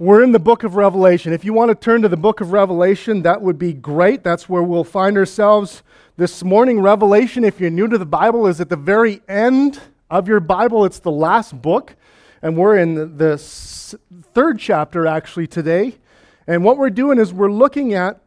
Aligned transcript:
we're 0.00 0.22
in 0.22 0.32
the 0.32 0.38
book 0.38 0.64
of 0.64 0.76
Revelation. 0.76 1.34
If 1.34 1.44
you 1.44 1.52
want 1.52 1.68
to 1.68 1.74
turn 1.74 2.00
to 2.00 2.08
the 2.08 2.16
book 2.16 2.40
of 2.40 2.52
Revelation, 2.52 3.20
that 3.20 3.42
would 3.42 3.58
be 3.58 3.74
great. 3.74 4.24
That's 4.24 4.48
where 4.48 4.62
we'll 4.62 4.82
find 4.82 5.18
ourselves 5.18 5.82
this 6.16 6.42
morning. 6.42 6.80
Revelation, 6.80 7.44
if 7.44 7.60
you're 7.60 7.68
new 7.68 7.86
to 7.86 7.98
the 7.98 8.06
Bible, 8.06 8.46
is 8.46 8.62
at 8.62 8.70
the 8.70 8.76
very 8.76 9.20
end 9.28 9.78
of 10.08 10.26
your 10.26 10.40
Bible. 10.40 10.86
It's 10.86 11.00
the 11.00 11.10
last 11.10 11.60
book. 11.60 11.96
And 12.40 12.56
we're 12.56 12.78
in 12.78 13.18
the 13.18 13.36
third 14.32 14.58
chapter 14.58 15.06
actually 15.06 15.46
today. 15.46 15.98
And 16.46 16.64
what 16.64 16.78
we're 16.78 16.88
doing 16.88 17.18
is 17.18 17.34
we're 17.34 17.52
looking 17.52 17.92
at 17.92 18.22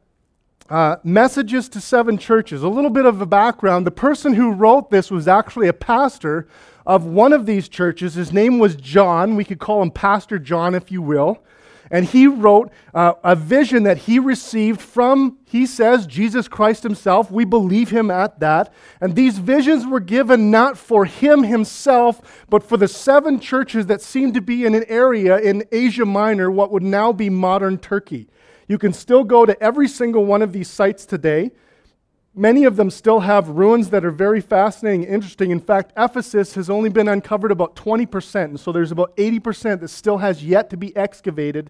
uh, 0.70 0.98
messages 1.04 1.70
to 1.70 1.82
seven 1.82 2.20
churches. 2.20 2.62
A 2.62 2.70
little 2.70 2.92
bit 2.92 3.08
of 3.08 3.20
a 3.20 3.26
background. 3.26 3.88
The 3.88 3.92
person 3.92 4.36
who 4.36 4.52
wrote 4.52 4.92
this 4.92 5.10
was 5.10 5.28
actually 5.28 5.70
a 5.70 5.74
pastor 5.74 6.48
of 6.86 7.04
one 7.04 7.34
of 7.34 7.48
these 7.48 7.68
churches. 7.68 8.14
His 8.14 8.32
name 8.32 8.60
was 8.60 8.76
John. 8.76 9.36
We 9.36 9.44
could 9.44 9.58
call 9.58 9.82
him 9.82 9.90
Pastor 9.90 10.38
John, 10.38 10.76
if 10.76 10.92
you 10.92 11.02
will. 11.02 11.44
And 11.94 12.06
he 12.06 12.26
wrote 12.26 12.72
uh, 12.96 13.14
a 13.24 13.36
vision 13.36 13.84
that 13.84 14.00
he 14.00 14.18
received 14.18 14.82
from, 14.82 15.38
he 15.46 15.68
says, 15.68 16.08
Jesus 16.08 16.48
Christ 16.48 16.82
himself. 16.82 17.30
We 17.30 17.46
believe 17.46 17.92
him 17.92 18.10
at 18.10 18.40
that. 18.40 18.74
And 19.00 19.16
these 19.16 19.38
visions 19.38 19.86
were 19.86 20.00
given 20.00 20.50
not 20.50 20.76
for 20.76 21.06
him 21.06 21.44
himself, 21.44 22.46
but 22.50 22.64
for 22.64 22.78
the 22.78 22.88
seven 22.88 23.40
churches 23.40 23.86
that 23.86 24.02
seem 24.02 24.34
to 24.34 24.42
be 24.42 24.66
in 24.66 24.74
an 24.74 24.86
area 24.88 25.38
in 25.38 25.66
Asia 25.72 26.04
Minor, 26.04 26.50
what 26.50 26.72
would 26.72 26.82
now 26.82 27.14
be 27.14 27.30
modern 27.30 27.78
Turkey. 27.78 28.28
You 28.68 28.80
can 28.80 28.92
still 28.92 29.24
go 29.24 29.46
to 29.46 29.62
every 29.62 29.88
single 29.88 30.26
one 30.26 30.42
of 30.42 30.52
these 30.52 30.72
sites 30.72 31.06
today. 31.06 31.52
Many 32.36 32.64
of 32.64 32.78
them 32.78 32.90
still 32.90 33.20
have 33.20 33.48
ruins 33.50 33.92
that 33.92 34.04
are 34.04 34.12
very 34.12 34.42
fascinating 34.42 35.06
and 35.06 35.14
interesting. 35.14 35.52
In 35.52 35.60
fact, 35.60 35.94
Ephesus 35.96 36.56
has 36.56 36.68
only 36.68 36.90
been 36.90 37.08
uncovered 37.08 37.52
about 37.52 37.76
20%, 37.76 38.44
and 38.46 38.60
so 38.60 38.72
there's 38.72 38.92
about 38.92 39.16
80% 39.18 39.82
that 39.82 39.90
still 39.90 40.18
has 40.18 40.44
yet 40.44 40.72
to 40.72 40.78
be 40.78 40.96
excavated 40.98 41.70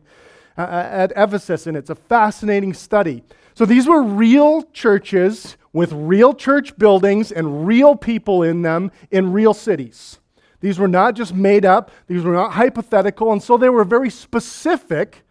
uh, 0.58 0.62
uh, 0.62 0.88
at 0.92 1.12
Ephesus, 1.18 1.68
and 1.68 1.76
it's 1.76 1.90
a 1.90 1.96
fascinating 1.96 2.74
study. 2.74 3.24
So 3.56 3.66
these 3.66 3.88
were 3.88 4.02
real 4.02 4.64
churches 4.72 5.58
with 5.74 5.92
real 5.92 6.34
church 6.34 6.78
buildings 6.78 7.32
and 7.32 7.68
real 7.68 7.96
people 7.96 8.42
in 8.44 8.62
them 8.62 8.92
in 9.12 9.34
real 9.34 9.54
cities. 9.54 10.20
These 10.62 10.80
were 10.80 10.88
not 10.88 11.16
just 11.16 11.34
made 11.34 11.66
up, 11.66 11.92
these 12.08 12.24
were 12.24 12.34
not 12.34 12.54
hypothetical, 12.54 13.34
and 13.34 13.44
so 13.44 13.58
they 13.58 13.68
were 13.68 13.84
very 13.84 14.10
specific 14.10 15.24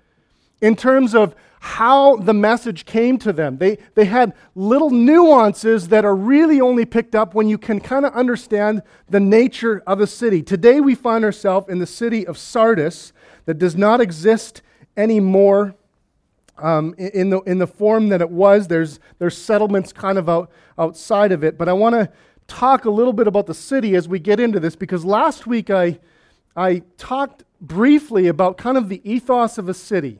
in 0.60 0.76
terms 0.76 1.14
of 1.14 1.34
how 1.64 2.16
the 2.16 2.34
message 2.34 2.84
came 2.84 3.16
to 3.16 3.32
them. 3.32 3.56
They, 3.56 3.78
they 3.94 4.04
had 4.04 4.34
little 4.56 4.90
nuances 4.90 5.88
that 5.88 6.04
are 6.04 6.14
really 6.14 6.60
only 6.60 6.84
picked 6.84 7.14
up 7.14 7.34
when 7.34 7.48
you 7.48 7.56
can 7.56 7.78
kind 7.78 8.04
of 8.04 8.12
understand 8.14 8.82
the 9.08 9.20
nature 9.20 9.80
of 9.86 10.00
a 10.00 10.08
city. 10.08 10.42
Today 10.42 10.80
we 10.80 10.96
find 10.96 11.24
ourselves 11.24 11.68
in 11.68 11.78
the 11.78 11.86
city 11.86 12.26
of 12.26 12.36
Sardis 12.36 13.12
that 13.44 13.58
does 13.60 13.76
not 13.76 14.00
exist 14.00 14.60
anymore 14.96 15.76
um, 16.58 16.96
in, 16.98 17.30
the, 17.30 17.38
in 17.42 17.58
the 17.58 17.68
form 17.68 18.08
that 18.08 18.20
it 18.20 18.30
was. 18.30 18.66
There's, 18.66 18.98
there's 19.20 19.38
settlements 19.38 19.92
kind 19.92 20.18
of 20.18 20.28
out, 20.28 20.50
outside 20.76 21.30
of 21.30 21.44
it. 21.44 21.56
But 21.56 21.68
I 21.68 21.74
want 21.74 21.94
to 21.94 22.10
talk 22.48 22.86
a 22.86 22.90
little 22.90 23.12
bit 23.12 23.28
about 23.28 23.46
the 23.46 23.54
city 23.54 23.94
as 23.94 24.08
we 24.08 24.18
get 24.18 24.40
into 24.40 24.58
this 24.58 24.74
because 24.74 25.04
last 25.04 25.46
week 25.46 25.70
I, 25.70 26.00
I 26.56 26.82
talked 26.98 27.44
briefly 27.60 28.26
about 28.26 28.56
kind 28.56 28.76
of 28.76 28.88
the 28.88 29.00
ethos 29.08 29.58
of 29.58 29.68
a 29.68 29.74
city 29.74 30.18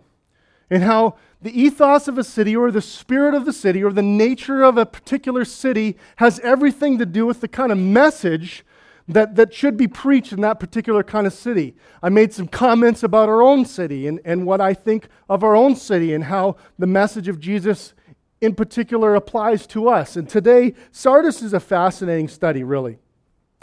and 0.70 0.84
how 0.84 1.16
the 1.42 1.60
ethos 1.60 2.08
of 2.08 2.18
a 2.18 2.24
city 2.24 2.54
or 2.54 2.70
the 2.70 2.80
spirit 2.80 3.34
of 3.34 3.44
the 3.44 3.52
city 3.52 3.82
or 3.82 3.92
the 3.92 4.02
nature 4.02 4.62
of 4.62 4.78
a 4.78 4.86
particular 4.86 5.44
city 5.44 5.96
has 6.16 6.38
everything 6.40 6.98
to 6.98 7.06
do 7.06 7.26
with 7.26 7.40
the 7.40 7.48
kind 7.48 7.72
of 7.72 7.78
message 7.78 8.64
that, 9.08 9.34
that 9.34 9.52
should 9.52 9.76
be 9.76 9.88
preached 9.88 10.32
in 10.32 10.40
that 10.42 10.60
particular 10.60 11.02
kind 11.02 11.26
of 11.26 11.32
city. 11.32 11.74
I 12.02 12.08
made 12.08 12.32
some 12.32 12.46
comments 12.46 13.02
about 13.02 13.28
our 13.28 13.42
own 13.42 13.64
city 13.64 14.06
and, 14.06 14.20
and 14.24 14.46
what 14.46 14.60
I 14.60 14.74
think 14.74 15.08
of 15.28 15.42
our 15.42 15.56
own 15.56 15.74
city 15.74 16.14
and 16.14 16.24
how 16.24 16.56
the 16.78 16.86
message 16.86 17.26
of 17.28 17.40
Jesus 17.40 17.94
in 18.40 18.54
particular 18.54 19.14
applies 19.14 19.66
to 19.68 19.88
us. 19.88 20.16
And 20.16 20.28
today, 20.28 20.74
Sardis 20.90 21.42
is 21.42 21.52
a 21.52 21.60
fascinating 21.60 22.28
study, 22.28 22.62
really. 22.62 22.98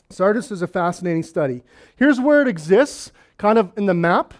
Sardis 0.09 0.51
is 0.51 0.61
a 0.61 0.67
fascinating 0.67 1.23
study. 1.23 1.63
Here's 1.95 2.19
where 2.19 2.41
it 2.41 2.47
exists, 2.47 3.11
kind 3.37 3.57
of 3.57 3.71
in 3.77 3.85
the 3.85 3.93
map. 3.93 4.33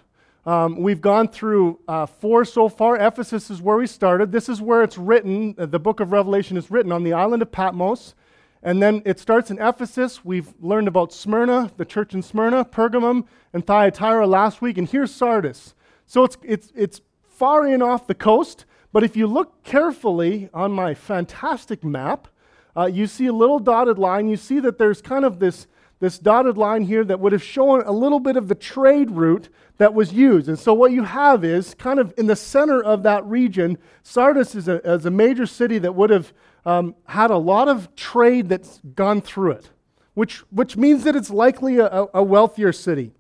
Um, 0.49 0.77
we've 0.77 0.99
gone 0.99 1.27
through 1.27 1.79
uh, 1.87 2.07
four 2.07 2.43
so 2.43 2.69
far. 2.69 2.95
Ephesus 2.95 3.51
is 3.51 3.61
where 3.61 3.77
we 3.77 3.85
started. 3.85 4.31
This 4.31 4.49
is 4.49 4.59
where 4.59 4.81
it's 4.81 4.97
written. 4.97 5.53
Uh, 5.59 5.67
the 5.67 5.77
book 5.77 5.99
of 5.99 6.11
Revelation 6.11 6.57
is 6.57 6.71
written 6.71 6.91
on 6.91 7.03
the 7.03 7.13
island 7.13 7.43
of 7.43 7.51
Patmos. 7.51 8.15
And 8.63 8.81
then 8.81 9.03
it 9.05 9.19
starts 9.19 9.51
in 9.51 9.59
Ephesus. 9.59 10.25
We've 10.25 10.51
learned 10.59 10.87
about 10.87 11.13
Smyrna, 11.13 11.71
the 11.77 11.85
church 11.85 12.15
in 12.15 12.23
Smyrna, 12.23 12.65
Pergamum, 12.65 13.27
and 13.53 13.63
Thyatira 13.63 14.25
last 14.25 14.59
week. 14.59 14.79
And 14.79 14.89
here's 14.89 15.13
Sardis. 15.13 15.75
So 16.07 16.23
it's, 16.23 16.37
it's, 16.41 16.71
it's 16.75 17.01
far 17.21 17.67
in 17.67 17.83
off 17.83 18.07
the 18.07 18.15
coast. 18.15 18.65
But 18.91 19.03
if 19.03 19.15
you 19.15 19.27
look 19.27 19.63
carefully 19.63 20.49
on 20.51 20.71
my 20.71 20.95
fantastic 20.95 21.83
map, 21.83 22.27
uh, 22.75 22.87
you 22.87 23.05
see 23.05 23.27
a 23.27 23.33
little 23.33 23.59
dotted 23.59 23.99
line. 23.99 24.27
You 24.27 24.37
see 24.37 24.59
that 24.61 24.79
there's 24.79 24.99
kind 24.99 25.25
of 25.25 25.37
this 25.37 25.67
this 25.99 26.17
dotted 26.17 26.57
line 26.57 26.83
here 26.83 27.03
that 27.03 27.19
would 27.19 27.31
have 27.31 27.43
shown 27.43 27.81
a 27.83 27.91
little 27.91 28.19
bit 28.19 28.37
of 28.37 28.47
the 28.47 28.55
trade 28.55 29.11
route 29.11 29.49
that 29.77 29.93
was 29.93 30.13
used. 30.13 30.47
And 30.47 30.57
so 30.57 30.73
what 30.73 30.91
you 30.91 31.03
have 31.03 31.43
is 31.43 31.73
kind 31.73 31.99
of 31.99 32.13
in 32.17 32.27
the 32.27 32.35
center 32.35 32.81
of 32.81 33.03
that 33.03 33.25
region, 33.25 33.77
Sardis 34.03 34.55
is 34.55 34.67
a, 34.67 34.77
is 34.89 35.05
a 35.05 35.11
major 35.11 35.45
city 35.45 35.77
that 35.79 35.95
would 35.95 36.09
have 36.09 36.33
um, 36.65 36.95
had 37.05 37.31
a 37.31 37.37
lot 37.37 37.67
of 37.67 37.93
trade 37.95 38.49
that's 38.49 38.81
gone 38.95 39.21
through 39.21 39.51
it, 39.51 39.69
which, 40.13 40.37
which 40.51 40.77
means 40.77 41.03
that 41.03 41.15
it's 41.15 41.29
likely 41.29 41.79
a, 41.79 42.05
a 42.13 42.23
wealthier 42.23 42.71
city. 42.71 43.13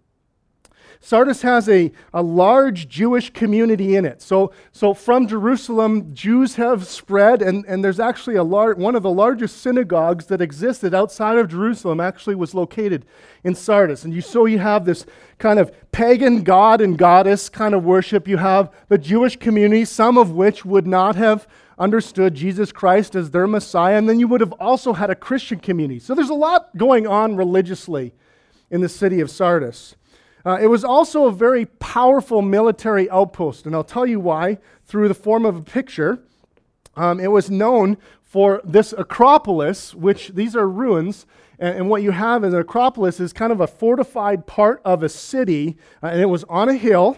Sardis 1.01 1.41
has 1.43 1.69
a, 1.69 1.91
a 2.13 2.21
large 2.21 2.89
Jewish 2.89 3.29
community 3.31 3.95
in 3.95 4.03
it. 4.03 4.21
So, 4.21 4.51
so 4.73 4.93
from 4.93 5.27
Jerusalem, 5.27 6.13
Jews 6.13 6.55
have 6.55 6.85
spread, 6.85 7.41
and, 7.41 7.65
and 7.65 7.83
there's 7.83 8.01
actually 8.01 8.35
a 8.35 8.43
lar- 8.43 8.73
one 8.73 8.95
of 8.95 9.03
the 9.03 9.09
largest 9.09 9.61
synagogues 9.61 10.25
that 10.25 10.41
existed 10.41 10.93
outside 10.93 11.37
of 11.37 11.47
Jerusalem 11.47 12.01
actually 12.01 12.35
was 12.35 12.53
located 12.53 13.05
in 13.45 13.55
Sardis. 13.55 14.03
And 14.03 14.13
you, 14.13 14.19
so 14.19 14.45
you 14.45 14.59
have 14.59 14.83
this 14.83 15.05
kind 15.37 15.57
of 15.57 15.71
pagan 15.93 16.43
god 16.43 16.81
and 16.81 16.97
goddess 16.97 17.47
kind 17.47 17.73
of 17.73 17.85
worship. 17.85 18.27
You 18.27 18.37
have 18.37 18.69
the 18.89 18.97
Jewish 18.97 19.37
community, 19.37 19.85
some 19.85 20.17
of 20.17 20.31
which 20.31 20.65
would 20.65 20.85
not 20.85 21.15
have 21.15 21.47
understood 21.77 22.35
Jesus 22.35 22.73
Christ 22.73 23.15
as 23.15 23.31
their 23.31 23.47
Messiah. 23.47 23.97
And 23.97 24.09
then 24.09 24.19
you 24.19 24.27
would 24.27 24.41
have 24.41 24.53
also 24.59 24.91
had 24.91 25.09
a 25.09 25.15
Christian 25.15 25.59
community. 25.59 25.99
So 25.99 26.13
there's 26.13 26.29
a 26.29 26.33
lot 26.33 26.75
going 26.75 27.07
on 27.07 27.37
religiously 27.37 28.13
in 28.69 28.81
the 28.81 28.89
city 28.89 29.21
of 29.21 29.31
Sardis. 29.31 29.95
Uh, 30.45 30.57
it 30.61 30.67
was 30.67 30.83
also 30.83 31.25
a 31.25 31.31
very 31.31 31.65
powerful 31.65 32.41
military 32.41 33.09
outpost, 33.09 33.65
and 33.65 33.75
I'll 33.75 33.83
tell 33.83 34.05
you 34.05 34.19
why 34.19 34.57
through 34.85 35.07
the 35.07 35.13
form 35.13 35.45
of 35.45 35.55
a 35.55 35.61
picture. 35.61 36.19
Um, 36.95 37.19
it 37.19 37.27
was 37.27 37.49
known 37.49 37.97
for 38.23 38.61
this 38.63 38.93
Acropolis, 38.97 39.93
which 39.93 40.29
these 40.29 40.55
are 40.55 40.67
ruins, 40.67 41.25
and, 41.57 41.77
and, 41.77 41.89
what 41.89 42.03
you 42.03 42.11
have 42.11 42.43
in 42.43 42.53
an 42.53 42.59
Acropolis 42.59 43.19
is 43.19 43.33
kind 43.33 43.51
of 43.51 43.59
a 43.59 43.67
fortified 43.67 44.47
part 44.47 44.81
of 44.85 45.03
a 45.03 45.09
city, 45.09 45.77
uh, 46.01 46.07
and 46.07 46.21
it 46.21 46.27
was 46.27 46.43
on 46.45 46.69
a 46.69 46.75
hill. 46.75 47.17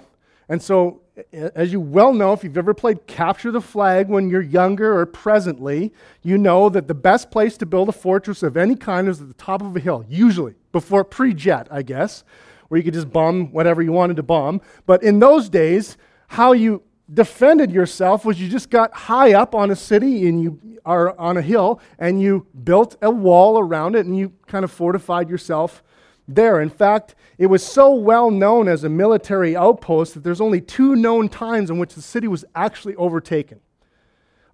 And 0.49 0.61
so, 0.61 1.01
as 1.31 1.71
you 1.71 1.79
well 1.79 2.13
know, 2.13 2.33
if 2.33 2.43
you've 2.43 2.57
ever 2.57 2.73
played 2.73 3.07
Capture 3.07 3.51
the 3.51 3.61
Flag 3.61 4.09
when 4.09 4.29
you're 4.29 4.41
younger 4.41 4.97
or 4.97 5.05
presently, 5.05 5.93
you 6.23 6.37
know 6.37 6.69
that 6.69 6.87
the 6.87 6.93
best 6.93 7.31
place 7.31 7.57
to 7.57 7.65
build 7.65 7.87
a 7.87 7.93
fortress 7.93 8.43
of 8.43 8.57
any 8.57 8.75
kind 8.75 9.07
is 9.07 9.21
at 9.21 9.27
the 9.27 9.33
top 9.35 9.61
of 9.61 9.75
a 9.75 9.79
hill, 9.79 10.05
usually, 10.09 10.55
before 10.71 11.03
pre 11.03 11.33
jet, 11.33 11.67
I 11.69 11.83
guess 11.83 12.23
where 12.71 12.77
you 12.77 12.85
could 12.85 12.93
just 12.93 13.11
bomb 13.11 13.51
whatever 13.51 13.81
you 13.81 13.91
wanted 13.91 14.15
to 14.15 14.23
bomb. 14.23 14.61
But 14.85 15.03
in 15.03 15.19
those 15.19 15.49
days, 15.49 15.97
how 16.27 16.53
you 16.53 16.83
defended 17.13 17.69
yourself 17.69 18.23
was 18.23 18.39
you 18.39 18.47
just 18.47 18.69
got 18.69 18.93
high 18.93 19.33
up 19.33 19.53
on 19.53 19.71
a 19.71 19.75
city 19.75 20.29
and 20.29 20.41
you 20.41 20.79
are 20.85 21.13
on 21.19 21.35
a 21.35 21.41
hill 21.41 21.81
and 21.99 22.21
you 22.21 22.47
built 22.63 22.95
a 23.01 23.11
wall 23.11 23.59
around 23.59 23.97
it 23.97 24.05
and 24.05 24.17
you 24.17 24.31
kind 24.47 24.63
of 24.63 24.71
fortified 24.71 25.29
yourself 25.29 25.83
there. 26.29 26.61
In 26.61 26.69
fact, 26.69 27.13
it 27.37 27.47
was 27.47 27.61
so 27.61 27.93
well 27.93 28.31
known 28.31 28.69
as 28.69 28.85
a 28.85 28.89
military 28.89 29.53
outpost 29.53 30.13
that 30.13 30.23
there's 30.23 30.39
only 30.39 30.61
two 30.61 30.95
known 30.95 31.27
times 31.27 31.69
in 31.69 31.77
which 31.77 31.93
the 31.93 32.01
city 32.01 32.29
was 32.29 32.45
actually 32.55 32.95
overtaken. 32.95 33.59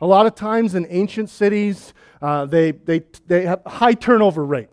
A 0.02 0.08
lot 0.08 0.25
of 0.25 0.34
times 0.34 0.74
in 0.74 0.88
ancient 0.90 1.30
cities, 1.30 1.94
uh, 2.20 2.48
they, 2.48 2.72
they, 2.72 3.04
they 3.28 3.46
have 3.46 3.62
high 3.68 3.94
turnover 3.94 4.44
rate. 4.44 4.70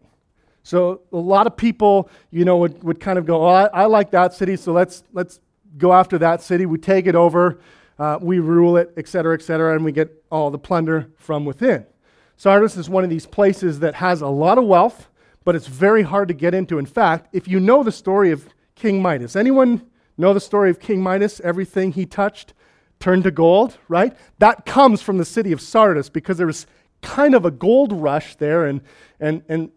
So 0.64 1.02
a 1.12 1.16
lot 1.16 1.46
of 1.46 1.56
people, 1.56 2.08
you 2.31 2.44
know, 2.44 2.56
would, 2.56 2.82
would 2.82 2.99
kind 2.99 3.19
of 3.19 3.26
go, 3.26 3.46
oh, 3.46 3.49
I, 3.49 3.66
I 3.66 3.84
like 3.84 4.11
that 4.11 4.32
city, 4.32 4.56
so 4.56 4.72
let's, 4.72 5.05
let's 5.12 5.38
go 5.78 5.93
after 5.93 6.19
that 6.19 6.43
city. 6.43 6.64
We 6.64 6.78
take 6.78 7.06
it 7.06 7.14
over, 7.14 7.61
uh, 7.99 8.19
we 8.20 8.38
rule 8.38 8.78
it, 8.78 8.93
et 8.96 9.06
cetera, 9.06 9.34
et 9.34 9.43
cetera, 9.43 9.76
and 9.76 9.84
we 9.84 9.93
get 9.93 10.25
all 10.32 10.50
the 10.50 10.58
plunder 10.58 11.11
from 11.16 11.44
within. 11.44 11.84
Sardis 12.37 12.76
is 12.76 12.88
one 12.88 13.05
of 13.05 13.11
these 13.11 13.26
places 13.26 13.81
that 13.81 13.94
has 13.96 14.22
a 14.22 14.26
lot 14.26 14.56
of 14.56 14.64
wealth, 14.64 15.08
but 15.44 15.55
it's 15.55 15.66
very 15.66 16.02
hard 16.02 16.28
to 16.28 16.34
get 16.34 16.55
into. 16.55 16.78
In 16.78 16.87
fact, 16.87 17.28
if 17.32 17.46
you 17.46 17.61
know 17.61 17.82
the 17.82 17.93
story 17.93 18.32
of 18.32 18.49
King 18.75 19.02
Midas, 19.02 19.37
anyone 19.37 19.82
know 20.16 20.32
the 20.32 20.40
story 20.40 20.70
of 20.70 20.81
King 20.81 21.02
Midas? 21.02 21.40
Everything 21.40 21.93
he 21.93 22.06
touched 22.06 22.55
turned 23.00 23.25
to 23.25 23.31
gold, 23.31 23.76
right? 23.88 24.16
That 24.38 24.64
comes 24.64 25.02
from 25.02 25.19
the 25.19 25.26
city 25.26 25.52
of 25.52 25.61
Sardis 25.61 26.08
because 26.08 26.38
there 26.38 26.46
was 26.46 26.66
kind 27.02 27.34
of 27.34 27.44
a 27.44 27.50
gold 27.50 27.93
rush 27.93 28.37
there, 28.37 28.64
and, 28.64 28.81
and, 29.20 29.43
and 29.49 29.70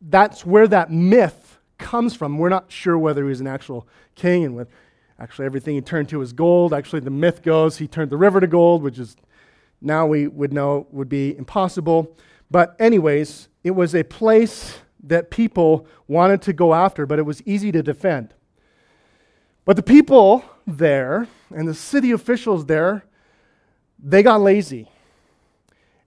that's 0.00 0.44
where 0.44 0.68
that 0.68 0.90
myth 0.90 1.58
comes 1.78 2.14
from. 2.14 2.38
We're 2.38 2.48
not 2.48 2.70
sure 2.70 2.98
whether 2.98 3.22
he 3.22 3.28
was 3.28 3.40
an 3.40 3.46
actual 3.46 3.86
king 4.14 4.44
and 4.44 4.56
with, 4.56 4.68
Actually, 5.20 5.44
everything 5.44 5.74
he 5.74 5.82
turned 5.82 6.08
to 6.08 6.18
was 6.18 6.32
gold. 6.32 6.72
Actually, 6.72 7.00
the 7.00 7.10
myth 7.10 7.42
goes 7.42 7.76
he 7.76 7.86
turned 7.86 8.10
the 8.10 8.16
river 8.16 8.40
to 8.40 8.46
gold, 8.46 8.82
which 8.82 8.98
is 8.98 9.16
now 9.82 10.06
we 10.06 10.26
would 10.26 10.52
know 10.52 10.86
would 10.90 11.10
be 11.10 11.36
impossible. 11.36 12.16
But, 12.50 12.74
anyways, 12.80 13.48
it 13.62 13.72
was 13.72 13.94
a 13.94 14.02
place 14.02 14.78
that 15.02 15.30
people 15.30 15.86
wanted 16.08 16.40
to 16.42 16.54
go 16.54 16.72
after, 16.72 17.04
but 17.04 17.18
it 17.18 17.22
was 17.22 17.42
easy 17.42 17.70
to 17.70 17.82
defend. 17.82 18.34
But 19.66 19.76
the 19.76 19.82
people 19.82 20.42
there 20.66 21.28
and 21.54 21.68
the 21.68 21.74
city 21.74 22.12
officials 22.12 22.64
there, 22.64 23.04
they 24.02 24.22
got 24.22 24.40
lazy. 24.40 24.90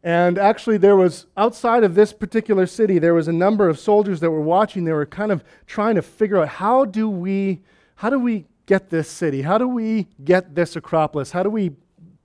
And 0.04 0.38
actually, 0.38 0.78
there 0.78 0.98
was, 0.98 1.28
outside 1.38 1.86
of 1.86 1.96
this 1.96 2.12
particular 2.12 2.66
city, 2.66 3.00
there 3.00 3.14
was 3.14 3.30
a 3.30 3.34
number 3.34 3.70
of 3.70 3.80
soldiers 3.80 4.20
that 4.20 4.30
were 4.30 4.42
watching. 4.42 4.84
They 4.84 4.92
were 4.92 5.06
kind 5.06 5.32
of 5.32 5.46
trying 5.66 5.96
to 5.96 6.02
figure 6.02 6.42
out 6.42 6.50
how 6.50 6.84
do 6.84 7.10
we, 7.10 7.62
how 7.96 8.10
do 8.10 8.20
we 8.20 8.46
get 8.66 8.90
this 8.90 9.10
city? 9.10 9.42
How 9.42 9.58
do 9.58 9.68
we 9.68 10.08
get 10.24 10.56
this 10.56 10.76
Acropolis? 10.76 11.32
How 11.32 11.42
do 11.42 11.50
we 11.50 11.72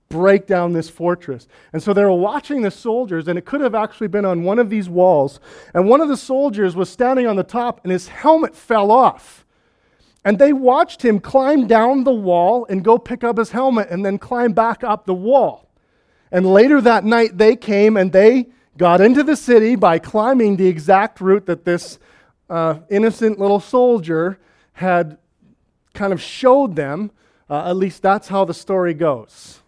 break 0.09 0.45
down 0.45 0.73
this 0.73 0.89
fortress? 0.89 1.47
And 1.71 1.81
so 1.81 1.93
they 1.93 2.03
were 2.03 2.11
watching 2.11 2.63
the 2.63 2.71
soldiers, 2.71 3.29
and 3.29 3.39
it 3.39 3.45
could 3.45 3.61
have 3.61 3.75
actually 3.75 4.09
been 4.09 4.25
on 4.25 4.43
one 4.43 4.59
of 4.59 4.69
these 4.69 4.89
walls. 4.89 5.39
And 5.73 5.87
one 5.87 6.01
of 6.01 6.09
the 6.09 6.17
soldiers 6.17 6.75
was 6.75 6.89
standing 6.89 7.27
on 7.27 7.37
the 7.37 7.43
top, 7.43 7.79
and 7.83 7.93
his 7.93 8.09
helmet 8.09 8.55
fell 8.55 8.91
off. 8.91 9.45
And 10.25 10.37
they 10.37 10.51
watched 10.51 11.01
him 11.01 11.21
climb 11.21 11.65
down 11.65 12.03
the 12.03 12.11
wall 12.11 12.65
and 12.69 12.83
go 12.83 12.97
pick 12.97 13.23
up 13.23 13.37
his 13.37 13.51
helmet 13.51 13.87
and 13.89 14.05
then 14.05 14.17
climb 14.17 14.51
back 14.51 14.83
up 14.83 15.05
the 15.05 15.13
wall. 15.13 15.68
And 16.31 16.45
later 16.45 16.79
that 16.81 17.03
night, 17.03 17.37
they 17.37 17.55
came 17.55 17.97
and 17.97 18.11
they 18.11 18.47
got 18.77 19.01
into 19.01 19.23
the 19.23 19.35
city 19.35 19.75
by 19.75 19.99
climbing 19.99 20.55
the 20.55 20.67
exact 20.67 21.19
route 21.19 21.45
that 21.47 21.65
this 21.65 21.99
uh, 22.49 22.79
innocent 22.89 23.39
little 23.39 23.59
soldier 23.59 24.39
had 24.73 25.17
kind 25.93 26.13
of 26.13 26.21
showed 26.21 26.75
them. 26.75 27.11
Uh, 27.49 27.69
at 27.69 27.75
least 27.75 28.01
that's 28.01 28.27
how 28.27 28.45
the 28.45 28.53
story 28.53 28.93
goes. 28.93 29.59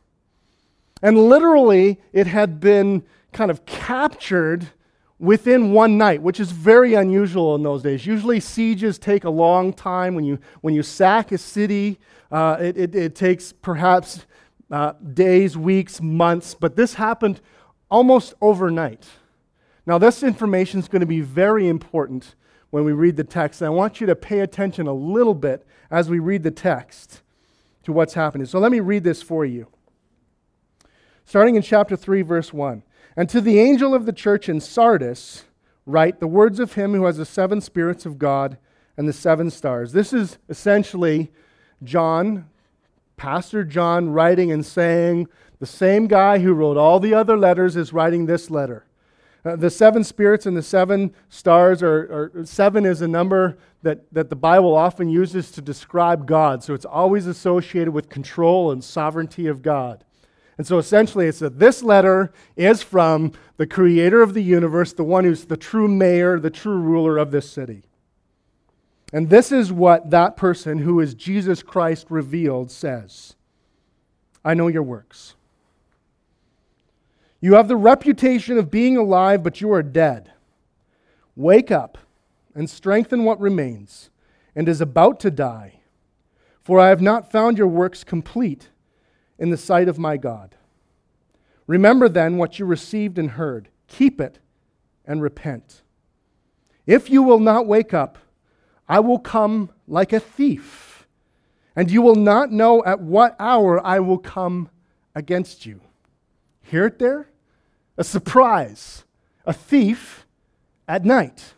And 1.01 1.17
literally, 1.17 1.99
it 2.13 2.27
had 2.27 2.59
been 2.59 3.03
kind 3.33 3.49
of 3.49 3.65
captured 3.65 4.67
within 5.19 5.71
one 5.71 5.97
night, 5.97 6.21
which 6.21 6.39
is 6.39 6.51
very 6.51 6.93
unusual 6.93 7.55
in 7.55 7.63
those 7.63 7.81
days. 7.81 8.05
Usually, 8.05 8.39
sieges 8.39 8.99
take 8.99 9.23
a 9.23 9.29
long 9.29 9.73
time. 9.73 10.15
When 10.15 10.23
you, 10.23 10.39
when 10.61 10.73
you 10.73 10.83
sack 10.83 11.31
a 11.31 11.37
city, 11.37 11.99
uh, 12.31 12.57
it, 12.59 12.77
it, 12.77 12.95
it 12.95 13.15
takes 13.15 13.51
perhaps 13.51 14.25
uh, 14.71 14.93
days, 15.13 15.57
weeks, 15.57 16.01
months, 16.01 16.55
but 16.55 16.75
this 16.75 16.95
happened 16.95 17.41
almost 17.89 18.33
overnight. 18.41 19.05
Now, 19.85 19.97
this 19.97 20.23
information 20.23 20.79
is 20.79 20.87
going 20.87 21.01
to 21.01 21.05
be 21.05 21.21
very 21.21 21.67
important 21.67 22.35
when 22.69 22.85
we 22.85 22.93
read 22.93 23.17
the 23.17 23.23
text. 23.23 23.61
And 23.61 23.67
I 23.67 23.71
want 23.71 23.99
you 23.99 24.07
to 24.07 24.15
pay 24.15 24.39
attention 24.39 24.87
a 24.87 24.93
little 24.93 25.35
bit 25.35 25.65
as 25.89 26.09
we 26.09 26.19
read 26.19 26.43
the 26.43 26.51
text 26.51 27.21
to 27.83 27.91
what's 27.91 28.13
happening. 28.13 28.47
So 28.47 28.59
let 28.59 28.71
me 28.71 28.79
read 28.79 29.03
this 29.03 29.21
for 29.21 29.45
you. 29.45 29.67
Starting 31.25 31.55
in 31.55 31.61
chapter 31.61 31.95
3, 31.95 32.21
verse 32.21 32.53
1. 32.53 32.83
And 33.17 33.29
to 33.29 33.41
the 33.41 33.59
angel 33.59 33.93
of 33.93 34.05
the 34.05 34.13
church 34.13 34.47
in 34.47 34.61
Sardis, 34.61 35.43
write 35.85 36.19
the 36.19 36.27
words 36.27 36.59
of 36.59 36.73
him 36.73 36.93
who 36.93 37.05
has 37.05 37.17
the 37.17 37.25
seven 37.25 37.59
spirits 37.59 38.05
of 38.05 38.17
God 38.17 38.57
and 38.95 39.07
the 39.07 39.13
seven 39.13 39.49
stars. 39.49 39.91
This 39.91 40.13
is 40.13 40.37
essentially 40.47 41.31
John 41.83 42.49
Pastor 43.17 43.63
John 43.63 44.09
writing 44.09 44.51
and 44.51 44.65
saying, 44.65 45.27
the 45.59 45.65
same 45.67 46.07
guy 46.07 46.39
who 46.39 46.53
wrote 46.53 46.77
all 46.77 46.99
the 46.99 47.13
other 47.13 47.37
letters 47.37 47.75
is 47.75 47.93
writing 47.93 48.25
this 48.25 48.49
letter. 48.49 48.85
Uh, 49.43 49.55
the 49.55 49.69
seven 49.69 50.03
spirits 50.03 50.45
and 50.45 50.55
the 50.55 50.63
seven 50.63 51.13
stars, 51.29 51.81
are, 51.81 52.31
seven 52.43 52.85
is 52.85 53.01
a 53.01 53.07
number 53.07 53.57
that, 53.81 54.11
that 54.13 54.29
the 54.29 54.35
Bible 54.35 54.75
often 54.75 55.09
uses 55.09 55.51
to 55.51 55.61
describe 55.61 56.27
God. 56.27 56.63
So 56.63 56.73
it's 56.73 56.85
always 56.85 57.27
associated 57.27 57.91
with 57.91 58.09
control 58.09 58.71
and 58.71 58.83
sovereignty 58.83 59.47
of 59.47 59.61
God. 59.61 60.03
And 60.57 60.67
so 60.67 60.77
essentially, 60.77 61.27
it's 61.27 61.39
that 61.39 61.57
this 61.57 61.81
letter 61.81 62.31
is 62.55 62.83
from 62.83 63.31
the 63.57 63.65
creator 63.65 64.21
of 64.21 64.35
the 64.35 64.43
universe, 64.43 64.93
the 64.93 65.03
one 65.03 65.23
who's 65.23 65.45
the 65.45 65.57
true 65.57 65.87
mayor, 65.87 66.39
the 66.39 66.51
true 66.51 66.77
ruler 66.77 67.17
of 67.17 67.31
this 67.31 67.49
city. 67.49 67.83
And 69.13 69.29
this 69.29 69.51
is 69.51 69.71
what 69.71 70.09
that 70.09 70.37
person 70.37 70.79
who 70.79 70.99
is 70.99 71.13
Jesus 71.13 71.63
Christ 71.63 72.07
revealed 72.09 72.71
says 72.71 73.35
I 74.43 74.53
know 74.53 74.67
your 74.67 74.83
works. 74.83 75.35
You 77.39 77.55
have 77.55 77.67
the 77.67 77.75
reputation 77.75 78.57
of 78.57 78.71
being 78.71 78.97
alive, 78.97 79.43
but 79.43 79.61
you 79.61 79.73
are 79.73 79.83
dead. 79.83 80.31
Wake 81.35 81.71
up 81.71 81.97
and 82.53 82.69
strengthen 82.69 83.23
what 83.23 83.39
remains 83.39 84.09
and 84.55 84.69
is 84.69 84.81
about 84.81 85.19
to 85.21 85.31
die. 85.31 85.79
For 86.61 86.79
I 86.79 86.89
have 86.89 87.01
not 87.01 87.31
found 87.31 87.57
your 87.57 87.67
works 87.67 88.03
complete 88.03 88.69
in 89.39 89.49
the 89.49 89.57
sight 89.57 89.87
of 89.87 89.97
my 89.97 90.17
God. 90.17 90.55
Remember 91.65 92.07
then 92.07 92.37
what 92.37 92.59
you 92.59 92.65
received 92.65 93.17
and 93.17 93.31
heard, 93.31 93.69
keep 93.87 94.21
it 94.21 94.39
and 95.05 95.21
repent. 95.21 95.81
If 96.85 97.09
you 97.09 97.23
will 97.23 97.39
not 97.39 97.65
wake 97.65 97.93
up, 97.93 98.17
I 98.91 98.99
will 98.99 99.19
come 99.19 99.69
like 99.87 100.11
a 100.11 100.19
thief, 100.19 101.07
and 101.77 101.89
you 101.89 102.01
will 102.01 102.17
not 102.17 102.51
know 102.51 102.83
at 102.83 102.99
what 102.99 103.37
hour 103.39 103.79
I 103.87 104.01
will 104.01 104.17
come 104.17 104.69
against 105.15 105.65
you. 105.65 105.79
Hear 106.61 106.87
it 106.87 106.99
there? 106.99 107.29
A 107.97 108.03
surprise, 108.03 109.05
a 109.45 109.53
thief 109.53 110.25
at 110.89 111.05
night. 111.05 111.53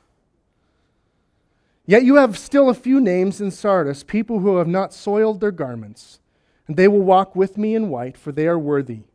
Yet 1.88 2.04
you 2.04 2.18
have 2.18 2.38
still 2.38 2.70
a 2.70 2.76
few 2.76 3.02
names 3.02 3.42
in 3.42 3.50
Sardis, 3.50 4.04
people 4.04 4.42
who 4.42 4.58
have 4.58 4.68
not 4.68 4.94
soiled 4.94 5.40
their 5.40 5.50
garments, 5.50 6.20
and 6.68 6.78
they 6.78 6.88
will 6.88 7.02
walk 7.02 7.36
with 7.36 7.58
me 7.58 7.74
in 7.74 7.90
white, 7.90 8.16
for 8.16 8.32
they 8.32 8.46
are 8.46 8.60
worthy. 8.60 9.06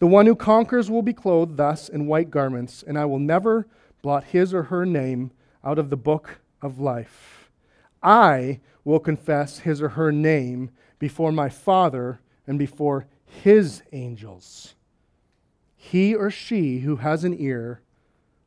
The 0.00 0.06
one 0.06 0.26
who 0.26 0.36
conquers 0.36 0.90
will 0.90 1.00
be 1.00 1.14
clothed 1.14 1.56
thus 1.56 1.88
in 1.88 2.08
white 2.08 2.30
garments, 2.30 2.84
and 2.86 2.98
I 2.98 3.06
will 3.06 3.18
never 3.18 3.66
blot 4.02 4.24
his 4.24 4.52
or 4.52 4.64
her 4.64 4.84
name 4.84 5.30
out 5.64 5.78
of 5.78 5.88
the 5.88 5.96
book 5.96 6.40
of 6.60 6.78
life. 6.78 7.37
I 8.02 8.60
will 8.84 9.00
confess 9.00 9.60
his 9.60 9.82
or 9.82 9.90
her 9.90 10.12
name 10.12 10.70
before 10.98 11.32
my 11.32 11.48
Father 11.48 12.20
and 12.46 12.58
before 12.58 13.06
his 13.26 13.82
angels. 13.92 14.74
He 15.76 16.14
or 16.14 16.30
she 16.30 16.80
who 16.80 16.96
has 16.96 17.24
an 17.24 17.34
ear, 17.38 17.80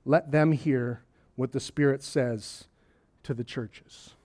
let 0.05 0.31
them 0.31 0.51
hear 0.51 1.03
what 1.35 1.51
the 1.51 1.59
Spirit 1.59 2.03
says 2.03 2.65
to 3.23 3.33
the 3.33 3.43
churches. 3.43 4.15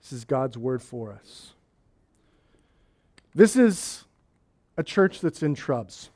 This 0.00 0.12
is 0.12 0.24
God's 0.24 0.58
word 0.58 0.82
for 0.82 1.12
us. 1.12 1.52
This 3.34 3.56
is 3.56 4.04
a 4.76 4.82
church 4.82 5.20
that's 5.20 5.42
in 5.42 5.54
shrubs. 5.54 6.10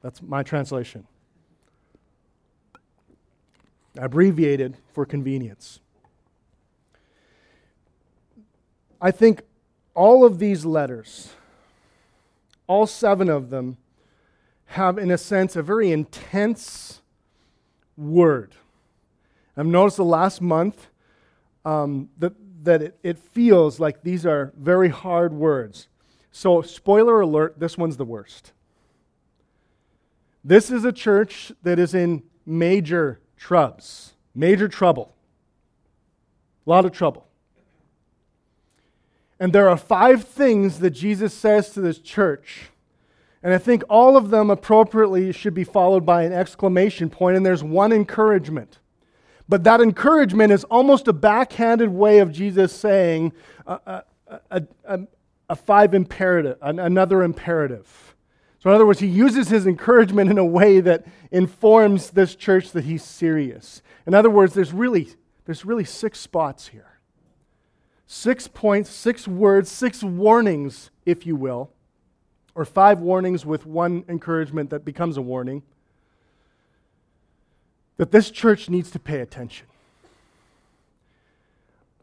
That's 0.00 0.22
my 0.22 0.42
translation. 0.42 1.06
Abbreviated 3.98 4.76
for 4.92 5.04
convenience. 5.04 5.80
I 9.00 9.10
think 9.10 9.42
all 9.94 10.24
of 10.24 10.38
these 10.38 10.64
letters, 10.64 11.32
all 12.66 12.86
seven 12.86 13.28
of 13.28 13.50
them, 13.50 13.78
have, 14.66 14.98
in 14.98 15.10
a 15.10 15.18
sense, 15.18 15.56
a 15.56 15.62
very 15.62 15.90
intense 15.90 17.00
word. 17.96 18.54
I've 19.56 19.66
noticed 19.66 19.96
the 19.96 20.04
last 20.04 20.40
month 20.40 20.88
um, 21.64 22.08
that, 22.18 22.34
that 22.62 22.82
it, 22.82 22.98
it 23.02 23.18
feels 23.18 23.80
like 23.80 24.02
these 24.02 24.24
are 24.24 24.52
very 24.56 24.88
hard 24.88 25.32
words. 25.32 25.88
So, 26.30 26.62
spoiler 26.62 27.20
alert, 27.20 27.58
this 27.58 27.76
one's 27.76 27.96
the 27.96 28.04
worst. 28.04 28.52
This 30.44 30.70
is 30.70 30.84
a 30.84 30.92
church 30.92 31.52
that 31.62 31.78
is 31.78 31.94
in 31.94 32.22
major 32.46 33.20
trubs, 33.38 34.12
major 34.34 34.68
trouble, 34.68 35.14
a 36.66 36.70
lot 36.70 36.84
of 36.84 36.92
trouble. 36.92 37.26
And 39.40 39.54
there 39.54 39.70
are 39.70 39.76
five 39.78 40.24
things 40.24 40.80
that 40.80 40.90
Jesus 40.90 41.32
says 41.32 41.70
to 41.70 41.80
this 41.80 41.98
church. 41.98 42.70
And 43.42 43.54
I 43.54 43.58
think 43.58 43.82
all 43.88 44.18
of 44.18 44.28
them 44.28 44.50
appropriately 44.50 45.32
should 45.32 45.54
be 45.54 45.64
followed 45.64 46.04
by 46.04 46.24
an 46.24 46.32
exclamation 46.34 47.08
point, 47.08 47.38
and 47.38 47.46
there's 47.46 47.64
one 47.64 47.90
encouragement. 47.90 48.78
But 49.48 49.64
that 49.64 49.80
encouragement 49.80 50.52
is 50.52 50.64
almost 50.64 51.08
a 51.08 51.14
backhanded 51.14 51.88
way 51.88 52.18
of 52.18 52.32
Jesus 52.32 52.70
saying 52.70 53.32
a, 53.66 54.04
a, 54.50 54.62
a, 54.84 55.00
a 55.48 55.56
five 55.56 55.94
imperative, 55.94 56.58
another 56.60 57.22
imperative. 57.22 58.14
So, 58.58 58.68
in 58.68 58.74
other 58.74 58.84
words, 58.84 59.00
he 59.00 59.06
uses 59.06 59.48
his 59.48 59.66
encouragement 59.66 60.30
in 60.30 60.36
a 60.36 60.44
way 60.44 60.80
that 60.80 61.06
informs 61.30 62.10
this 62.10 62.34
church 62.34 62.72
that 62.72 62.84
he's 62.84 63.02
serious. 63.02 63.80
In 64.06 64.12
other 64.12 64.28
words, 64.28 64.52
there's 64.52 64.74
really, 64.74 65.08
there's 65.46 65.64
really 65.64 65.84
six 65.84 66.20
spots 66.20 66.68
here 66.68 66.89
six 68.12 68.48
points, 68.48 68.90
six 68.90 69.28
words, 69.28 69.70
six 69.70 70.02
warnings, 70.02 70.90
if 71.06 71.24
you 71.24 71.36
will, 71.36 71.70
or 72.56 72.64
five 72.64 72.98
warnings 72.98 73.46
with 73.46 73.64
one 73.64 74.04
encouragement 74.08 74.68
that 74.70 74.84
becomes 74.84 75.16
a 75.16 75.22
warning, 75.22 75.62
that 77.98 78.10
this 78.10 78.32
church 78.32 78.68
needs 78.68 78.90
to 78.90 78.98
pay 78.98 79.20
attention. 79.20 79.68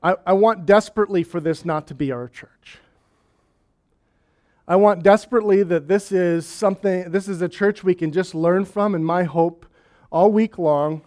I, 0.02 0.16
I 0.26 0.32
want 0.32 0.66
desperately 0.66 1.24
for 1.24 1.42
this 1.42 1.66
not 1.66 1.88
to 1.88 1.94
be 1.94 2.14
our 2.14 2.30
church. 2.30 2.78
I 4.66 4.78
want 4.78 5.04
desperately 5.04 5.62
that 5.64 5.90
this 5.90 6.14
is 6.14 6.46
something, 6.46 7.12
this 7.12 7.28
is 7.28 7.42
a 7.42 7.50
church 7.50 7.84
we 7.84 7.94
can 7.94 8.14
just 8.14 8.34
learn 8.34 8.64
from, 8.64 8.96
and 8.96 9.06
my 9.06 9.24
hope 9.24 9.66
all 10.10 10.32
week 10.32 10.58
long 10.58 11.02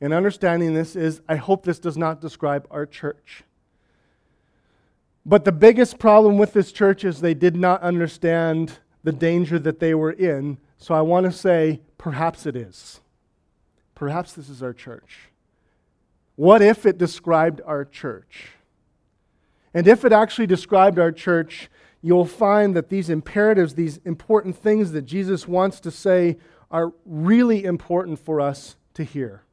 in 0.00 0.12
understanding 0.12 0.72
this 0.72 0.94
is 0.94 1.20
I 1.28 1.34
hope 1.34 1.64
this 1.64 1.80
does 1.80 1.96
not 1.96 2.20
describe 2.20 2.68
our 2.70 2.86
church. 2.86 3.42
But 5.30 5.44
the 5.44 5.52
biggest 5.52 6.00
problem 6.00 6.38
with 6.38 6.54
this 6.54 6.72
church 6.72 7.04
is 7.04 7.20
they 7.20 7.34
did 7.34 7.54
not 7.54 7.82
understand 7.82 8.80
the 9.04 9.12
danger 9.12 9.60
that 9.60 9.78
they 9.78 9.94
were 9.94 10.10
in. 10.10 10.58
So 10.76 10.92
I 10.92 11.02
want 11.02 11.24
to 11.24 11.30
say, 11.30 11.82
perhaps 11.98 12.46
it 12.46 12.56
is. 12.56 13.00
Perhaps 13.94 14.32
this 14.32 14.48
is 14.48 14.60
our 14.60 14.72
church. 14.72 15.28
What 16.34 16.62
if 16.62 16.84
it 16.84 16.98
described 16.98 17.60
our 17.64 17.84
church? 17.84 18.48
And 19.72 19.86
if 19.86 20.04
it 20.04 20.12
actually 20.12 20.48
described 20.48 20.98
our 20.98 21.12
church, 21.12 21.70
you'll 22.02 22.24
find 22.24 22.74
that 22.74 22.88
these 22.88 23.08
imperatives, 23.08 23.76
these 23.76 23.98
important 23.98 24.56
things 24.56 24.90
that 24.90 25.02
Jesus 25.02 25.46
wants 25.46 25.78
to 25.78 25.92
say, 25.92 26.38
are 26.72 26.92
really 27.06 27.62
important 27.64 28.18
for 28.18 28.40
us 28.40 28.74
to 28.94 29.04
hear. 29.04 29.44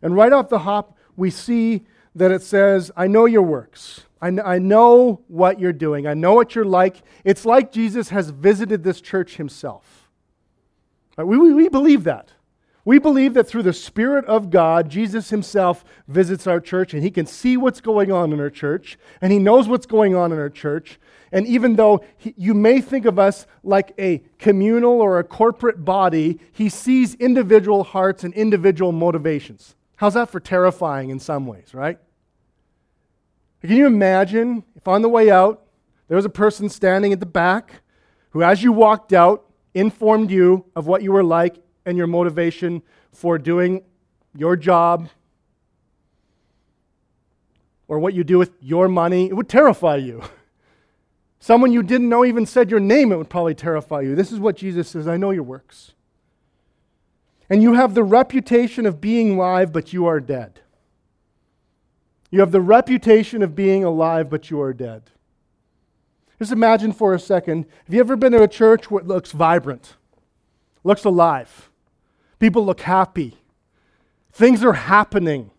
And 0.00 0.14
right 0.14 0.32
off 0.32 0.48
the 0.48 0.60
hop, 0.60 0.96
we 1.16 1.30
see 1.30 1.86
that 2.16 2.30
it 2.30 2.42
says, 2.42 2.90
I 2.96 3.06
know 3.06 3.26
your 3.26 3.42
works. 3.42 4.02
I, 4.20 4.30
kn- 4.30 4.46
I 4.46 4.58
know 4.58 5.22
what 5.28 5.60
you're 5.60 5.72
doing. 5.72 6.06
I 6.06 6.14
know 6.14 6.34
what 6.34 6.54
you're 6.54 6.64
like. 6.64 7.02
It's 7.24 7.44
like 7.44 7.70
Jesus 7.70 8.08
has 8.08 8.30
visited 8.30 8.82
this 8.82 9.00
church 9.00 9.36
himself. 9.36 10.08
We, 11.18 11.36
we, 11.38 11.52
we 11.52 11.68
believe 11.68 12.04
that. 12.04 12.32
We 12.84 12.98
believe 12.98 13.34
that 13.34 13.48
through 13.48 13.64
the 13.64 13.72
Spirit 13.72 14.24
of 14.26 14.48
God, 14.48 14.88
Jesus 14.88 15.30
himself 15.30 15.84
visits 16.06 16.46
our 16.46 16.60
church 16.60 16.94
and 16.94 17.02
he 17.02 17.10
can 17.10 17.26
see 17.26 17.56
what's 17.56 17.80
going 17.80 18.12
on 18.12 18.32
in 18.32 18.40
our 18.40 18.48
church 18.48 18.96
and 19.20 19.32
he 19.32 19.40
knows 19.40 19.68
what's 19.68 19.86
going 19.86 20.14
on 20.14 20.32
in 20.32 20.38
our 20.38 20.50
church. 20.50 21.00
And 21.32 21.46
even 21.48 21.74
though 21.74 22.04
he, 22.16 22.32
you 22.36 22.54
may 22.54 22.80
think 22.80 23.04
of 23.04 23.18
us 23.18 23.46
like 23.64 23.92
a 23.98 24.22
communal 24.38 25.02
or 25.02 25.18
a 25.18 25.24
corporate 25.24 25.84
body, 25.84 26.38
he 26.52 26.68
sees 26.68 27.16
individual 27.16 27.82
hearts 27.82 28.22
and 28.22 28.32
individual 28.34 28.92
motivations. 28.92 29.74
How's 29.96 30.14
that 30.14 30.30
for 30.30 30.38
terrifying 30.38 31.10
in 31.10 31.18
some 31.18 31.46
ways, 31.46 31.74
right? 31.74 31.98
Can 33.62 33.76
you 33.76 33.86
imagine 33.86 34.64
if 34.76 34.86
on 34.86 35.02
the 35.02 35.08
way 35.08 35.30
out 35.30 35.64
there 36.08 36.16
was 36.16 36.24
a 36.24 36.30
person 36.30 36.68
standing 36.68 37.12
at 37.12 37.20
the 37.20 37.26
back 37.26 37.82
who, 38.30 38.42
as 38.42 38.62
you 38.62 38.72
walked 38.72 39.12
out, 39.12 39.44
informed 39.74 40.30
you 40.30 40.64
of 40.74 40.86
what 40.86 41.02
you 41.02 41.12
were 41.12 41.24
like 41.24 41.56
and 41.84 41.98
your 41.98 42.06
motivation 42.06 42.82
for 43.12 43.38
doing 43.38 43.82
your 44.36 44.56
job 44.56 45.08
or 47.88 47.98
what 47.98 48.14
you 48.14 48.24
do 48.24 48.38
with 48.38 48.52
your 48.60 48.88
money? 48.88 49.26
It 49.26 49.34
would 49.34 49.48
terrify 49.48 49.96
you. 49.96 50.22
Someone 51.38 51.72
you 51.72 51.82
didn't 51.82 52.08
know 52.08 52.24
even 52.24 52.46
said 52.46 52.70
your 52.70 52.80
name, 52.80 53.12
it 53.12 53.16
would 53.16 53.30
probably 53.30 53.54
terrify 53.54 54.00
you. 54.00 54.14
This 54.14 54.32
is 54.32 54.40
what 54.40 54.56
Jesus 54.56 54.88
says 54.88 55.06
I 55.06 55.16
know 55.16 55.30
your 55.30 55.42
works. 55.42 55.92
And 57.48 57.62
you 57.62 57.74
have 57.74 57.94
the 57.94 58.02
reputation 58.02 58.86
of 58.86 59.00
being 59.00 59.36
live, 59.36 59.72
but 59.72 59.92
you 59.92 60.06
are 60.06 60.18
dead. 60.18 60.60
You 62.30 62.40
have 62.40 62.52
the 62.52 62.60
reputation 62.60 63.42
of 63.42 63.54
being 63.54 63.84
alive, 63.84 64.28
but 64.28 64.50
you 64.50 64.60
are 64.60 64.72
dead. 64.72 65.02
Just 66.38 66.52
imagine 66.52 66.92
for 66.92 67.14
a 67.14 67.18
second 67.18 67.66
have 67.84 67.94
you 67.94 68.00
ever 68.00 68.16
been 68.16 68.32
to 68.32 68.42
a 68.42 68.48
church 68.48 68.90
where 68.90 69.00
it 69.00 69.06
looks 69.06 69.32
vibrant, 69.32 69.94
looks 70.84 71.04
alive? 71.04 71.70
People 72.38 72.64
look 72.64 72.80
happy, 72.80 73.38
things 74.32 74.62
are 74.62 74.74
happening. 74.74 75.50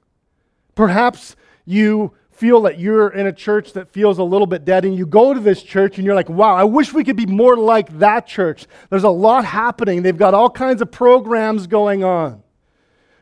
Perhaps 0.76 1.36
you 1.66 2.14
feel 2.30 2.62
that 2.62 2.78
you're 2.78 3.10
in 3.10 3.26
a 3.26 3.34
church 3.34 3.74
that 3.74 3.90
feels 3.90 4.20
a 4.20 4.24
little 4.24 4.46
bit 4.46 4.64
dead, 4.64 4.86
and 4.86 4.96
you 4.96 5.08
go 5.08 5.34
to 5.34 5.40
this 5.40 5.64
church 5.64 5.98
and 5.98 6.06
you're 6.06 6.14
like, 6.14 6.30
wow, 6.30 6.56
I 6.56 6.66
wish 6.66 6.94
we 6.94 7.04
could 7.04 7.16
be 7.16 7.26
more 7.26 7.58
like 7.58 7.98
that 7.98 8.28
church. 8.28 8.68
There's 8.92 9.04
a 9.04 9.10
lot 9.10 9.44
happening, 9.44 10.04
they've 10.04 10.16
got 10.16 10.36
all 10.36 10.52
kinds 10.52 10.84
of 10.84 10.92
programs 10.92 11.66
going 11.66 12.04
on. 12.04 12.44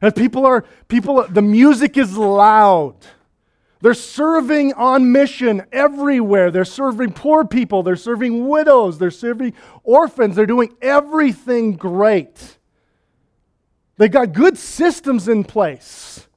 And 0.02 0.14
people 0.14 0.46
are, 0.46 0.66
people, 0.90 1.26
the 1.30 1.42
music 1.42 1.98
is 1.98 2.18
loud. 2.18 2.96
They're 3.82 3.94
serving 3.94 4.74
on 4.74 5.12
mission 5.12 5.64
everywhere. 5.72 6.50
They're 6.50 6.66
serving 6.66 7.14
poor 7.14 7.46
people. 7.46 7.84
They're 7.84 7.96
serving 7.96 8.48
widows. 8.48 8.98
They're 8.98 9.12
serving 9.12 9.54
orphans. 9.84 10.36
They're 10.36 10.46
doing 10.46 10.74
everything 10.82 11.74
great. 11.74 12.58
They've 13.98 14.12
got 14.12 14.34
good 14.34 14.58
systems 14.58 15.28
in 15.28 15.44
place. 15.44 16.28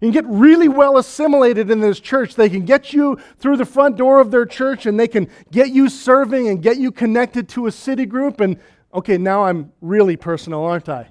You 0.00 0.12
can 0.12 0.12
get 0.12 0.30
really 0.30 0.68
well 0.68 0.98
assimilated 0.98 1.70
in 1.70 1.80
this 1.80 2.00
church. 2.00 2.34
They 2.34 2.50
can 2.50 2.66
get 2.66 2.92
you 2.92 3.18
through 3.38 3.56
the 3.56 3.64
front 3.64 3.96
door 3.96 4.20
of 4.20 4.30
their 4.30 4.44
church 4.44 4.84
and 4.84 5.00
they 5.00 5.08
can 5.08 5.28
get 5.50 5.70
you 5.70 5.88
serving 5.88 6.48
and 6.48 6.62
get 6.62 6.76
you 6.76 6.92
connected 6.92 7.48
to 7.50 7.66
a 7.66 7.72
city 7.72 8.04
group. 8.04 8.40
And 8.40 8.58
okay, 8.92 9.16
now 9.16 9.44
I'm 9.44 9.72
really 9.80 10.16
personal, 10.16 10.64
aren't 10.64 10.90
I? 10.90 11.08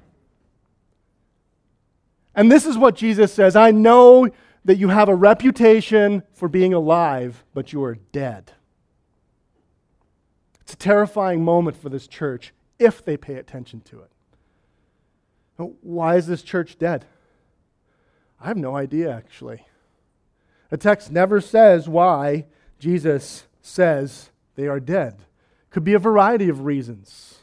And 2.35 2.51
this 2.51 2.65
is 2.65 2.77
what 2.77 2.95
Jesus 2.95 3.33
says 3.33 3.55
I 3.55 3.71
know 3.71 4.29
that 4.65 4.77
you 4.77 4.89
have 4.89 5.07
a 5.07 5.15
reputation 5.15 6.23
for 6.33 6.49
being 6.49 6.73
alive, 6.73 7.45
but 7.53 7.71
you 7.71 7.83
are 7.83 7.95
dead. 8.11 8.51
It's 10.61 10.73
a 10.73 10.77
terrifying 10.77 11.43
moment 11.43 11.77
for 11.77 11.89
this 11.89 12.07
church 12.07 12.51
if 12.79 13.05
they 13.05 13.15
pay 13.15 13.35
attention 13.35 13.81
to 13.81 14.01
it. 14.01 14.11
Why 15.81 16.15
is 16.15 16.27
this 16.27 16.41
church 16.41 16.77
dead? 16.77 17.05
I 18.41 18.47
have 18.47 18.57
no 18.57 18.75
idea, 18.75 19.11
actually. 19.11 19.65
The 20.69 20.77
text 20.77 21.11
never 21.11 21.39
says 21.39 21.87
why 21.87 22.47
Jesus 22.79 23.45
says 23.61 24.31
they 24.55 24.67
are 24.67 24.79
dead. 24.79 25.19
Could 25.69 25.83
be 25.83 25.93
a 25.93 25.99
variety 25.99 26.49
of 26.49 26.65
reasons. 26.65 27.39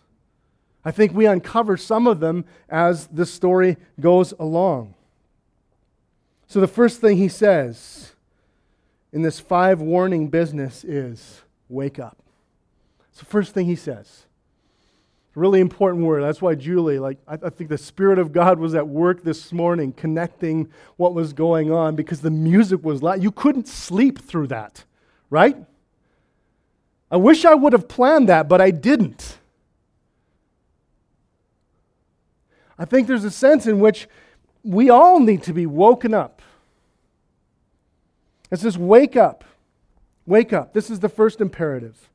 I 0.85 0.91
think 0.91 1.13
we 1.13 1.27
uncover 1.27 1.77
some 1.77 2.09
of 2.09 2.19
them 2.19 2.45
as 2.69 3.07
the 3.07 3.25
story 3.25 3.77
goes 4.01 4.33
along. 4.39 4.95
So, 6.53 6.61
the 6.61 6.69
first 6.69 7.01
thing 7.01 7.17
he 7.17 7.29
says 7.29 8.13
in 9.11 9.23
this 9.23 9.41
five 9.41 9.81
warning 9.81 10.29
business 10.29 10.85
is 10.85 11.41
wake 11.71 11.99
up. 11.99 12.19
It's 13.09 13.21
the 13.21 13.25
first 13.25 13.55
thing 13.55 13.65
he 13.65 13.75
says. 13.75 14.27
Really 15.35 15.61
important 15.61 16.05
word. 16.05 16.23
That's 16.23 16.43
why 16.43 16.55
Julie, 16.55 16.99
like, 16.99 17.17
I, 17.27 17.39
I, 17.43 17.49
think 17.49 17.71
the 17.71 17.79
Spirit 17.79 18.19
of 18.19 18.35
God 18.35 18.59
was 18.59 18.75
at 18.75 18.87
work 18.87 19.23
this 19.23 19.51
morning 19.51 19.95
connecting 19.95 20.71
what 20.99 21.15
was 21.15 21.33
going 21.33 21.73
on 21.73 21.97
because 21.97 22.21
the 22.21 22.31
music 22.31 22.85
was 22.85 23.03
loud. 23.03 23.23
You 23.23 23.33
couldn't 23.33 23.67
sleep 23.67 24.19
through 24.19 24.49
that, 24.49 24.85
right? 25.31 25.57
I 27.11 27.17
wish 27.17 27.47
I 27.47 27.55
would 27.55 27.73
have 27.73 27.89
planned 27.89 28.29
that, 28.29 28.47
but 28.47 28.61
I 28.61 28.73
didn't. 28.73 29.39
I 32.79 32.85
think 32.85 33.09
there's 33.09 33.25
a 33.25 33.31
sense 33.31 33.67
in 33.67 33.81
which 33.81 34.07
we 34.63 34.91
all 34.91 35.21
need 35.21 35.43
to 35.45 35.53
be 35.53 35.67
woken 35.67 36.15
up. 36.15 36.43
It 38.51 38.61
says, 38.61 38.79
Wake 38.79 39.17
up. 39.17 39.45
Wake 40.27 40.53
up. 40.53 40.73
This 40.73 40.91
is 40.91 41.01
the 41.01 41.09
first 41.09 41.41
imperative. 41.41 42.09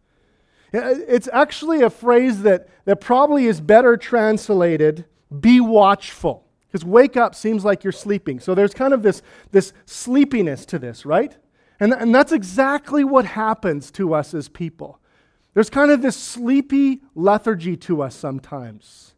It's 0.72 1.30
actually 1.32 1.82
a 1.82 1.90
phrase 1.90 2.44
that, 2.44 2.68
that 2.86 3.02
probably 3.02 3.46
is 3.46 3.62
better 3.62 3.98
translated 3.98 5.06
be 5.42 5.60
watchful. 5.60 6.46
Because 6.68 6.86
wake 6.86 7.16
up 7.16 7.36
seems 7.36 7.64
like 7.64 7.84
you're 7.84 7.94
sleeping. 7.94 8.40
So 8.40 8.54
there's 8.54 8.74
kind 8.74 8.94
of 8.94 9.02
this, 9.02 9.22
this 9.52 9.74
sleepiness 9.86 10.66
to 10.68 10.80
this, 10.80 11.06
right? 11.06 11.36
And, 11.80 11.94
and 11.94 12.14
that's 12.14 12.32
exactly 12.32 13.04
what 13.04 13.26
happens 13.26 13.92
to 13.92 14.14
us 14.14 14.34
as 14.34 14.50
people. 14.50 15.00
There's 15.54 15.70
kind 15.70 15.92
of 15.92 16.02
this 16.02 16.16
sleepy 16.16 17.02
lethargy 17.16 17.78
to 17.78 18.02
us 18.02 18.16
sometimes. 18.16 19.14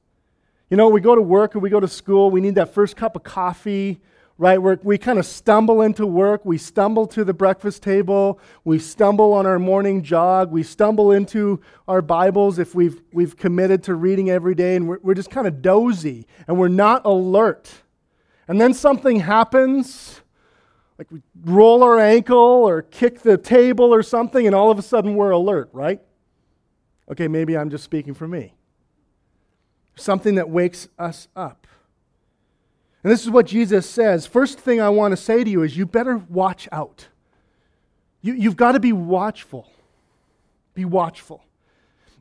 You 0.69 0.77
know, 0.77 0.87
we 0.87 1.01
go 1.01 1.15
to 1.15 1.21
work 1.21 1.55
or 1.55 1.59
we 1.59 1.71
go 1.71 1.79
to 1.79 1.87
school, 1.87 2.29
we 2.29 2.41
need 2.41 2.55
that 2.55 2.75
first 2.75 2.95
cup 2.95 3.15
of 3.15 3.23
coffee, 3.23 3.99
right? 4.37 4.61
We're, 4.61 4.77
we 4.83 4.99
kind 4.99 5.17
of 5.17 5.25
stumble 5.25 5.81
into 5.81 6.05
work, 6.05 6.45
we 6.45 6.59
stumble 6.59 7.07
to 7.07 7.23
the 7.23 7.33
breakfast 7.33 7.81
table, 7.81 8.39
we 8.63 8.77
stumble 8.77 9.33
on 9.33 9.47
our 9.47 9.57
morning 9.57 10.03
jog, 10.03 10.51
we 10.51 10.61
stumble 10.61 11.11
into 11.11 11.59
our 11.87 12.03
Bibles 12.03 12.59
if 12.59 12.75
we've, 12.75 13.01
we've 13.11 13.35
committed 13.35 13.81
to 13.83 13.95
reading 13.95 14.29
every 14.29 14.53
day, 14.53 14.75
and 14.75 14.87
we're, 14.87 14.99
we're 15.01 15.15
just 15.15 15.31
kind 15.31 15.47
of 15.47 15.63
dozy 15.63 16.27
and 16.47 16.59
we're 16.59 16.67
not 16.67 17.03
alert. 17.03 17.71
And 18.47 18.61
then 18.61 18.75
something 18.75 19.19
happens, 19.19 20.21
like 20.99 21.09
we 21.09 21.23
roll 21.45 21.81
our 21.81 21.99
ankle 21.99 22.37
or 22.37 22.83
kick 22.83 23.21
the 23.21 23.37
table 23.37 23.91
or 23.91 24.03
something, 24.03 24.45
and 24.45 24.55
all 24.55 24.69
of 24.69 24.77
a 24.77 24.83
sudden 24.83 25.15
we're 25.15 25.31
alert, 25.31 25.69
right? 25.73 25.99
Okay, 27.09 27.27
maybe 27.27 27.57
I'm 27.57 27.71
just 27.71 27.83
speaking 27.83 28.13
for 28.13 28.27
me 28.27 28.53
something 29.99 30.35
that 30.35 30.49
wakes 30.49 30.87
us 30.97 31.27
up. 31.35 31.67
And 33.03 33.11
this 33.11 33.23
is 33.23 33.29
what 33.29 33.45
Jesus 33.45 33.89
says. 33.89 34.27
First 34.27 34.59
thing 34.59 34.81
I 34.81 34.89
want 34.89 35.13
to 35.13 35.17
say 35.17 35.43
to 35.43 35.49
you 35.49 35.63
is 35.63 35.77
you 35.77 35.85
better 35.85 36.17
watch 36.29 36.67
out. 36.71 37.07
You, 38.21 38.33
you've 38.33 38.57
got 38.57 38.73
to 38.73 38.79
be 38.79 38.91
watchful. 38.91 39.71
Be 40.73 40.83
watchful. 40.85 41.43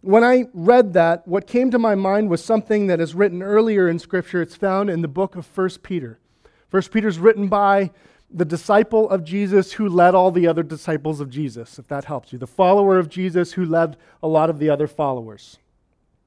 When 0.01 0.23
I 0.23 0.45
read 0.55 0.93
that, 0.93 1.27
what 1.27 1.49
came 1.49 1.73
to 1.73 1.79
my 1.79 1.97
mind 1.97 2.31
was 2.31 2.45
something 2.45 2.87
that 2.87 3.01
is 3.01 3.15
written 3.15 3.43
earlier 3.43 3.89
in 3.89 3.99
Scripture. 3.99 4.41
It's 4.41 4.55
found 4.55 4.89
in 4.89 5.03
the 5.03 5.09
book 5.09 5.35
of 5.35 5.47
1 5.57 5.71
Peter. 5.83 6.21
1 6.71 6.83
Peter 6.93 7.09
is 7.09 7.19
written 7.19 7.49
by 7.49 7.91
the 8.31 8.45
disciple 8.45 9.09
of 9.11 9.25
Jesus 9.25 9.73
who 9.73 9.89
led 9.89 10.15
all 10.15 10.31
the 10.31 10.47
other 10.47 10.63
disciples 10.63 11.19
of 11.19 11.31
Jesus, 11.31 11.79
if 11.79 11.89
that 11.89 12.05
helps 12.05 12.33
you. 12.33 12.39
The 12.39 12.47
follower 12.47 12.99
of 12.99 13.09
Jesus 13.09 13.55
who 13.55 13.65
led 13.65 13.97
a 14.23 14.29
lot 14.29 14.51
of 14.51 14.59
the 14.59 14.71
other 14.71 14.87
followers. 14.87 15.59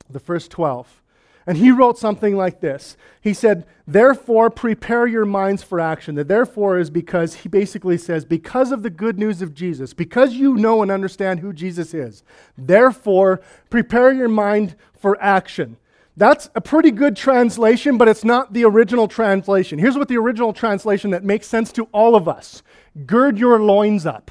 The 0.09 0.19
first 0.19 0.51
12. 0.51 1.00
And 1.47 1.57
he 1.57 1.71
wrote 1.71 1.97
something 1.97 2.37
like 2.37 2.61
this. 2.61 2.95
He 3.19 3.33
said, 3.33 3.65
Therefore, 3.87 4.49
prepare 4.49 5.07
your 5.07 5.25
minds 5.25 5.63
for 5.63 5.79
action. 5.79 6.15
The 6.15 6.23
therefore 6.23 6.77
is 6.77 6.89
because 6.89 7.35
he 7.35 7.49
basically 7.49 7.97
says, 7.97 8.25
Because 8.25 8.71
of 8.71 8.83
the 8.83 8.89
good 8.89 9.17
news 9.17 9.41
of 9.41 9.53
Jesus, 9.53 9.93
because 9.93 10.33
you 10.33 10.55
know 10.55 10.81
and 10.81 10.91
understand 10.91 11.39
who 11.39 11.51
Jesus 11.51 11.93
is, 11.93 12.23
therefore, 12.57 13.41
prepare 13.69 14.13
your 14.13 14.29
mind 14.29 14.75
for 14.93 15.21
action. 15.21 15.77
That's 16.17 16.49
a 16.55 16.61
pretty 16.61 16.91
good 16.91 17.15
translation, 17.15 17.97
but 17.97 18.07
it's 18.07 18.23
not 18.23 18.53
the 18.53 18.65
original 18.65 19.07
translation. 19.07 19.79
Here's 19.79 19.97
what 19.97 20.09
the 20.09 20.17
original 20.17 20.53
translation 20.53 21.11
that 21.11 21.23
makes 21.23 21.47
sense 21.47 21.71
to 21.73 21.85
all 21.91 22.15
of 22.15 22.27
us 22.27 22.61
gird 23.05 23.39
your 23.39 23.59
loins 23.59 24.05
up. 24.05 24.29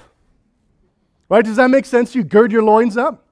Right? 1.29 1.45
Does 1.45 1.57
that 1.57 1.71
make 1.71 1.87
sense 1.87 2.14
you? 2.14 2.23
Gird 2.23 2.52
your 2.52 2.62
loins 2.62 2.97
up? 2.97 3.25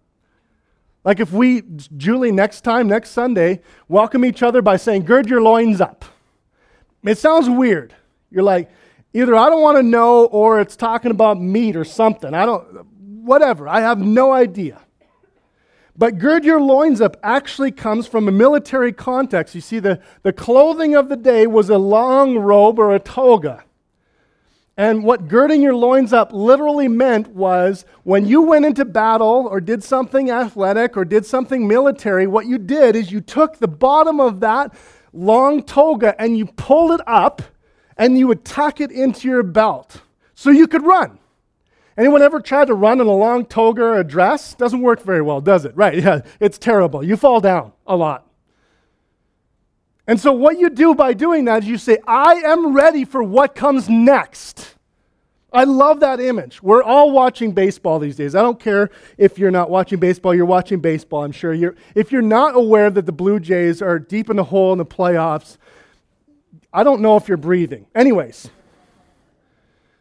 Like 1.05 1.21
if 1.21 1.33
we, 1.33 1.63
Julie, 1.97 2.33
next 2.33 2.63
time, 2.63 2.89
next 2.89 3.11
Sunday, 3.11 3.61
welcome 3.89 4.25
each 4.25 4.43
other 4.43 4.63
by 4.63 4.77
saying, 4.77 5.05
gird 5.05 5.29
your 5.29 5.41
loins 5.41 5.81
up. 5.81 6.05
It 7.05 7.19
sounds 7.19 7.49
weird. 7.49 7.95
You're 8.31 8.43
like, 8.43 8.71
either 9.15 9.35
I 9.35 9.49
don't 9.49 9.63
want 9.63 9.79
to 9.79 9.83
know 9.83 10.27
or 10.27 10.61
it's 10.61 10.77
talking 10.77 11.11
about 11.11 11.41
meat 11.41 11.77
or 11.77 11.85
something. 11.85 12.35
I 12.35 12.45
don't, 12.45 12.85
whatever. 13.25 13.69
I 13.69 13.81
have 13.81 13.99
no 13.99 14.33
idea. 14.33 14.81
But 15.97 16.19
gird 16.19 16.45
your 16.45 16.61
loins 16.61 17.01
up 17.01 17.17
actually 17.23 17.73
comes 17.73 18.07
from 18.07 18.29
a 18.29 18.33
military 18.33 18.93
context. 18.93 19.55
You 19.55 19.61
see, 19.61 19.81
the, 19.81 20.01
the 20.23 20.33
clothing 20.33 20.95
of 20.95 21.09
the 21.09 21.17
day 21.17 21.47
was 21.47 21.71
a 21.71 21.79
long 21.79 22.39
robe 22.39 22.79
or 22.79 22.95
a 22.95 23.01
toga. 23.01 23.65
And 24.79 25.03
what 25.03 25.27
girding 25.27 25.61
your 25.61 25.75
loins 25.75 26.13
up 26.13 26.33
literally 26.33 26.87
meant 26.87 27.27
was 27.35 27.85
when 28.05 28.27
you 28.27 28.43
went 28.43 28.65
into 28.65 28.85
battle 28.85 29.49
or 29.51 29.61
did 29.61 29.83
something 29.83 30.31
athletic 30.31 30.97
or 30.97 31.05
did 31.05 31.27
something 31.27 31.67
military, 31.67 32.29
what 32.29 32.47
you 32.47 32.59
did 32.59 32.95
is 32.95 33.11
you 33.11 33.21
took 33.21 33.59
the 33.59 33.67
bottom 33.67 34.21
of 34.21 34.39
that 34.39 34.73
long 35.13 35.65
toga 35.65 36.15
and 36.23 36.39
you 36.39 36.47
pulled 36.47 36.93
it 36.93 37.01
up 37.09 37.43
and 37.97 38.17
you 38.17 38.29
would 38.29 38.45
tuck 38.45 38.81
it 38.81 38.93
into 38.93 39.27
your 39.27 39.43
belt 39.43 40.01
so 40.37 40.49
you 40.49 40.69
could 40.69 40.85
run. 40.85 41.19
Anyone 41.97 42.23
ever 42.23 42.39
tried 42.39 42.69
to 42.69 42.75
run 42.75 43.01
in 43.01 43.09
a 43.09 43.13
long 43.13 43.47
toga 43.47 43.83
or 43.83 43.99
a 43.99 44.05
dress? 44.05 44.55
Doesn't 44.55 44.81
work 44.81 45.03
very 45.03 45.23
well, 45.23 45.41
does 45.41 45.65
it? 45.65 45.77
Right, 45.77 45.95
yeah, 46.05 46.21
it's 46.39 46.57
terrible. 46.57 47.03
You 47.03 47.17
fall 47.17 47.41
down 47.41 47.73
a 47.85 47.97
lot. 47.97 48.28
And 50.09 50.19
so, 50.19 50.33
what 50.33 50.59
you 50.59 50.71
do 50.71 50.95
by 50.95 51.13
doing 51.13 51.45
that 51.45 51.63
is 51.63 51.69
you 51.69 51.77
say, 51.77 51.99
I 52.07 52.37
am 52.37 52.75
ready 52.75 53.05
for 53.05 53.23
what 53.23 53.55
comes 53.55 53.91
next. 53.91 54.75
I 55.53 55.65
love 55.65 56.01
that 56.01 56.19
image. 56.19 56.63
We're 56.63 56.83
all 56.83 57.11
watching 57.11 57.53
baseball 57.53 57.99
these 57.99 58.17
days. 58.17 58.35
I 58.35 58.41
don't 58.41 58.59
care 58.59 58.91
if 59.19 59.39
you're 59.39 59.51
not 59.51 59.69
watching 59.69 59.99
baseball, 59.99 60.35
you're 60.35 60.47
watching 60.47 60.81
baseball, 60.81 61.25
I'm 61.25 61.33
sure. 61.33 61.53
You're, 61.53 61.75
if 61.95 62.11
you're 62.11 62.23
not 62.23 62.57
aware 62.57 62.89
that 62.91 63.05
the 63.05 63.13
Blue 63.13 63.39
Jays 63.39 63.83
are 63.83 63.99
deep 63.99 64.31
in 64.31 64.37
the 64.37 64.45
hole 64.45 64.73
in 64.73 64.79
the 64.79 64.87
playoffs, 64.87 65.59
I 66.73 66.85
don't 66.85 67.03
know 67.03 67.17
if 67.17 67.29
you're 67.29 67.37
breathing. 67.37 67.87
Anyways, 67.95 68.51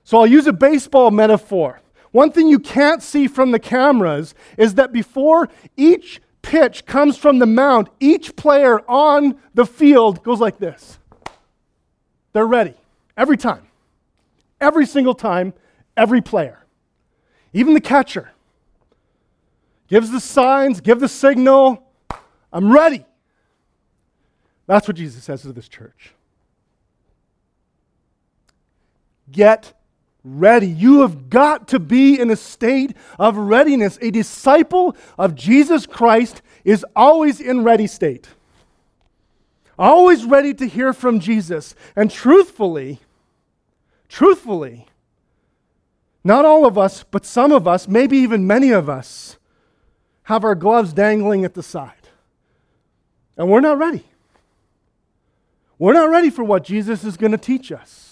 so 0.05 0.19
I'll 0.19 0.27
use 0.27 0.47
a 0.47 0.53
baseball 0.53 1.11
metaphor. 1.11 1.81
One 2.11 2.31
thing 2.31 2.47
you 2.47 2.59
can't 2.59 3.03
see 3.03 3.27
from 3.27 3.51
the 3.51 3.59
cameras 3.59 4.35
is 4.57 4.75
that 4.75 4.93
before 4.93 5.49
each 5.75 6.21
pitch 6.47 6.85
comes 6.85 7.17
from 7.17 7.39
the 7.39 7.45
mound, 7.45 7.89
each 7.99 8.35
player 8.37 8.79
on 8.89 9.37
the 9.53 9.65
field 9.65 10.23
goes 10.23 10.39
like 10.39 10.57
this. 10.57 10.97
They're 12.31 12.47
ready 12.47 12.73
every 13.17 13.35
time. 13.35 13.67
Every 14.61 14.85
single 14.85 15.13
time, 15.13 15.53
every 15.97 16.21
player. 16.21 16.65
Even 17.51 17.73
the 17.73 17.81
catcher 17.81 18.31
gives 19.89 20.09
the 20.09 20.21
signs, 20.21 20.79
give 20.79 21.01
the 21.01 21.09
signal, 21.09 21.83
I'm 22.53 22.71
ready. 22.71 23.05
That's 24.67 24.87
what 24.87 24.95
Jesus 24.95 25.25
says 25.25 25.41
to 25.41 25.51
this 25.51 25.67
church. 25.67 26.13
Get 29.29 29.73
ready. 30.35 30.67
You 30.67 31.01
have 31.01 31.29
got 31.29 31.67
to 31.69 31.79
be 31.79 32.19
in 32.19 32.29
a 32.29 32.35
state 32.35 32.95
of 33.17 33.37
readiness. 33.37 33.97
A 34.01 34.11
disciple 34.11 34.95
of 35.17 35.35
Jesus 35.35 35.85
Christ 35.85 36.41
is 36.63 36.85
always 36.95 37.39
in 37.39 37.63
ready 37.63 37.87
state. 37.87 38.27
Always 39.79 40.25
ready 40.25 40.53
to 40.55 40.67
hear 40.67 40.91
from 40.91 41.19
Jesus. 41.19 41.75
And 41.95 42.09
truthfully, 42.09 42.99
truthfully, 44.09 44.87
not 46.23 46.45
all 46.45 46.65
of 46.65 46.77
us, 46.77 47.03
but 47.03 47.25
some 47.25 47.51
of 47.51 47.67
us, 47.67 47.87
maybe 47.87 48.17
even 48.17 48.45
many 48.45 48.71
of 48.71 48.89
us, 48.89 49.37
have 50.23 50.43
our 50.43 50.55
gloves 50.55 50.91
dangling 50.91 51.45
at 51.45 51.53
the 51.53 51.63
side. 51.63 51.93
And 53.37 53.49
we're 53.49 53.61
not 53.61 53.77
ready. 53.77 54.03
We're 55.79 55.93
not 55.93 56.09
ready 56.09 56.29
for 56.29 56.43
what 56.43 56.63
Jesus 56.63 57.03
is 57.03 57.17
going 57.17 57.31
to 57.31 57.37
teach 57.37 57.71
us. 57.71 58.06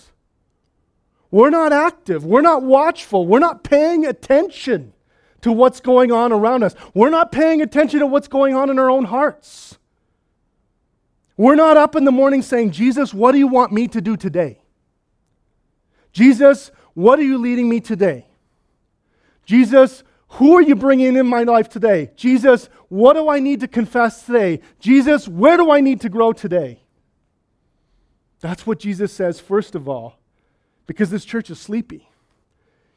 We're 1.36 1.50
not 1.50 1.74
active. 1.74 2.24
We're 2.24 2.40
not 2.40 2.64
watchful. 2.64 3.28
We're 3.28 3.40
not 3.40 3.62
paying 3.62 4.06
attention 4.06 4.94
to 5.42 5.52
what's 5.52 5.82
going 5.82 6.10
on 6.10 6.32
around 6.32 6.64
us. 6.64 6.76
We're 6.94 7.10
not 7.10 7.34
paying 7.34 7.62
attention 7.62 8.00
to 8.00 8.06
what's 8.06 8.30
going 8.30 8.56
on 8.56 8.70
in 8.70 8.80
our 8.80 8.90
own 8.90 9.04
hearts. 9.04 9.78
We're 11.36 11.56
not 11.56 11.76
up 11.76 11.98
in 11.98 12.06
the 12.06 12.12
morning 12.14 12.42
saying, 12.42 12.72
Jesus, 12.72 13.14
what 13.14 13.34
do 13.34 13.38
you 13.38 13.48
want 13.48 13.74
me 13.74 13.90
to 13.90 14.00
do 14.00 14.16
today? 14.16 14.62
Jesus, 16.14 16.72
what 16.94 17.20
are 17.20 17.24
you 17.24 17.38
leading 17.38 17.68
me 17.68 17.82
today? 17.82 18.28
Jesus, 19.46 20.06
who 20.30 20.56
are 20.56 20.62
you 20.62 20.74
bringing 20.74 21.18
in 21.18 21.28
my 21.28 21.44
life 21.44 21.68
today? 21.68 22.12
Jesus, 22.16 22.70
what 22.88 23.16
do 23.16 23.28
I 23.28 23.42
need 23.42 23.60
to 23.60 23.68
confess 23.68 24.26
today? 24.26 24.62
Jesus, 24.80 25.28
where 25.28 25.58
do 25.58 25.70
I 25.70 25.82
need 25.82 26.00
to 26.00 26.08
grow 26.08 26.32
today? 26.32 26.80
That's 28.40 28.66
what 28.66 28.80
Jesus 28.80 29.12
says, 29.12 29.42
first 29.42 29.76
of 29.76 29.90
all 29.90 30.18
because 30.88 31.10
this 31.10 31.26
church 31.26 31.50
is 31.50 31.60
sleepy. 31.60 32.10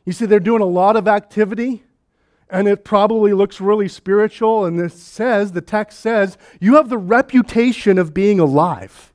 You 0.05 0.12
see, 0.12 0.27
they're 0.27 0.40
doing 0.40 0.62
a 0.62 0.66
lot 0.66 0.96
of 0.96 1.07
activity, 1.07 1.83
and 2.48 2.66
it 2.66 2.85
probably 2.85 3.33
looks 3.33 3.61
really 3.61 3.88
spiritual. 3.88 4.64
And 4.64 4.79
this 4.79 4.94
says, 4.94 5.53
the 5.53 5.61
text 5.61 6.01
says, 6.01 6.38
you 6.61 6.77
have 6.77 6.88
the 6.88 6.98
reputation 6.98 7.98
of 7.98 8.14
being 8.14 8.40
alive. 8.40 9.12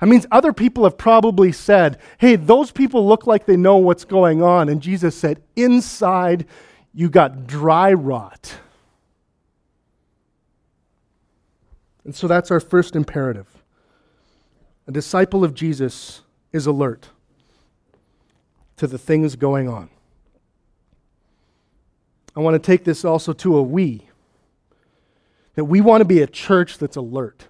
That 0.00 0.06
means 0.06 0.26
other 0.30 0.52
people 0.52 0.84
have 0.84 0.98
probably 0.98 1.52
said, 1.52 1.98
hey, 2.18 2.36
those 2.36 2.70
people 2.70 3.06
look 3.06 3.26
like 3.26 3.46
they 3.46 3.56
know 3.56 3.76
what's 3.76 4.04
going 4.04 4.42
on. 4.42 4.68
And 4.68 4.80
Jesus 4.80 5.16
said, 5.16 5.42
inside, 5.56 6.46
you 6.94 7.08
got 7.08 7.46
dry 7.46 7.92
rot. 7.92 8.54
And 12.04 12.14
so 12.14 12.28
that's 12.28 12.50
our 12.50 12.60
first 12.60 12.94
imperative. 12.94 13.62
A 14.86 14.92
disciple 14.92 15.44
of 15.44 15.52
Jesus 15.52 16.22
is 16.52 16.66
alert 16.66 17.10
to 18.78 18.86
the 18.86 18.98
things 18.98 19.36
going 19.36 19.68
on. 19.68 19.90
I 22.34 22.40
want 22.40 22.54
to 22.54 22.64
take 22.64 22.84
this 22.84 23.04
also 23.04 23.32
to 23.34 23.56
a 23.56 23.62
we. 23.62 24.08
That 25.54 25.64
we 25.64 25.80
want 25.80 26.00
to 26.00 26.04
be 26.04 26.22
a 26.22 26.26
church 26.26 26.78
that's 26.78 26.96
alert. 26.96 27.46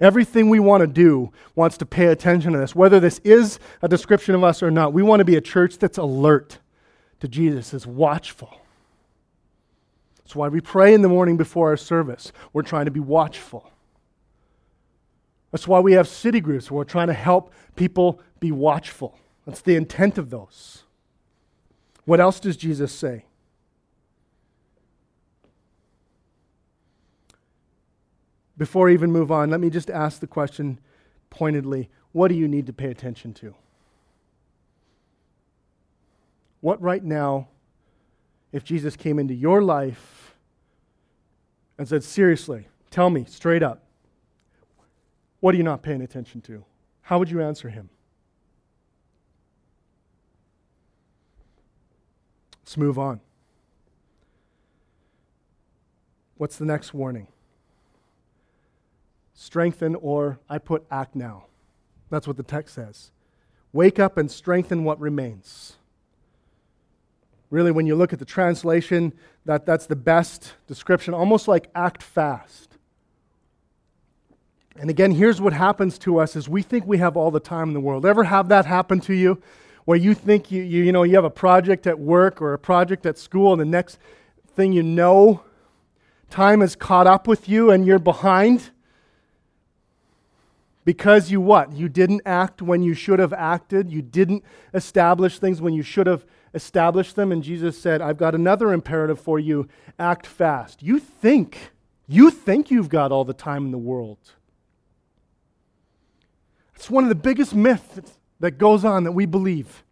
Everything 0.00 0.48
we 0.48 0.58
want 0.58 0.80
to 0.80 0.86
do 0.86 1.30
wants 1.54 1.76
to 1.78 1.86
pay 1.86 2.06
attention 2.06 2.52
to 2.52 2.58
this. 2.58 2.74
Whether 2.74 3.00
this 3.00 3.20
is 3.22 3.60
a 3.82 3.88
description 3.88 4.34
of 4.34 4.42
us 4.42 4.62
or 4.62 4.70
not, 4.70 4.92
we 4.92 5.02
want 5.02 5.20
to 5.20 5.24
be 5.24 5.36
a 5.36 5.40
church 5.40 5.78
that's 5.78 5.98
alert 5.98 6.58
to 7.20 7.28
Jesus, 7.28 7.74
is 7.74 7.86
watchful. 7.86 8.56
That's 10.18 10.34
why 10.34 10.48
we 10.48 10.60
pray 10.60 10.94
in 10.94 11.02
the 11.02 11.08
morning 11.08 11.36
before 11.36 11.68
our 11.68 11.76
service. 11.76 12.32
We're 12.52 12.62
trying 12.62 12.86
to 12.86 12.90
be 12.90 13.00
watchful. 13.00 13.70
That's 15.50 15.66
why 15.66 15.80
we 15.80 15.92
have 15.92 16.06
city 16.06 16.40
groups 16.40 16.70
we're 16.70 16.84
trying 16.84 17.08
to 17.08 17.12
help 17.12 17.52
people 17.76 18.20
be 18.38 18.52
watchful. 18.52 19.18
That's 19.46 19.62
the 19.62 19.76
intent 19.76 20.18
of 20.18 20.30
those. 20.30 20.84
What 22.04 22.20
else 22.20 22.40
does 22.40 22.56
Jesus 22.56 22.92
say? 22.92 23.24
Before 28.56 28.90
I 28.90 28.92
even 28.92 29.10
move 29.10 29.32
on, 29.32 29.50
let 29.50 29.60
me 29.60 29.70
just 29.70 29.90
ask 29.90 30.20
the 30.20 30.26
question 30.26 30.78
pointedly 31.30 31.88
what 32.12 32.28
do 32.28 32.34
you 32.34 32.48
need 32.48 32.66
to 32.66 32.72
pay 32.72 32.90
attention 32.90 33.32
to? 33.34 33.54
What 36.60 36.80
right 36.82 37.02
now, 37.02 37.48
if 38.52 38.64
Jesus 38.64 38.96
came 38.96 39.18
into 39.18 39.32
your 39.32 39.62
life 39.62 40.34
and 41.78 41.88
said, 41.88 42.04
seriously, 42.04 42.68
tell 42.90 43.08
me 43.08 43.24
straight 43.26 43.62
up, 43.62 43.82
what 45.40 45.54
are 45.54 45.58
you 45.58 45.64
not 45.64 45.82
paying 45.82 46.02
attention 46.02 46.40
to? 46.42 46.64
How 47.02 47.18
would 47.18 47.30
you 47.30 47.42
answer 47.42 47.68
him? 47.68 47.88
Let's 52.62 52.76
move 52.76 52.98
on. 52.98 53.20
What's 56.36 56.56
the 56.56 56.64
next 56.64 56.94
warning? 56.94 57.26
Strengthen 59.34 59.94
or 59.96 60.38
I 60.48 60.58
put 60.58 60.86
act 60.90 61.16
now. 61.16 61.46
That's 62.10 62.26
what 62.26 62.36
the 62.36 62.42
text 62.42 62.74
says. 62.74 63.10
Wake 63.72 63.98
up 63.98 64.18
and 64.18 64.30
strengthen 64.30 64.84
what 64.84 65.00
remains. 65.00 65.76
Really, 67.50 67.72
when 67.72 67.86
you 67.86 67.96
look 67.96 68.12
at 68.12 68.18
the 68.18 68.24
translation, 68.24 69.12
that, 69.44 69.66
that's 69.66 69.86
the 69.86 69.96
best 69.96 70.54
description, 70.66 71.14
almost 71.14 71.48
like 71.48 71.68
act 71.74 72.02
fast. 72.02 72.69
And 74.78 74.88
again, 74.88 75.12
here's 75.12 75.40
what 75.40 75.52
happens 75.52 75.98
to 75.98 76.18
us 76.18 76.36
is 76.36 76.48
we 76.48 76.62
think 76.62 76.86
we 76.86 76.98
have 76.98 77.16
all 77.16 77.30
the 77.30 77.40
time 77.40 77.68
in 77.68 77.74
the 77.74 77.80
world. 77.80 78.06
Ever 78.06 78.24
have 78.24 78.48
that 78.48 78.66
happen 78.66 79.00
to 79.00 79.14
you? 79.14 79.42
Where 79.84 79.98
you 79.98 80.14
think 80.14 80.50
you, 80.50 80.62
you, 80.62 80.84
you 80.84 80.92
know 80.92 81.02
you 81.02 81.16
have 81.16 81.24
a 81.24 81.30
project 81.30 81.86
at 81.86 81.98
work 81.98 82.40
or 82.40 82.52
a 82.52 82.58
project 82.58 83.04
at 83.06 83.18
school, 83.18 83.52
and 83.52 83.60
the 83.60 83.64
next 83.64 83.98
thing 84.54 84.72
you 84.72 84.82
know, 84.82 85.42
time 86.28 86.60
has 86.60 86.76
caught 86.76 87.06
up 87.06 87.26
with 87.26 87.48
you 87.48 87.70
and 87.70 87.86
you're 87.86 87.98
behind? 87.98 88.70
Because 90.84 91.30
you 91.30 91.40
what? 91.40 91.72
You 91.72 91.88
didn't 91.88 92.22
act 92.24 92.62
when 92.62 92.82
you 92.82 92.94
should 92.94 93.18
have 93.18 93.32
acted. 93.32 93.90
You 93.90 94.02
didn't 94.02 94.44
establish 94.72 95.38
things 95.38 95.60
when 95.60 95.74
you 95.74 95.82
should 95.82 96.06
have 96.06 96.24
established 96.54 97.16
them. 97.16 97.32
And 97.32 97.42
Jesus 97.42 97.78
said, 97.78 98.00
I've 98.00 98.16
got 98.16 98.34
another 98.34 98.72
imperative 98.72 99.20
for 99.20 99.38
you 99.38 99.68
act 99.98 100.26
fast. 100.26 100.82
You 100.82 100.98
think, 100.98 101.72
you 102.08 102.30
think 102.30 102.70
you've 102.70 102.88
got 102.88 103.12
all 103.12 103.24
the 103.24 103.34
time 103.34 103.66
in 103.66 103.72
the 103.72 103.78
world. 103.78 104.18
It's 106.80 106.88
one 106.88 107.04
of 107.04 107.10
the 107.10 107.14
biggest 107.14 107.54
myths 107.54 108.16
that 108.40 108.52
goes 108.52 108.86
on 108.86 109.04
that 109.04 109.12
we 109.12 109.26
believe. 109.26 109.84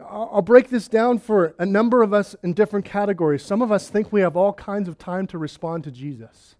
I'll 0.00 0.40
break 0.40 0.70
this 0.70 0.88
down 0.88 1.18
for 1.18 1.54
a 1.58 1.66
number 1.66 2.02
of 2.02 2.14
us 2.14 2.34
in 2.42 2.54
different 2.54 2.86
categories. 2.86 3.42
Some 3.42 3.60
of 3.60 3.70
us 3.70 3.90
think 3.90 4.10
we 4.10 4.22
have 4.22 4.34
all 4.34 4.54
kinds 4.54 4.88
of 4.88 4.96
time 4.96 5.26
to 5.26 5.36
respond 5.36 5.84
to 5.84 5.90
Jesus. 5.90 6.56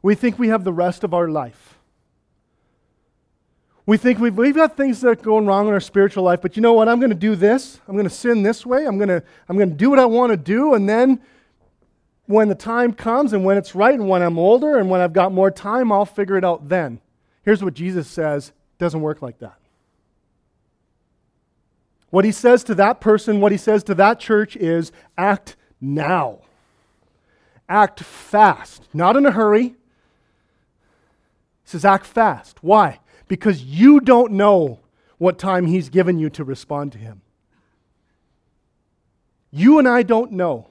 We 0.00 0.14
think 0.14 0.38
we 0.38 0.48
have 0.48 0.64
the 0.64 0.72
rest 0.72 1.04
of 1.04 1.12
our 1.12 1.28
life. 1.28 1.74
We 3.84 3.98
think 3.98 4.18
we've, 4.18 4.38
we've 4.38 4.56
got 4.56 4.74
things 4.74 5.02
that 5.02 5.08
are 5.08 5.14
going 5.14 5.44
wrong 5.44 5.68
in 5.68 5.74
our 5.74 5.80
spiritual 5.80 6.24
life, 6.24 6.40
but 6.40 6.56
you 6.56 6.62
know 6.62 6.72
what? 6.72 6.88
I'm 6.88 7.00
going 7.00 7.10
to 7.10 7.14
do 7.14 7.36
this. 7.36 7.80
I'm 7.86 7.96
going 7.96 8.08
to 8.08 8.10
sin 8.10 8.42
this 8.42 8.64
way. 8.64 8.86
I'm 8.86 8.96
going 8.96 9.10
to, 9.10 9.22
I'm 9.46 9.58
going 9.58 9.68
to 9.68 9.76
do 9.76 9.90
what 9.90 9.98
I 9.98 10.06
want 10.06 10.30
to 10.32 10.38
do. 10.38 10.72
And 10.72 10.88
then 10.88 11.20
when 12.28 12.48
the 12.48 12.54
time 12.54 12.92
comes 12.92 13.32
and 13.32 13.42
when 13.42 13.56
it's 13.56 13.74
right 13.74 13.94
and 13.94 14.06
when 14.06 14.20
I'm 14.20 14.38
older 14.38 14.76
and 14.76 14.90
when 14.90 15.00
I've 15.00 15.14
got 15.14 15.32
more 15.32 15.50
time, 15.50 15.90
I'll 15.90 16.04
figure 16.04 16.36
it 16.36 16.44
out 16.44 16.68
then. 16.68 17.00
Here's 17.42 17.64
what 17.64 17.72
Jesus 17.72 18.06
says 18.06 18.52
doesn't 18.76 19.00
work 19.00 19.22
like 19.22 19.38
that. 19.38 19.58
What 22.10 22.26
he 22.26 22.32
says 22.32 22.62
to 22.64 22.74
that 22.74 23.00
person, 23.00 23.40
what 23.40 23.50
he 23.50 23.56
says 23.58 23.82
to 23.84 23.94
that 23.94 24.20
church 24.20 24.56
is 24.56 24.92
act 25.16 25.56
now. 25.80 26.40
Act 27.66 28.00
fast, 28.00 28.82
not 28.92 29.16
in 29.16 29.24
a 29.24 29.30
hurry, 29.30 29.68
He 29.68 29.74
says, 31.64 31.84
act 31.84 32.04
fast. 32.04 32.62
Why? 32.62 33.00
Because 33.26 33.62
you 33.62 34.00
don't 34.00 34.32
know 34.32 34.80
what 35.16 35.38
time 35.38 35.66
He's 35.66 35.88
given 35.88 36.18
you 36.18 36.28
to 36.30 36.44
respond 36.44 36.92
to 36.92 36.98
Him. 36.98 37.22
You 39.50 39.78
and 39.78 39.88
I 39.88 40.02
don't 40.02 40.32
know. 40.32 40.68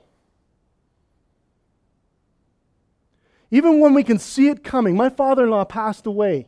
Even 3.49 3.79
when 3.79 3.93
we 3.93 4.03
can 4.03 4.19
see 4.19 4.49
it 4.49 4.63
coming, 4.63 4.95
my 4.95 5.09
father 5.09 5.45
in 5.45 5.51
law 5.51 5.63
passed 5.63 6.05
away 6.05 6.47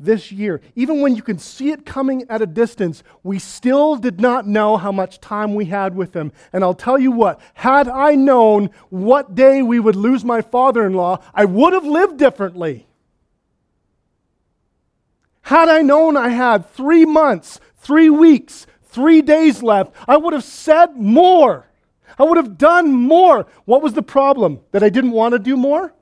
this 0.00 0.32
year. 0.32 0.60
Even 0.74 1.00
when 1.00 1.14
you 1.14 1.22
can 1.22 1.38
see 1.38 1.70
it 1.70 1.86
coming 1.86 2.24
at 2.28 2.42
a 2.42 2.46
distance, 2.46 3.02
we 3.22 3.38
still 3.38 3.96
did 3.96 4.20
not 4.20 4.46
know 4.46 4.76
how 4.76 4.92
much 4.92 5.20
time 5.20 5.54
we 5.54 5.66
had 5.66 5.94
with 5.94 6.14
him. 6.14 6.32
And 6.52 6.64
I'll 6.64 6.74
tell 6.74 6.98
you 6.98 7.12
what, 7.12 7.40
had 7.54 7.88
I 7.88 8.14
known 8.14 8.70
what 8.90 9.34
day 9.34 9.62
we 9.62 9.78
would 9.78 9.96
lose 9.96 10.24
my 10.24 10.40
father 10.40 10.84
in 10.84 10.94
law, 10.94 11.22
I 11.34 11.44
would 11.44 11.72
have 11.72 11.84
lived 11.84 12.18
differently. 12.18 12.86
Had 15.42 15.68
I 15.68 15.82
known 15.82 16.16
I 16.16 16.28
had 16.28 16.68
three 16.70 17.04
months, 17.04 17.60
three 17.76 18.10
weeks, 18.10 18.66
three 18.84 19.22
days 19.22 19.62
left, 19.62 19.94
I 20.06 20.16
would 20.16 20.32
have 20.32 20.44
said 20.44 20.96
more. 20.96 21.66
I 22.18 22.24
would 22.24 22.36
have 22.36 22.58
done 22.58 22.92
more. 22.92 23.46
What 23.64 23.82
was 23.82 23.94
the 23.94 24.02
problem? 24.02 24.60
That 24.70 24.82
I 24.82 24.88
didn't 24.88 25.12
want 25.12 25.32
to 25.32 25.38
do 25.38 25.56
more? 25.56 25.92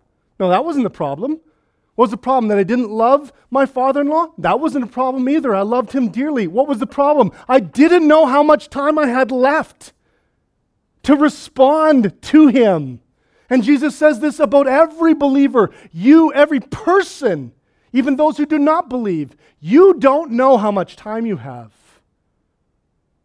No, 0.41 0.49
that 0.49 0.65
wasn't 0.65 0.85
the 0.85 0.91
problem. 0.91 1.33
What 1.95 2.05
was 2.05 2.11
the 2.11 2.17
problem? 2.17 2.49
That 2.49 2.59
I 2.59 2.63
didn't 2.63 2.91
love 2.91 3.31
my 3.51 3.67
father 3.67 4.01
in 4.01 4.09
law? 4.09 4.29
That 4.39 4.59
wasn't 4.59 4.85
a 4.85 4.89
problem 4.89 5.29
either. 5.29 5.55
I 5.55 5.61
loved 5.61 5.93
him 5.93 6.09
dearly. 6.09 6.47
What 6.47 6.67
was 6.67 6.79
the 6.79 6.87
problem? 6.87 7.31
I 7.47 7.61
didn't 7.61 8.09
know 8.09 8.25
how 8.25 8.43
much 8.43 8.71
time 8.71 8.99
I 8.99 9.07
had 9.07 9.31
left 9.31 9.93
to 11.03 11.15
respond 11.15 12.21
to 12.23 12.47
him. 12.49 13.01
And 13.51 13.63
Jesus 13.63 13.95
says 13.95 14.21
this 14.21 14.41
about 14.41 14.67
every 14.67 15.13
believer. 15.13 15.71
You, 15.93 16.33
every 16.33 16.61
person, 16.61 17.53
even 17.93 18.17
those 18.17 18.39
who 18.39 18.47
do 18.47 18.59
not 18.59 18.89
believe. 18.89 19.37
You 19.61 19.93
don't 19.95 20.31
know 20.31 20.57
how 20.57 20.71
much 20.71 20.97
time 20.97 21.27
you 21.27 21.37
have. 21.37 21.73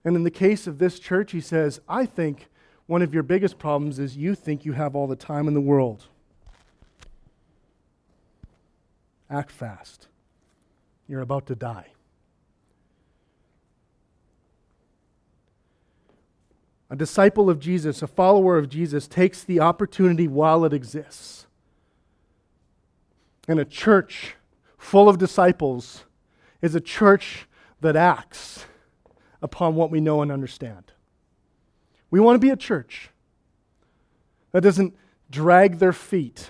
And 0.03 0.17
in 0.17 0.23
the 0.23 0.31
case 0.31 0.67
of 0.67 0.79
this 0.79 0.99
church, 0.99 1.31
he 1.31 1.39
says, 1.39 1.79
I 1.87 2.05
think 2.05 2.49
one 2.87 3.01
of 3.01 3.13
your 3.13 3.23
biggest 3.23 3.57
problems 3.57 3.99
is 3.99 4.17
you 4.17 4.35
think 4.35 4.65
you 4.65 4.73
have 4.73 4.95
all 4.95 5.07
the 5.07 5.15
time 5.15 5.47
in 5.47 5.53
the 5.53 5.61
world. 5.61 6.07
Act 9.29 9.51
fast. 9.51 10.07
You're 11.07 11.21
about 11.21 11.45
to 11.47 11.55
die. 11.55 11.87
A 16.89 16.95
disciple 16.95 17.49
of 17.49 17.59
Jesus, 17.59 18.01
a 18.01 18.07
follower 18.07 18.57
of 18.57 18.69
Jesus, 18.69 19.07
takes 19.07 19.43
the 19.43 19.59
opportunity 19.59 20.27
while 20.27 20.63
it 20.65 20.73
exists. 20.73 21.47
And 23.47 23.59
a 23.59 23.65
church 23.65 24.35
full 24.77 25.09
of 25.09 25.17
disciples 25.17 26.05
is 26.61 26.75
a 26.75 26.81
church 26.81 27.47
that 27.81 27.95
acts 27.95 28.65
upon 29.41 29.75
what 29.75 29.91
we 29.91 29.99
know 29.99 30.21
and 30.21 30.31
understand. 30.31 30.93
We 32.11 32.19
want 32.19 32.35
to 32.35 32.39
be 32.39 32.51
a 32.51 32.55
church 32.55 33.09
that 34.51 34.61
doesn't 34.61 34.95
drag 35.29 35.79
their 35.79 35.93
feet. 35.93 36.49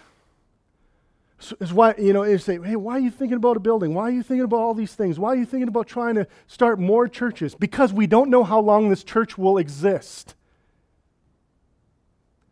It's 1.59 1.71
why, 1.71 1.95
you 1.97 2.13
know, 2.13 2.23
you 2.23 2.37
say, 2.37 2.59
hey, 2.61 2.75
why 2.75 2.93
are 2.93 2.99
you 2.99 3.11
thinking 3.11 3.37
about 3.37 3.57
a 3.57 3.59
building? 3.59 3.93
Why 3.93 4.03
are 4.03 4.11
you 4.11 4.23
thinking 4.23 4.45
about 4.45 4.59
all 4.59 4.73
these 4.73 4.93
things? 4.93 5.19
Why 5.19 5.29
are 5.29 5.35
you 5.35 5.45
thinking 5.45 5.67
about 5.67 5.87
trying 5.87 6.15
to 6.15 6.27
start 6.47 6.79
more 6.79 7.07
churches? 7.07 7.55
Because 7.55 7.91
we 7.93 8.07
don't 8.07 8.29
know 8.29 8.43
how 8.43 8.59
long 8.59 8.89
this 8.89 9.03
church 9.03 9.37
will 9.37 9.57
exist. 9.57 10.35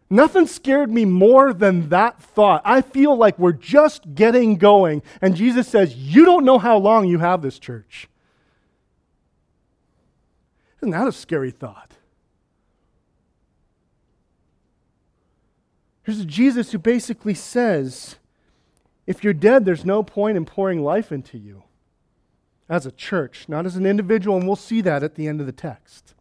Nothing 0.09 0.45
scared 0.45 0.91
me 0.91 1.05
more 1.05 1.53
than 1.53 1.89
that 1.89 2.21
thought. 2.21 2.61
I 2.63 2.81
feel 2.81 3.15
like 3.15 3.39
we're 3.39 3.51
just 3.51 4.13
getting 4.13 4.57
going. 4.57 5.01
And 5.21 5.35
Jesus 5.35 5.67
says, 5.67 5.95
You 5.95 6.25
don't 6.25 6.45
know 6.45 6.59
how 6.59 6.77
long 6.77 7.07
you 7.07 7.19
have 7.19 7.41
this 7.41 7.57
church. 7.57 8.07
Isn't 10.79 10.91
that 10.91 11.07
a 11.07 11.11
scary 11.11 11.51
thought? 11.51 11.93
Here's 16.03 16.23
Jesus 16.25 16.73
who 16.73 16.77
basically 16.77 17.33
says, 17.33 18.17
If 19.05 19.23
you're 19.23 19.33
dead, 19.33 19.65
there's 19.65 19.85
no 19.85 20.03
point 20.03 20.37
in 20.37 20.45
pouring 20.45 20.83
life 20.83 21.11
into 21.11 21.37
you 21.37 21.63
as 22.69 22.85
a 22.85 22.91
church, 22.91 23.45
not 23.47 23.65
as 23.65 23.75
an 23.75 23.85
individual. 23.85 24.37
And 24.37 24.47
we'll 24.47 24.55
see 24.55 24.81
that 24.81 25.03
at 25.03 25.15
the 25.15 25.27
end 25.27 25.39
of 25.41 25.45
the 25.45 25.51
text. 25.51 26.15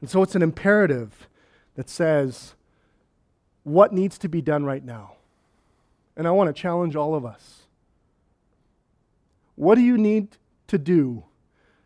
And 0.00 0.08
so 0.08 0.22
it's 0.22 0.34
an 0.34 0.42
imperative 0.42 1.28
that 1.74 1.90
says, 1.90 2.54
what 3.62 3.92
needs 3.92 4.16
to 4.18 4.28
be 4.28 4.40
done 4.40 4.64
right 4.64 4.84
now. 4.84 5.14
And 6.16 6.26
I 6.26 6.30
want 6.30 6.48
to 6.48 6.60
challenge 6.60 6.96
all 6.96 7.14
of 7.14 7.26
us. 7.26 7.62
What 9.54 9.74
do 9.74 9.82
you 9.82 9.98
need 9.98 10.36
to 10.68 10.78
do 10.78 11.24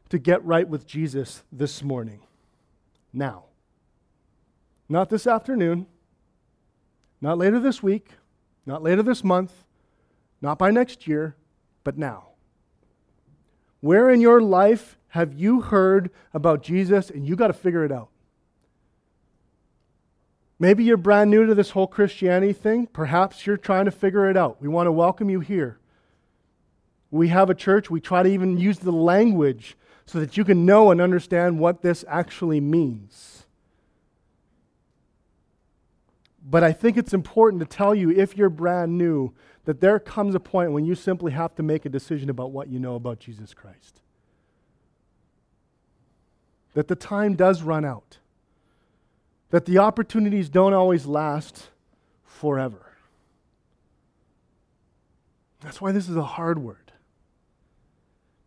to 0.09 0.19
get 0.19 0.45
right 0.45 0.69
with 0.69 0.87
Jesus 0.87 1.43
this 1.51 1.83
morning? 1.83 2.21
Now. 3.13 3.45
Not 4.89 5.09
this 5.09 5.27
afternoon, 5.27 5.87
not 7.21 7.39
later 7.39 7.61
this 7.61 7.81
week, 7.81 8.09
not 8.67 8.83
later 8.83 9.05
this 9.05 9.23
month, 9.23 9.53
not 10.41 10.59
by 10.59 10.71
next 10.71 11.07
year, 11.07 11.37
but 11.85 11.99
now. 11.99 12.29
Where 13.81 14.11
in 14.11 14.21
your 14.21 14.41
life 14.41 14.99
have 15.09 15.35
you 15.35 15.61
heard 15.61 16.11
about 16.33 16.63
Jesus 16.63 17.11
and 17.11 17.27
you 17.27 17.37
got 17.37 17.49
to 17.49 17.53
figure 17.53 17.85
it 17.85 17.93
out? 17.93 18.09
Maybe 20.59 20.85
you're 20.85 20.99
brand 20.99 21.31
new 21.31 21.47
to 21.47 21.55
this 21.55 21.71
whole 21.71 21.87
Christianity 21.87 22.53
thing. 22.53 22.87
Perhaps 22.87 23.47
you're 23.47 23.57
trying 23.57 23.87
to 23.87 23.91
figure 23.91 24.29
it 24.29 24.37
out. 24.37 24.61
We 24.61 24.69
want 24.69 24.87
to 24.87 24.93
welcome 24.93 25.31
you 25.31 25.41
here. 25.41 25.79
We 27.11 27.29
have 27.29 27.51
a 27.51 27.55
church, 27.55 27.91
we 27.91 28.01
try 28.01 28.23
to 28.23 28.29
even 28.29 28.59
use 28.59 28.79
the 28.79 28.93
language 28.93 29.77
so 30.07 30.21
that 30.21 30.37
you 30.37 30.45
can 30.45 30.67
know 30.67 30.91
and 30.91 31.01
understand 31.01 31.59
what 31.59 31.83
this 31.83 32.05
actually 32.07 32.61
means. 32.61 33.45
But 36.43 36.63
I 36.63 36.73
think 36.73 36.97
it's 36.97 37.15
important 37.15 37.61
to 37.61 37.67
tell 37.67 37.95
you, 37.95 38.11
if 38.11 38.37
you're 38.37 38.51
brand 38.51 38.99
new, 38.99 39.33
that 39.71 39.81
there 39.81 40.01
comes 40.01 40.35
a 40.35 40.41
point 40.41 40.73
when 40.73 40.85
you 40.85 40.97
simply 40.97 41.31
have 41.31 41.55
to 41.55 41.63
make 41.63 41.87
a 41.87 41.89
decision 41.89 42.29
about 42.29 42.51
what 42.51 42.67
you 42.67 42.81
know 42.81 42.97
about 42.97 43.21
Jesus 43.21 43.55
Christ. 43.55 44.01
That 46.75 46.89
the 46.89 46.97
time 46.97 47.37
does 47.37 47.63
run 47.63 47.85
out 47.85 48.19
that 49.51 49.67
the 49.67 49.79
opportunities 49.79 50.49
don't 50.49 50.73
always 50.73 51.07
last 51.07 51.69
forever. 52.25 52.97
That's 55.61 55.81
why 55.81 55.93
this 55.93 56.09
is 56.09 56.17
a 56.17 56.25
hard 56.25 56.59
word. 56.59 56.91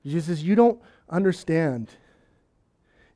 Jesus 0.06 0.26
says, 0.26 0.44
You 0.44 0.56
don't 0.56 0.82
understand. 1.10 1.90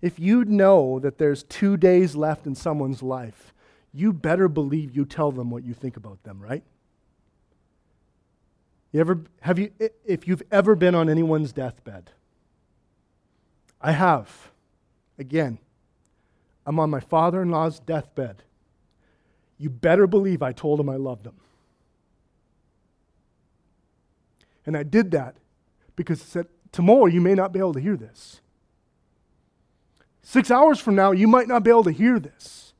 If 0.02 0.18
you 0.18 0.46
know 0.46 0.98
that 1.00 1.18
there's 1.18 1.44
two 1.44 1.76
days 1.76 2.16
left 2.16 2.48
in 2.48 2.56
someone's 2.56 3.04
life, 3.04 3.54
you 3.92 4.14
better 4.14 4.48
believe 4.48 4.96
you 4.96 5.04
tell 5.04 5.34
them 5.34 5.50
what 5.50 5.66
you 5.66 5.74
think 5.74 5.98
about 5.98 6.24
them, 6.24 6.40
right? 6.40 6.64
You 8.92 9.00
ever 9.00 9.22
have 9.42 9.60
you 9.60 9.72
if 10.06 10.28
you've 10.28 10.44
ever 10.52 10.76
been 10.76 10.96
on 10.96 11.10
anyone's 11.10 11.52
deathbed? 11.52 12.12
I 13.82 13.92
have. 13.92 14.52
Again, 15.20 15.60
I'm 16.66 16.80
on 16.80 16.90
my 16.90 17.00
father-in-law's 17.00 17.80
deathbed. 17.80 18.44
You 19.58 19.70
better 19.70 20.08
believe 20.08 20.42
I 20.42 20.52
told 20.52 20.80
him 20.80 20.90
I 20.90 20.96
loved 20.96 21.26
him. 21.26 21.36
And 24.66 24.76
I 24.76 24.84
did 24.84 25.12
that 25.12 25.38
because 25.96 26.22
I 26.22 26.26
said, 26.26 26.48
tomorrow 26.72 27.06
you 27.06 27.22
may 27.22 27.34
not 27.34 27.54
be 27.54 27.60
able 27.60 27.74
to 27.74 27.80
hear 27.80 27.96
this. 27.96 28.42
Six 30.22 30.52
hours 30.52 30.80
from 30.80 30.96
now, 30.96 31.12
you 31.12 31.28
might 31.28 31.48
not 31.48 31.64
be 31.64 31.70
able 31.70 31.86
to 31.86 31.92
hear 31.92 32.20
this. 32.20 32.74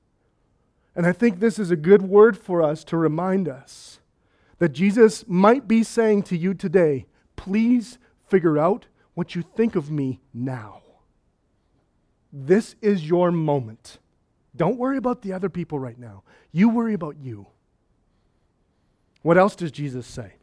And 0.96 1.06
I 1.06 1.14
think 1.14 1.40
this 1.40 1.58
is 1.58 1.72
a 1.72 1.76
good 1.76 2.02
word 2.02 2.38
for 2.38 2.62
us 2.62 2.84
to 2.86 2.98
remind 2.98 3.48
us 3.48 3.97
that 4.60 4.70
Jesus 4.70 5.26
might 5.28 5.68
be 5.68 5.84
saying 5.84 6.24
to 6.24 6.38
you 6.38 6.54
today, 6.54 7.06
please 7.36 7.98
figure 8.28 8.58
out 8.58 8.88
what 9.14 9.36
you 9.36 9.42
think 9.42 9.76
of 9.76 9.90
me 9.90 10.20
now. 10.34 10.82
This 12.32 12.76
is 12.82 13.08
your 13.08 13.32
moment. 13.32 14.00
Don't 14.56 14.78
worry 14.78 14.98
about 14.98 15.22
the 15.22 15.34
other 15.34 15.50
people 15.50 15.80
right 15.80 15.98
now. 15.98 16.24
You 16.52 16.70
worry 16.70 16.94
about 16.94 17.18
you. 17.18 17.48
What 19.22 19.38
else 19.38 19.56
does 19.56 19.72
Jesus 19.72 20.06
say? 20.08 20.34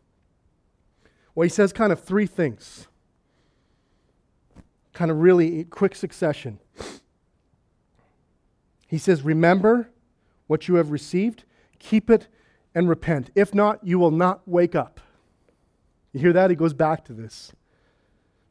Well, 1.34 1.42
he 1.42 1.48
says 1.48 1.72
kind 1.72 1.92
of 1.92 2.00
three 2.00 2.26
things, 2.26 2.86
kind 4.92 5.10
of 5.10 5.18
really 5.18 5.64
quick 5.64 5.96
succession. 5.96 6.60
He 8.86 8.98
says, 8.98 9.22
Remember 9.22 9.90
what 10.46 10.68
you 10.68 10.76
have 10.76 10.90
received, 10.90 11.44
keep 11.78 12.10
it, 12.10 12.28
and 12.74 12.88
repent. 12.88 13.30
If 13.34 13.54
not, 13.54 13.84
you 13.86 13.98
will 13.98 14.10
not 14.10 14.46
wake 14.46 14.74
up. 14.74 15.00
You 16.12 16.20
hear 16.20 16.32
that? 16.32 16.50
He 16.50 16.56
goes 16.56 16.74
back 16.74 17.04
to 17.06 17.12
this. 17.12 17.52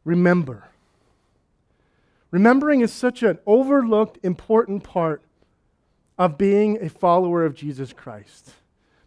Remember. 0.05 0.69
Remembering 2.31 2.81
is 2.81 2.91
such 2.91 3.23
an 3.23 3.39
overlooked, 3.45 4.17
important 4.23 4.83
part 4.83 5.21
of 6.17 6.37
being 6.37 6.83
a 6.83 6.89
follower 6.89 7.45
of 7.45 7.55
Jesus 7.55 7.93
Christ. 7.93 8.53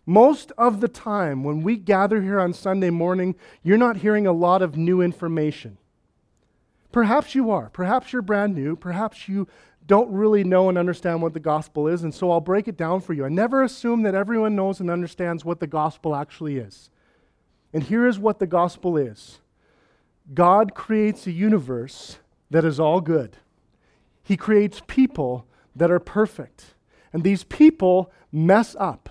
Most 0.07 0.53
of 0.57 0.81
the 0.81 0.89
time, 0.89 1.43
when 1.43 1.63
we 1.63 1.77
gather 1.77 2.23
here 2.23 2.39
on 2.39 2.53
Sunday 2.53 2.91
morning, 2.91 3.35
you're 3.63 3.77
not 3.77 3.99
hearing 3.99 4.27
a 4.27 4.33
lot 4.33 4.63
of 4.63 4.77
new 4.77 5.01
information. 5.01 5.79
Perhaps 6.93 7.35
you 7.35 7.51
are. 7.51 7.69
Perhaps 7.71 8.13
you're 8.13 8.23
brand 8.23 8.55
new. 8.55 8.77
Perhaps 8.77 9.29
you 9.29 9.49
don't 9.87 10.11
really 10.11 10.43
know 10.43 10.69
and 10.69 10.77
understand 10.77 11.23
what 11.23 11.33
the 11.33 11.41
gospel 11.41 11.87
is, 11.87 12.03
and 12.03 12.15
so 12.15 12.31
I'll 12.31 12.41
break 12.41 12.67
it 12.69 12.77
down 12.77 13.01
for 13.01 13.13
you. 13.13 13.25
I 13.25 13.29
never 13.29 13.63
assume 13.63 14.03
that 14.03 14.15
everyone 14.15 14.57
knows 14.57 14.81
and 14.81 14.91
understands 14.91 15.45
what 15.45 15.61
the 15.61 15.67
gospel 15.67 16.15
actually 16.15 16.57
is. 16.57 16.91
And 17.73 17.83
here 17.83 18.07
is 18.07 18.19
what 18.19 18.39
the 18.39 18.47
gospel 18.47 18.97
is 18.97 19.41
God 20.33 20.75
creates 20.75 21.27
a 21.27 21.33
universe 21.33 22.19
that 22.51 22.65
is 22.65 22.81
all 22.81 23.01
good, 23.01 23.37
He 24.23 24.37
creates 24.37 24.83
people 24.87 25.47
that 25.75 25.91
are 25.91 26.01
perfect. 26.01 26.75
And 27.13 27.23
these 27.23 27.45
people 27.45 28.13
mess 28.33 28.77
up. 28.79 29.09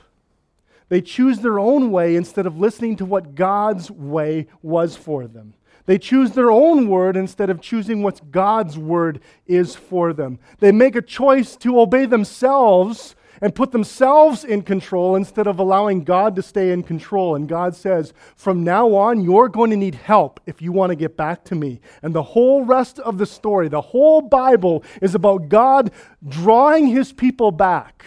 They 0.90 1.02
choose 1.02 1.40
their 1.40 1.58
own 1.58 1.92
way 1.92 2.16
instead 2.16 2.46
of 2.46 2.60
listening 2.60 2.98
to 2.98 3.06
what 3.06 3.34
God's 3.34 3.90
way 3.90 4.48
was 4.62 4.96
for 4.96 5.26
them. 5.26 5.56
They 5.86 5.98
choose 5.98 6.32
their 6.32 6.52
own 6.52 6.88
word 6.88 7.16
instead 7.16 7.50
of 7.50 7.62
choosing 7.62 8.02
what 8.02 8.32
God's 8.32 8.78
word 8.78 9.22
is 9.46 9.76
for 9.76 10.14
them. 10.14 10.40
They 10.60 10.72
make 10.72 10.96
a 10.96 11.02
choice 11.02 11.56
to 11.58 11.80
obey 11.80 12.06
themselves 12.06 13.16
and 13.42 13.54
put 13.54 13.72
themselves 13.72 14.44
in 14.44 14.62
control 14.62 15.16
instead 15.16 15.46
of 15.46 15.60
allowing 15.60 16.04
God 16.04 16.36
to 16.36 16.42
stay 16.42 16.72
in 16.72 16.84
control. 16.84 17.36
And 17.36 17.48
God 17.48 17.76
says, 17.76 18.14
from 18.36 18.64
now 18.64 18.96
on, 18.96 19.22
you're 19.22 19.50
going 19.50 19.70
to 19.72 19.78
need 19.78 19.96
help 19.96 20.40
if 20.46 20.62
you 20.62 20.72
want 20.72 20.92
to 20.92 20.96
get 20.96 21.18
back 21.18 21.44
to 21.46 21.56
me. 21.56 21.82
And 22.02 22.16
the 22.16 22.24
whole 22.24 22.64
rest 22.64 23.00
of 23.00 23.18
the 23.18 23.26
story, 23.26 23.68
the 23.68 23.82
whole 23.82 24.22
Bible, 24.22 24.84
is 25.02 25.16
about 25.16 25.50
God 25.50 25.92
drawing 26.28 26.88
his 26.88 27.12
people 27.12 27.52
back 27.52 28.06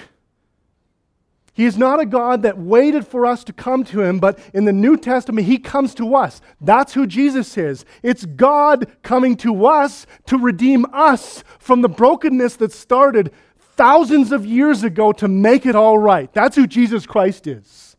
he 1.59 1.65
is 1.65 1.77
not 1.77 1.99
a 1.99 2.07
God 2.07 2.43
that 2.43 2.57
waited 2.57 3.05
for 3.05 3.27
us 3.27 3.43
to 3.43 3.53
come 3.53 3.83
to 3.87 4.01
him, 4.01 4.21
but 4.21 4.39
in 4.55 4.65
the 4.65 4.73
New 4.73 4.97
Testament, 4.97 5.49
he 5.49 5.59
comes 5.59 5.93
to 5.97 6.15
us. 6.15 6.41
That's 6.61 6.95
who 6.95 7.05
Jesus 7.05 7.59
is. 7.59 7.85
It's 8.01 8.25
God 8.25 8.87
coming 9.03 9.37
to 9.39 9.67
us 9.67 10.07
to 10.27 10.39
redeem 10.39 10.87
us 10.93 11.43
from 11.59 11.83
the 11.83 11.89
brokenness 11.89 12.55
that 12.59 12.71
started 12.71 13.33
thousands 13.59 14.31
of 14.31 14.47
years 14.47 14.85
ago 14.85 15.11
to 15.15 15.27
make 15.27 15.67
it 15.67 15.75
all 15.75 15.99
right. 15.99 16.33
That's 16.33 16.55
who 16.55 16.69
Jesus 16.69 17.07
Christ 17.07 17.49
is. 17.49 17.97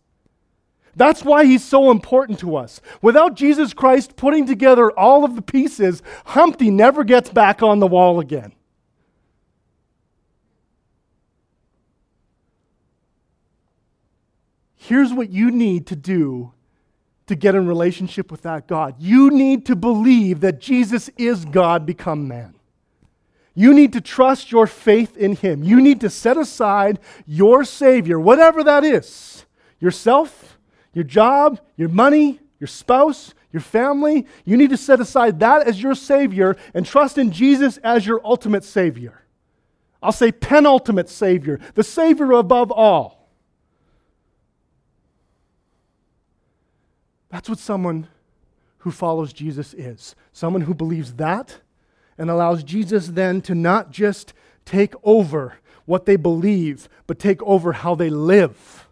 That's 0.95 1.25
why 1.25 1.43
he's 1.43 1.65
so 1.65 1.91
important 1.91 2.39
to 2.39 2.55
us. 2.55 2.79
Without 3.01 3.35
Jesus 3.35 3.73
Christ 3.73 4.15
putting 4.15 4.47
together 4.47 4.89
all 4.97 5.25
of 5.25 5.35
the 5.35 5.41
pieces, 5.41 6.01
Humpty 6.27 6.71
never 6.71 7.03
gets 7.03 7.29
back 7.29 7.61
on 7.61 7.79
the 7.79 7.87
wall 7.87 8.21
again. 8.21 8.53
Here's 14.89 15.13
what 15.13 15.29
you 15.29 15.51
need 15.51 15.85
to 15.85 15.95
do 15.95 16.51
to 17.27 17.35
get 17.35 17.53
in 17.53 17.67
relationship 17.67 18.31
with 18.31 18.41
that 18.41 18.67
God. 18.67 18.95
You 18.97 19.29
need 19.29 19.67
to 19.67 19.75
believe 19.75 20.39
that 20.39 20.59
Jesus 20.59 21.11
is 21.15 21.45
God 21.45 21.85
become 21.85 22.27
man. 22.27 22.55
You 23.53 23.71
need 23.75 23.93
to 23.93 24.01
trust 24.01 24.51
your 24.51 24.65
faith 24.65 25.15
in 25.15 25.35
Him. 25.35 25.61
You 25.61 25.79
need 25.79 26.01
to 26.01 26.09
set 26.09 26.37
aside 26.37 26.97
your 27.27 27.63
Savior, 27.65 28.19
whatever 28.19 28.63
that 28.63 28.83
is 28.83 29.45
yourself, 29.79 30.57
your 30.91 31.03
job, 31.03 31.59
your 31.77 31.89
money, 31.89 32.39
your 32.59 32.65
spouse, 32.65 33.35
your 33.53 33.61
family. 33.61 34.25
You 34.43 34.57
need 34.57 34.71
to 34.71 34.77
set 34.77 34.99
aside 34.99 35.39
that 35.41 35.67
as 35.67 35.79
your 35.79 35.93
Savior 35.93 36.57
and 36.73 36.83
trust 36.83 37.19
in 37.19 37.31
Jesus 37.31 37.77
as 37.83 38.07
your 38.07 38.25
ultimate 38.25 38.63
Savior. 38.63 39.21
I'll 40.01 40.11
say 40.11 40.31
penultimate 40.31 41.09
Savior, 41.09 41.59
the 41.75 41.83
Savior 41.83 42.31
above 42.31 42.71
all. 42.71 43.18
That's 47.29 47.49
what 47.49 47.59
someone 47.59 48.07
who 48.79 48.91
follows 48.91 49.33
Jesus 49.33 49.73
is 49.73 50.15
someone 50.31 50.61
who 50.61 50.73
believes 50.73 51.13
that 51.13 51.57
and 52.17 52.29
allows 52.29 52.63
Jesus 52.63 53.07
then 53.07 53.41
to 53.41 53.55
not 53.55 53.91
just 53.91 54.33
take 54.65 54.93
over 55.03 55.55
what 55.85 56.05
they 56.05 56.15
believe, 56.17 56.87
but 57.07 57.17
take 57.17 57.41
over 57.41 57.71
how 57.73 57.95
they 57.95 58.09
live, 58.09 58.87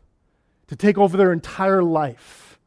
to 0.68 0.76
take 0.76 0.98
over 0.98 1.16
their 1.16 1.32
entire 1.32 1.84
life. 1.84 2.58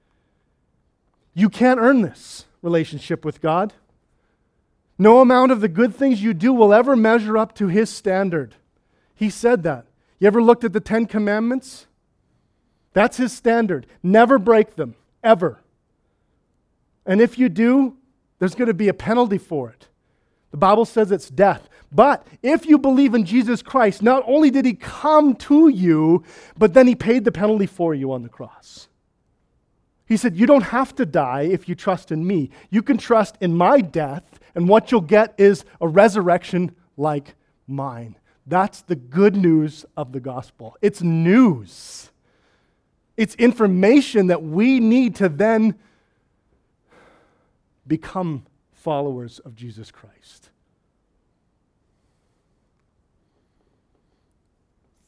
You 1.35 1.49
can't 1.49 1.81
earn 1.81 2.03
this 2.03 2.45
relationship 2.63 3.25
with 3.25 3.41
God. 3.41 3.73
No 4.99 5.21
amount 5.21 5.51
of 5.51 5.61
the 5.61 5.69
good 5.69 5.95
things 5.95 6.23
you 6.23 6.35
do 6.35 6.53
will 6.53 6.75
ever 6.75 6.95
measure 6.95 7.39
up 7.39 7.55
to 7.57 7.69
His 7.69 7.91
standard. 7.91 8.55
He 9.15 9.31
said 9.31 9.63
that. 9.63 9.87
You 10.19 10.27
ever 10.27 10.43
looked 10.43 10.65
at 10.65 10.75
the 10.75 10.81
Ten 10.81 11.07
Commandments? 11.07 11.87
That's 12.93 13.17
His 13.17 13.33
standard. 13.33 13.87
Never 14.03 14.39
break 14.39 14.77
them 14.77 14.95
ever. 15.25 15.60
And 17.11 17.21
if 17.21 17.41
you 17.41 17.49
do, 17.49 17.97
there's 18.39 18.55
going 18.55 18.69
to 18.69 18.75
be 18.75 18.87
a 18.87 18.95
penalty 18.95 19.37
for 19.37 19.69
it. 19.69 19.89
The 20.53 20.57
Bible 20.57 20.85
says 20.85 21.11
it's 21.11 21.29
death. 21.29 21.69
But 21.91 22.25
if 22.41 22.67
you 22.67 22.79
believe 22.79 23.15
in 23.15 23.25
Jesus 23.25 23.63
Christ, 23.63 24.01
not 24.01 24.23
only 24.29 24.49
did 24.49 24.65
he 24.65 24.75
come 24.75 25.35
to 25.35 25.67
you, 25.67 26.23
but 26.57 26.73
then 26.73 26.87
he 26.87 26.95
paid 26.95 27.25
the 27.25 27.33
penalty 27.33 27.67
for 27.67 27.97
you 27.97 28.13
on 28.13 28.23
the 28.23 28.29
cross. 28.29 28.87
He 30.07 30.17
said, 30.17 30.37
You 30.37 30.47
don't 30.47 30.63
have 30.63 30.95
to 30.95 31.05
die 31.05 31.43
if 31.43 31.69
you 31.69 31.75
trust 31.75 32.13
in 32.13 32.25
me. 32.25 32.51
You 32.71 32.81
can 32.81 32.97
trust 32.97 33.37
in 33.41 33.57
my 33.57 33.81
death, 33.81 34.39
and 34.55 34.69
what 34.69 34.93
you'll 34.93 35.01
get 35.01 35.35
is 35.37 35.65
a 35.81 35.89
resurrection 35.89 36.77
like 36.97 37.35
mine. 37.67 38.15
That's 38.47 38.83
the 38.83 38.95
good 38.95 39.35
news 39.35 39.85
of 39.97 40.13
the 40.13 40.21
gospel. 40.21 40.77
It's 40.81 41.03
news. 41.03 42.13
It's 43.17 43.35
information 43.35 44.29
that 44.29 44.45
we 44.45 44.79
need 44.79 45.17
to 45.17 45.29
then 45.29 45.75
become 47.87 48.47
followers 48.73 49.39
of 49.41 49.55
Jesus 49.55 49.91
Christ. 49.91 50.51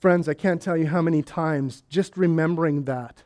Friends, 0.01 0.29
I 0.29 0.35
can't 0.35 0.61
tell 0.61 0.77
you 0.77 0.89
how 0.89 1.01
many 1.01 1.23
times 1.23 1.85
just 1.89 2.17
remembering 2.17 2.85
that 2.85 3.23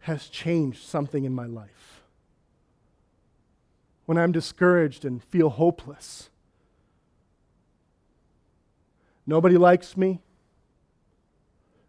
has 0.00 0.28
changed 0.28 0.82
something 0.84 1.24
in 1.24 1.34
my 1.34 1.46
life. 1.46 2.02
When 4.06 4.18
I'm 4.18 4.32
discouraged 4.32 5.04
and 5.04 5.22
feel 5.22 5.50
hopeless, 5.50 6.30
nobody 9.26 9.56
likes 9.56 9.96
me. 9.96 10.22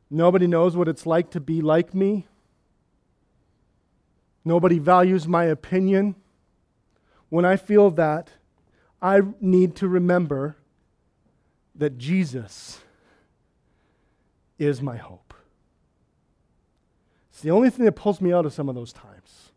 Nobody 0.09 0.47
knows 0.47 0.77
what 0.77 0.87
it's 0.87 1.05
like 1.05 1.31
to 1.31 1.39
be 1.39 1.61
like 1.61 1.93
me. 1.93 2.27
Nobody 4.45 4.77
values 4.77 5.27
my 5.27 5.45
opinion. 5.45 6.15
When 7.33 7.45
I 7.45 7.55
feel 7.55 7.89
that, 7.89 8.29
I 9.01 9.21
need 9.41 9.75
to 9.77 9.87
remember 9.87 10.55
that 11.73 11.97
Jesus 11.97 12.81
is 14.59 14.83
my 14.83 14.97
hope. 14.97 15.33
It's 17.31 17.41
the 17.41 17.49
only 17.49 17.71
thing 17.71 17.85
that 17.85 17.93
pulls 17.93 18.21
me 18.21 18.31
out 18.31 18.45
of 18.45 18.53
some 18.53 18.69
of 18.69 18.75
those 18.75 18.93
times. 18.93 19.49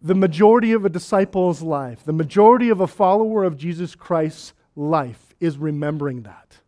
The 0.00 0.14
majority 0.14 0.70
of 0.70 0.84
a 0.84 0.88
disciple's 0.88 1.60
life, 1.60 2.04
the 2.04 2.12
majority 2.12 2.68
of 2.68 2.78
a 2.80 2.86
follower 2.86 3.42
of 3.42 3.56
Jesus 3.56 3.96
Christ's 3.96 4.52
life 4.76 5.34
is 5.40 5.58
remembering 5.58 6.22
that. 6.22 6.58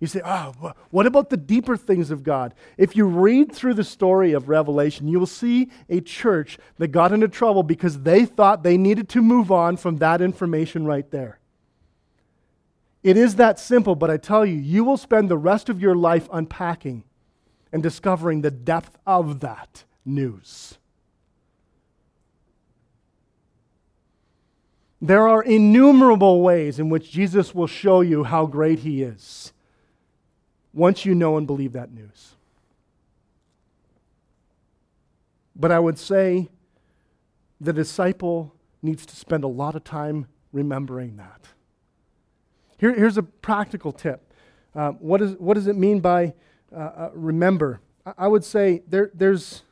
You 0.00 0.06
say, 0.06 0.22
oh, 0.24 0.72
what 0.90 1.04
about 1.04 1.28
the 1.28 1.36
deeper 1.36 1.76
things 1.76 2.10
of 2.10 2.22
God? 2.22 2.54
If 2.78 2.96
you 2.96 3.04
read 3.04 3.52
through 3.52 3.74
the 3.74 3.84
story 3.84 4.32
of 4.32 4.48
Revelation, 4.48 5.08
you 5.08 5.18
will 5.18 5.26
see 5.26 5.70
a 5.90 6.00
church 6.00 6.58
that 6.78 6.88
got 6.88 7.12
into 7.12 7.28
trouble 7.28 7.62
because 7.62 8.00
they 8.00 8.24
thought 8.24 8.62
they 8.62 8.78
needed 8.78 9.10
to 9.10 9.20
move 9.20 9.52
on 9.52 9.76
from 9.76 9.98
that 9.98 10.22
information 10.22 10.86
right 10.86 11.08
there. 11.10 11.38
It 13.02 13.18
is 13.18 13.36
that 13.36 13.58
simple, 13.58 13.94
but 13.94 14.10
I 14.10 14.16
tell 14.16 14.44
you, 14.44 14.56
you 14.56 14.84
will 14.84 14.96
spend 14.96 15.28
the 15.28 15.38
rest 15.38 15.68
of 15.68 15.82
your 15.82 15.94
life 15.94 16.28
unpacking 16.32 17.04
and 17.70 17.82
discovering 17.82 18.40
the 18.40 18.50
depth 18.50 18.98
of 19.06 19.40
that 19.40 19.84
news. 20.06 20.78
There 25.02 25.28
are 25.28 25.42
innumerable 25.42 26.40
ways 26.40 26.78
in 26.78 26.88
which 26.88 27.10
Jesus 27.10 27.54
will 27.54 27.66
show 27.66 28.00
you 28.00 28.24
how 28.24 28.46
great 28.46 28.80
he 28.80 29.02
is 29.02 29.52
once 30.72 31.04
you 31.04 31.14
know 31.14 31.36
and 31.36 31.46
believe 31.46 31.72
that 31.72 31.92
news. 31.92 32.34
But 35.56 35.70
I 35.70 35.78
would 35.78 35.98
say 35.98 36.48
the 37.60 37.72
disciple 37.72 38.54
needs 38.82 39.04
to 39.06 39.16
spend 39.16 39.44
a 39.44 39.48
lot 39.48 39.74
of 39.74 39.84
time 39.84 40.26
remembering 40.52 41.16
that. 41.16 41.48
Here, 42.78 42.94
here's 42.94 43.18
a 43.18 43.22
practical 43.22 43.92
tip. 43.92 44.32
Uh, 44.74 44.92
what, 44.92 45.20
is, 45.20 45.32
what 45.38 45.54
does 45.54 45.66
it 45.66 45.76
mean 45.76 46.00
by 46.00 46.32
uh, 46.74 46.78
uh, 46.78 47.10
remember? 47.12 47.80
I, 48.06 48.12
I 48.18 48.28
would 48.28 48.44
say 48.44 48.82
there, 48.88 49.10
there's 49.12 49.62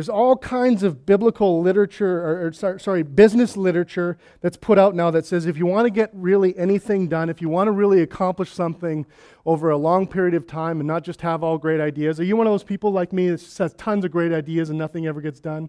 there's 0.00 0.08
all 0.08 0.34
kinds 0.34 0.82
of 0.82 1.04
biblical 1.04 1.60
literature, 1.60 2.24
or, 2.24 2.46
or, 2.46 2.78
sorry, 2.78 3.02
business 3.02 3.54
literature 3.54 4.16
that's 4.40 4.56
put 4.56 4.78
out 4.78 4.94
now 4.94 5.10
that 5.10 5.26
says 5.26 5.44
if 5.44 5.58
you 5.58 5.66
want 5.66 5.84
to 5.84 5.90
get 5.90 6.08
really 6.14 6.56
anything 6.56 7.06
done, 7.06 7.28
if 7.28 7.42
you 7.42 7.50
want 7.50 7.68
to 7.68 7.70
really 7.70 8.00
accomplish 8.00 8.50
something 8.50 9.04
over 9.44 9.68
a 9.68 9.76
long 9.76 10.06
period 10.06 10.32
of 10.32 10.46
time 10.46 10.80
and 10.80 10.86
not 10.86 11.04
just 11.04 11.20
have 11.20 11.44
all 11.44 11.58
great 11.58 11.82
ideas, 11.82 12.18
are 12.18 12.24
you 12.24 12.34
one 12.34 12.46
of 12.46 12.52
those 12.54 12.64
people 12.64 12.90
like 12.90 13.12
me 13.12 13.28
that 13.28 13.42
has 13.58 13.74
tons 13.74 14.02
of 14.06 14.10
great 14.10 14.32
ideas 14.32 14.70
and 14.70 14.78
nothing 14.78 15.06
ever 15.06 15.20
gets 15.20 15.38
done? 15.38 15.68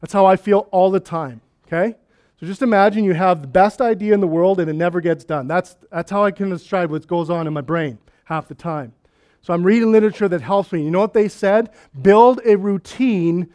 That's 0.00 0.12
how 0.12 0.26
I 0.26 0.36
feel 0.36 0.68
all 0.70 0.92
the 0.92 1.00
time, 1.00 1.40
okay? 1.66 1.96
So 2.38 2.46
just 2.46 2.62
imagine 2.62 3.02
you 3.02 3.14
have 3.14 3.40
the 3.40 3.48
best 3.48 3.80
idea 3.80 4.14
in 4.14 4.20
the 4.20 4.28
world 4.28 4.60
and 4.60 4.70
it 4.70 4.74
never 4.74 5.00
gets 5.00 5.24
done. 5.24 5.48
That's, 5.48 5.74
that's 5.90 6.12
how 6.12 6.22
I 6.22 6.30
can 6.30 6.50
describe 6.50 6.92
what 6.92 7.04
goes 7.08 7.30
on 7.30 7.48
in 7.48 7.52
my 7.52 7.62
brain 7.62 7.98
half 8.26 8.46
the 8.46 8.54
time. 8.54 8.92
So 9.42 9.52
I'm 9.52 9.64
reading 9.64 9.90
literature 9.90 10.28
that 10.28 10.40
helps 10.40 10.70
me. 10.70 10.84
You 10.84 10.92
know 10.92 11.00
what 11.00 11.14
they 11.14 11.28
said? 11.28 11.70
Build 12.00 12.40
a 12.44 12.56
routine 12.56 13.52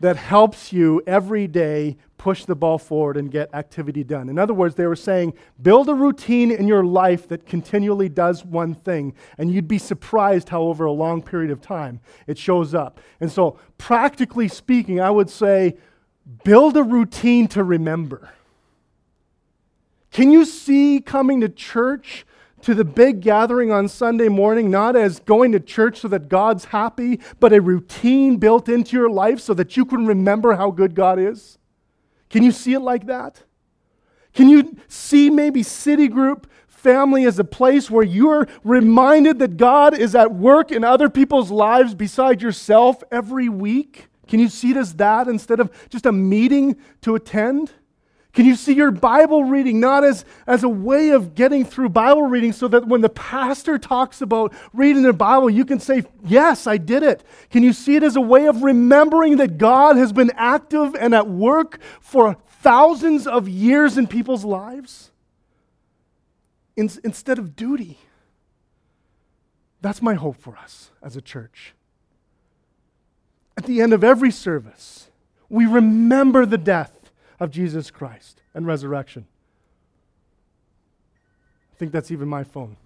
that 0.00 0.16
helps 0.16 0.72
you 0.72 1.02
every 1.06 1.46
day 1.46 1.96
push 2.16 2.44
the 2.44 2.54
ball 2.54 2.78
forward 2.78 3.16
and 3.16 3.30
get 3.30 3.54
activity 3.54 4.04
done. 4.04 4.28
In 4.28 4.38
other 4.38 4.52
words, 4.52 4.74
they 4.74 4.86
were 4.86 4.96
saying, 4.96 5.32
build 5.62 5.88
a 5.88 5.94
routine 5.94 6.50
in 6.50 6.66
your 6.66 6.84
life 6.84 7.28
that 7.28 7.46
continually 7.46 8.08
does 8.08 8.44
one 8.44 8.74
thing, 8.74 9.14
and 9.38 9.52
you'd 9.52 9.68
be 9.68 9.78
surprised 9.78 10.48
how 10.48 10.62
over 10.62 10.84
a 10.84 10.92
long 10.92 11.22
period 11.22 11.50
of 11.50 11.60
time 11.60 12.00
it 12.26 12.36
shows 12.36 12.74
up. 12.74 13.00
And 13.20 13.30
so, 13.30 13.58
practically 13.78 14.48
speaking, 14.48 15.00
I 15.00 15.10
would 15.10 15.30
say, 15.30 15.76
build 16.44 16.76
a 16.76 16.82
routine 16.82 17.48
to 17.48 17.64
remember. 17.64 18.30
Can 20.10 20.30
you 20.30 20.44
see 20.44 21.00
coming 21.00 21.40
to 21.40 21.48
church 21.48 22.26
to 22.62 22.74
the 22.74 22.84
big 22.84 23.20
gathering 23.20 23.70
on 23.72 23.88
Sunday 23.88 24.28
morning, 24.28 24.70
not 24.70 24.96
as 24.96 25.20
going 25.20 25.52
to 25.52 25.60
church 25.60 26.00
so 26.00 26.08
that 26.08 26.28
God's 26.28 26.66
happy, 26.66 27.20
but 27.38 27.52
a 27.52 27.60
routine 27.60 28.36
built 28.36 28.68
into 28.68 28.96
your 28.96 29.10
life 29.10 29.40
so 29.40 29.54
that 29.54 29.76
you 29.76 29.84
can 29.84 30.06
remember 30.06 30.54
how 30.54 30.70
good 30.70 30.94
God 30.94 31.18
is? 31.18 31.58
Can 32.28 32.42
you 32.42 32.52
see 32.52 32.74
it 32.74 32.80
like 32.80 33.06
that? 33.06 33.42
Can 34.32 34.48
you 34.48 34.76
see 34.88 35.30
maybe 35.30 35.62
City 35.62 36.08
group 36.08 36.48
family 36.68 37.26
as 37.26 37.38
a 37.38 37.44
place 37.44 37.90
where 37.90 38.04
you're 38.04 38.48
reminded 38.64 39.38
that 39.38 39.56
God 39.56 39.98
is 39.98 40.14
at 40.14 40.32
work 40.32 40.72
in 40.72 40.82
other 40.84 41.10
people's 41.10 41.50
lives 41.50 41.94
beside 41.94 42.40
yourself 42.40 43.02
every 43.10 43.48
week? 43.48 44.06
Can 44.28 44.40
you 44.40 44.48
see 44.48 44.70
it 44.70 44.76
as 44.76 44.94
that 44.94 45.28
instead 45.28 45.60
of 45.60 45.70
just 45.90 46.06
a 46.06 46.12
meeting 46.12 46.76
to 47.02 47.16
attend? 47.16 47.72
Can 48.32 48.46
you 48.46 48.54
see 48.54 48.74
your 48.74 48.92
Bible 48.92 49.44
reading 49.44 49.80
not 49.80 50.04
as, 50.04 50.24
as 50.46 50.62
a 50.62 50.68
way 50.68 51.10
of 51.10 51.34
getting 51.34 51.64
through 51.64 51.88
Bible 51.88 52.22
reading 52.22 52.52
so 52.52 52.68
that 52.68 52.86
when 52.86 53.00
the 53.00 53.08
pastor 53.08 53.76
talks 53.76 54.22
about 54.22 54.54
reading 54.72 55.02
the 55.02 55.12
Bible, 55.12 55.50
you 55.50 55.64
can 55.64 55.80
say, 55.80 56.04
Yes, 56.24 56.66
I 56.68 56.76
did 56.76 57.02
it? 57.02 57.24
Can 57.50 57.64
you 57.64 57.72
see 57.72 57.96
it 57.96 58.04
as 58.04 58.14
a 58.14 58.20
way 58.20 58.46
of 58.46 58.62
remembering 58.62 59.38
that 59.38 59.58
God 59.58 59.96
has 59.96 60.12
been 60.12 60.30
active 60.36 60.94
and 60.94 61.12
at 61.12 61.28
work 61.28 61.80
for 62.00 62.36
thousands 62.60 63.26
of 63.26 63.48
years 63.48 63.98
in 63.98 64.06
people's 64.06 64.44
lives? 64.44 65.10
In, 66.76 66.88
instead 67.02 67.38
of 67.38 67.56
duty. 67.56 67.98
That's 69.80 70.02
my 70.02 70.14
hope 70.14 70.36
for 70.36 70.56
us 70.56 70.90
as 71.02 71.16
a 71.16 71.20
church. 71.20 71.74
At 73.56 73.64
the 73.64 73.80
end 73.80 73.92
of 73.92 74.04
every 74.04 74.30
service, 74.30 75.08
we 75.48 75.66
remember 75.66 76.46
the 76.46 76.58
death 76.58 76.99
of 77.40 77.50
Jesus 77.50 77.90
Christ 77.90 78.42
and 78.54 78.66
resurrection. 78.66 79.26
I 81.72 81.76
think 81.76 81.90
that's 81.90 82.10
even 82.10 82.28
my 82.28 82.44
phone. 82.44 82.76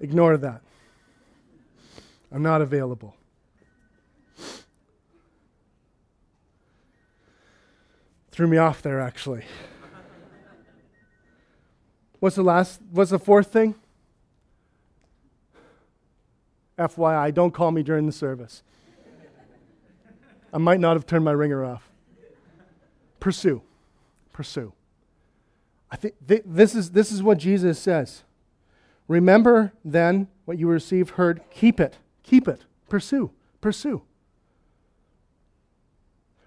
Ignore 0.00 0.36
that. 0.36 0.60
I'm 2.30 2.42
not 2.42 2.60
available. 2.60 3.16
Threw 8.30 8.46
me 8.46 8.58
off 8.58 8.82
there, 8.82 9.00
actually. 9.00 9.44
What's 12.20 12.36
the 12.36 12.42
last, 12.42 12.80
what's 12.92 13.10
the 13.10 13.18
fourth 13.18 13.48
thing? 13.52 13.74
FYI, 16.78 17.34
don't 17.34 17.52
call 17.52 17.72
me 17.72 17.82
during 17.82 18.06
the 18.06 18.12
service. 18.12 18.62
I 20.52 20.58
might 20.58 20.78
not 20.78 20.94
have 20.94 21.06
turned 21.06 21.24
my 21.24 21.32
ringer 21.32 21.64
off. 21.64 21.87
Pursue. 23.20 23.62
Pursue. 24.32 24.72
I 25.90 25.96
think 25.96 26.14
th- 26.26 26.42
this, 26.44 26.74
is, 26.74 26.90
this 26.90 27.10
is 27.10 27.22
what 27.22 27.38
Jesus 27.38 27.78
says. 27.78 28.22
Remember 29.06 29.72
then 29.84 30.28
what 30.44 30.58
you 30.58 30.68
received, 30.68 31.10
heard, 31.10 31.40
keep 31.50 31.80
it. 31.80 31.96
Keep 32.22 32.46
it. 32.46 32.64
Pursue. 32.88 33.30
Pursue. 33.60 34.02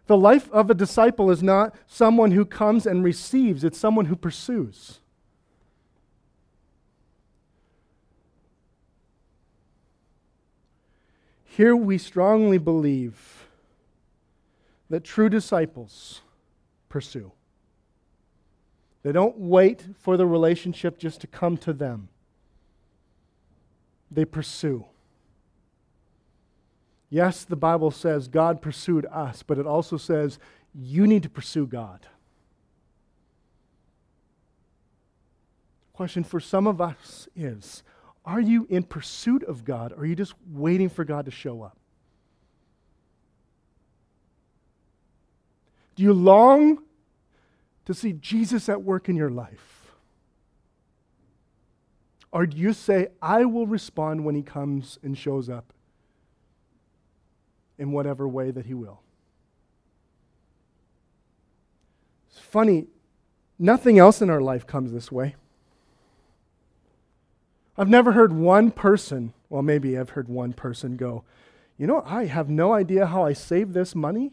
The 0.08 0.18
life 0.18 0.50
of 0.52 0.70
a 0.70 0.74
disciple 0.74 1.32
is 1.32 1.42
not 1.42 1.74
someone 1.88 2.32
who 2.32 2.46
comes 2.46 2.86
and 2.86 3.04
receives, 3.04 3.64
it's 3.64 3.78
someone 3.78 4.06
who 4.06 4.16
pursues. 4.16 5.00
Here 11.46 11.76
we 11.76 11.98
strongly 11.98 12.58
believe 12.58 13.48
that 14.90 15.04
true 15.04 15.30
disciples 15.30 16.22
pursue. 16.92 17.32
They 19.02 19.12
don't 19.12 19.38
wait 19.38 19.84
for 19.98 20.18
the 20.18 20.28
relationship 20.28 21.00
just 21.00 21.22
to 21.22 21.28
come 21.28 21.58
to 21.58 21.74
them, 21.74 22.10
they 24.12 24.26
pursue. 24.26 24.86
Yes, 27.10 27.44
the 27.44 27.56
Bible 27.56 27.92
says 27.92 28.28
God 28.28 28.62
pursued 28.62 29.06
us, 29.08 29.44
but 29.44 29.58
it 29.58 29.66
also 29.66 29.98
says 29.98 30.38
you 30.74 31.08
need 31.08 31.24
to 31.24 31.30
pursue 31.30 31.66
God. 31.66 32.08
Question 35.94 36.24
for 36.24 36.40
some 36.40 36.68
of 36.68 36.80
us 36.80 37.28
is 37.36 37.84
Are 38.24 38.40
you 38.40 38.66
in 38.70 38.84
pursuit 38.84 39.44
of 39.44 39.66
God, 39.66 39.92
or 39.94 40.00
are 40.00 40.06
you 40.06 40.16
just 40.16 40.34
waiting 40.52 40.90
for 40.90 41.04
God 41.04 41.26
to 41.26 41.32
show 41.32 41.64
up? 41.64 41.78
Do 45.96 46.04
you 46.04 46.14
long 46.14 46.80
to 47.86 47.94
see 47.94 48.14
Jesus 48.14 48.70
at 48.70 48.84
work 48.84 49.10
in 49.10 49.16
your 49.16 49.30
life? 49.30 49.82
Or 52.32 52.46
do 52.46 52.58
you 52.58 52.74
say, 52.74 53.10
I 53.22 53.46
will 53.46 53.68
respond 53.68 54.24
when 54.24 54.36
he 54.36 54.42
comes 54.42 54.98
and 55.04 55.18
shows 55.18 55.50
up 55.50 55.74
in 57.78 57.92
whatever 57.92 58.28
way 58.28 58.52
that 58.52 58.66
he 58.66 58.74
will? 58.74 59.02
It's 62.30 62.40
funny, 62.40 62.88
nothing 63.60 64.00
else 64.00 64.22
in 64.22 64.30
our 64.30 64.40
life 64.40 64.66
comes 64.66 64.94
this 64.94 65.12
way. 65.12 65.36
I've 67.78 67.90
never 67.90 68.14
heard 68.14 68.32
one 68.32 68.72
person, 68.72 69.34
well, 69.50 69.62
maybe 69.62 69.98
I've 69.98 70.12
heard 70.12 70.30
one 70.30 70.54
person 70.54 70.96
go, 70.96 71.24
You 71.78 71.88
know, 71.88 72.04
I 72.06 72.26
have 72.26 72.50
no 72.50 72.74
idea 72.74 73.08
how 73.08 73.26
I 73.26 73.34
saved 73.34 73.74
this 73.74 73.96
money. 73.96 74.32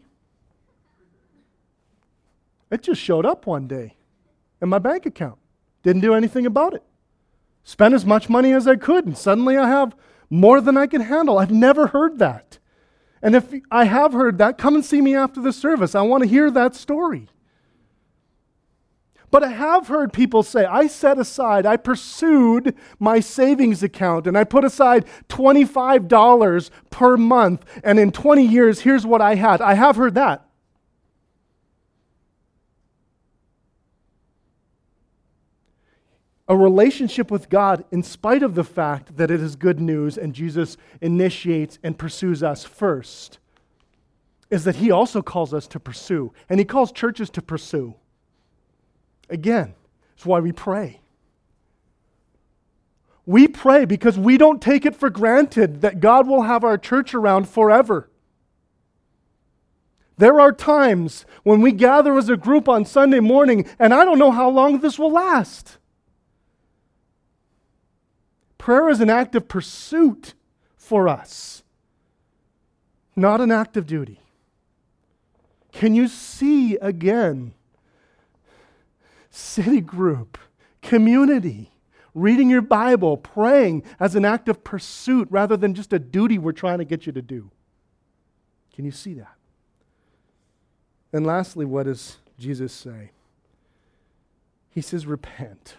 It 2.71 2.83
just 2.83 3.01
showed 3.01 3.25
up 3.25 3.47
one 3.47 3.67
day 3.67 3.95
in 4.61 4.69
my 4.69 4.79
bank 4.79 5.05
account. 5.05 5.39
Didn't 5.83 6.01
do 6.01 6.13
anything 6.13 6.45
about 6.45 6.73
it. 6.73 6.83
Spent 7.63 7.93
as 7.93 8.05
much 8.05 8.29
money 8.29 8.51
as 8.53 8.67
I 8.67 8.75
could, 8.75 9.05
and 9.05 9.17
suddenly 9.17 9.57
I 9.57 9.67
have 9.67 9.95
more 10.29 10.61
than 10.61 10.77
I 10.77 10.87
can 10.87 11.01
handle. 11.01 11.37
I've 11.37 11.51
never 11.51 11.87
heard 11.87 12.19
that. 12.19 12.59
And 13.21 13.35
if 13.35 13.53
I 13.69 13.85
have 13.85 14.13
heard 14.13 14.37
that, 14.37 14.57
come 14.57 14.75
and 14.75 14.85
see 14.85 15.01
me 15.01 15.15
after 15.15 15.41
the 15.41 15.51
service. 15.51 15.95
I 15.95 16.01
want 16.01 16.23
to 16.23 16.29
hear 16.29 16.49
that 16.51 16.75
story. 16.75 17.27
But 19.31 19.43
I 19.43 19.49
have 19.49 19.87
heard 19.87 20.11
people 20.11 20.41
say, 20.41 20.65
I 20.65 20.87
set 20.87 21.19
aside, 21.19 21.65
I 21.65 21.77
pursued 21.77 22.75
my 22.97 23.19
savings 23.19 23.83
account 23.83 24.25
and 24.25 24.35
I 24.35 24.43
put 24.43 24.65
aside 24.65 25.05
$25 25.27 26.69
per 26.89 27.17
month, 27.17 27.63
and 27.83 27.99
in 27.99 28.11
20 28.11 28.43
years, 28.43 28.81
here's 28.81 29.05
what 29.05 29.21
I 29.21 29.35
had. 29.35 29.61
I 29.61 29.75
have 29.75 29.97
heard 29.97 30.15
that. 30.15 30.48
A 36.49 36.57
relationship 36.57 37.29
with 37.29 37.47
God 37.47 37.85
in 37.91 38.01
spite 38.01 38.41
of 38.41 38.55
the 38.55 38.63
fact 38.63 39.17
that 39.17 39.29
it 39.29 39.39
is 39.39 39.55
good 39.55 39.79
news 39.79 40.17
and 40.17 40.33
Jesus 40.33 40.77
initiates 40.99 41.77
and 41.83 41.97
pursues 41.97 42.41
us 42.41 42.65
first 42.65 43.37
is 44.49 44.63
that 44.63 44.77
he 44.77 44.89
also 44.89 45.21
calls 45.21 45.53
us 45.53 45.67
to 45.67 45.79
pursue 45.79 46.33
and 46.49 46.59
he 46.59 46.65
calls 46.65 46.91
churches 46.91 47.29
to 47.29 47.41
pursue. 47.43 47.93
Again, 49.29 49.75
it's 50.15 50.25
why 50.25 50.39
we 50.39 50.51
pray. 50.51 51.01
We 53.27 53.47
pray 53.47 53.85
because 53.85 54.17
we 54.17 54.35
don't 54.39 54.59
take 54.59 54.87
it 54.87 54.95
for 54.95 55.11
granted 55.11 55.81
that 55.81 55.99
God 55.99 56.27
will 56.27 56.41
have 56.41 56.63
our 56.63 56.79
church 56.79 57.13
around 57.13 57.47
forever. 57.47 58.09
There 60.17 60.41
are 60.41 60.51
times 60.51 61.25
when 61.43 61.61
we 61.61 61.71
gather 61.71 62.17
as 62.17 62.27
a 62.27 62.35
group 62.35 62.67
on 62.67 62.85
Sunday 62.85 63.19
morning, 63.19 63.67
and 63.77 63.93
I 63.93 64.03
don't 64.03 64.19
know 64.19 64.31
how 64.31 64.49
long 64.49 64.79
this 64.79 64.97
will 64.97 65.11
last. 65.11 65.78
Prayer 68.59 68.89
is 68.89 68.99
an 68.99 69.09
act 69.09 69.33
of 69.35 69.47
pursuit 69.47 70.35
for 70.77 71.07
us, 71.07 71.63
not 73.15 73.41
an 73.41 73.51
act 73.51 73.77
of 73.77 73.87
duty. 73.87 74.19
Can 75.71 75.95
you 75.95 76.07
see 76.07 76.75
again? 76.75 77.53
City 79.31 79.79
group, 79.79 80.37
community, 80.81 81.71
reading 82.13 82.49
your 82.49 82.61
Bible, 82.61 83.15
praying 83.15 83.83
as 83.99 84.15
an 84.15 84.25
act 84.25 84.49
of 84.49 84.63
pursuit 84.63 85.27
rather 85.31 85.55
than 85.55 85.73
just 85.73 85.93
a 85.93 85.99
duty 85.99 86.37
we're 86.37 86.51
trying 86.51 86.79
to 86.79 86.85
get 86.85 87.05
you 87.05 87.13
to 87.13 87.21
do. 87.21 87.49
Can 88.75 88.83
you 88.83 88.91
see 88.91 89.13
that? 89.13 89.35
And 91.13 91.25
lastly, 91.25 91.65
what 91.65 91.83
does 91.83 92.17
Jesus 92.37 92.73
say? 92.73 93.11
He 94.69 94.81
says, 94.81 95.05
Repent 95.05 95.75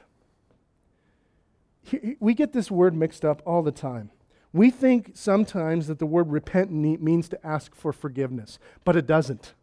we 2.18 2.34
get 2.34 2.52
this 2.52 2.70
word 2.70 2.94
mixed 2.94 3.24
up 3.24 3.42
all 3.46 3.62
the 3.62 3.72
time. 3.72 4.10
We 4.52 4.70
think 4.70 5.12
sometimes 5.14 5.86
that 5.86 5.98
the 5.98 6.06
word 6.06 6.30
repent 6.30 6.72
means 6.72 7.28
to 7.28 7.46
ask 7.46 7.74
for 7.74 7.92
forgiveness, 7.92 8.58
but 8.84 8.96
it 8.96 9.06
doesn't. 9.06 9.54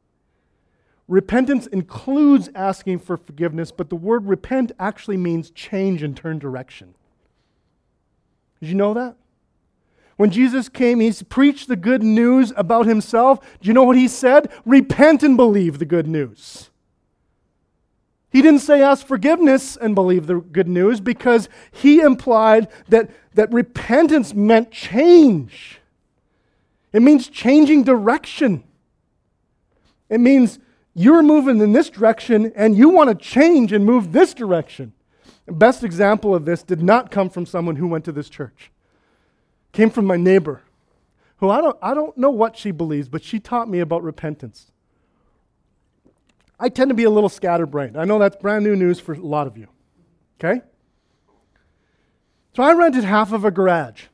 Repentance 1.07 1.67
includes 1.67 2.49
asking 2.55 2.99
for 2.99 3.17
forgiveness, 3.17 3.71
but 3.71 3.89
the 3.89 3.95
word 3.95 4.25
repent 4.25 4.71
actually 4.79 5.17
means 5.17 5.49
change 5.51 6.03
and 6.03 6.15
turn 6.15 6.39
direction. 6.39 6.95
Did 8.59 8.69
you 8.69 8.75
know 8.75 8.93
that? 8.93 9.15
When 10.17 10.31
Jesus 10.31 10.67
came, 10.67 10.99
he 10.99 11.13
preached 11.29 11.67
the 11.67 11.75
good 11.75 12.01
news 12.01 12.51
about 12.57 12.87
himself. 12.87 13.39
Do 13.61 13.67
you 13.67 13.73
know 13.73 13.83
what 13.83 13.95
he 13.95 14.07
said? 14.07 14.51
Repent 14.65 15.21
and 15.21 15.37
believe 15.37 15.79
the 15.79 15.85
good 15.85 16.07
news. 16.07 16.71
He 18.29 18.41
didn't 18.41 18.59
say 18.59 18.81
ask 18.81 19.05
forgiveness 19.07 19.77
and 19.77 19.95
believe 19.95 20.27
the 20.27 20.35
good 20.35 20.67
news 20.67 20.99
because 20.99 21.47
he 21.71 22.01
implied 22.01 22.67
that, 22.89 23.09
that 23.35 23.51
repentance 23.53 24.33
meant 24.33 24.71
change. 24.71 25.79
It 26.91 27.01
means 27.01 27.29
changing 27.29 27.83
direction. 27.83 28.63
It 30.09 30.19
means 30.19 30.59
you're 30.93 31.23
moving 31.23 31.59
in 31.61 31.73
this 31.73 31.89
direction 31.89 32.51
and 32.55 32.75
you 32.75 32.89
want 32.89 33.09
to 33.09 33.15
change 33.15 33.71
and 33.71 33.85
move 33.85 34.11
this 34.11 34.33
direction. 34.33 34.93
The 35.45 35.53
best 35.53 35.83
example 35.83 36.35
of 36.35 36.43
this 36.43 36.63
did 36.63 36.81
not 36.81 37.11
come 37.11 37.29
from 37.29 37.45
someone 37.45 37.77
who 37.77 37.87
went 37.87 38.03
to 38.05 38.11
this 38.11 38.29
church. 38.29 38.71
It 39.73 39.77
came 39.77 39.89
from 39.89 40.05
my 40.05 40.17
neighbor, 40.17 40.61
who 41.37 41.49
I 41.49 41.61
don't, 41.61 41.77
I 41.81 41.93
don't 41.93 42.17
know 42.17 42.31
what 42.31 42.57
she 42.57 42.71
believes, 42.71 43.07
but 43.07 43.23
she 43.23 43.39
taught 43.39 43.69
me 43.69 43.79
about 43.79 44.03
repentance. 44.03 44.71
I 46.59 46.69
tend 46.69 46.89
to 46.89 46.95
be 46.95 47.03
a 47.03 47.09
little 47.09 47.29
scatterbrained. 47.29 47.97
I 47.97 48.05
know 48.05 48.19
that's 48.19 48.35
brand 48.35 48.63
new 48.63 48.75
news 48.75 48.99
for 48.99 49.13
a 49.13 49.19
lot 49.19 49.47
of 49.47 49.57
you. 49.57 49.67
Okay? 50.39 50.61
So 52.55 52.63
I 52.63 52.73
rented 52.73 53.03
half 53.03 53.31
of 53.31 53.45
a 53.45 53.51
garage. 53.51 54.05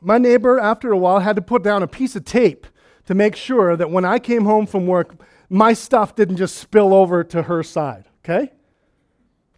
My 0.00 0.18
neighbor, 0.18 0.58
after 0.58 0.90
a 0.90 0.98
while, 0.98 1.20
had 1.20 1.36
to 1.36 1.42
put 1.42 1.62
down 1.62 1.82
a 1.82 1.86
piece 1.86 2.16
of 2.16 2.24
tape 2.24 2.66
to 3.06 3.14
make 3.14 3.36
sure 3.36 3.76
that 3.76 3.90
when 3.90 4.04
I 4.04 4.18
came 4.18 4.44
home 4.44 4.66
from 4.66 4.86
work, 4.86 5.14
my 5.48 5.72
stuff 5.72 6.16
didn't 6.16 6.36
just 6.36 6.56
spill 6.56 6.92
over 6.92 7.22
to 7.24 7.42
her 7.42 7.62
side. 7.62 8.04
Okay? 8.24 8.52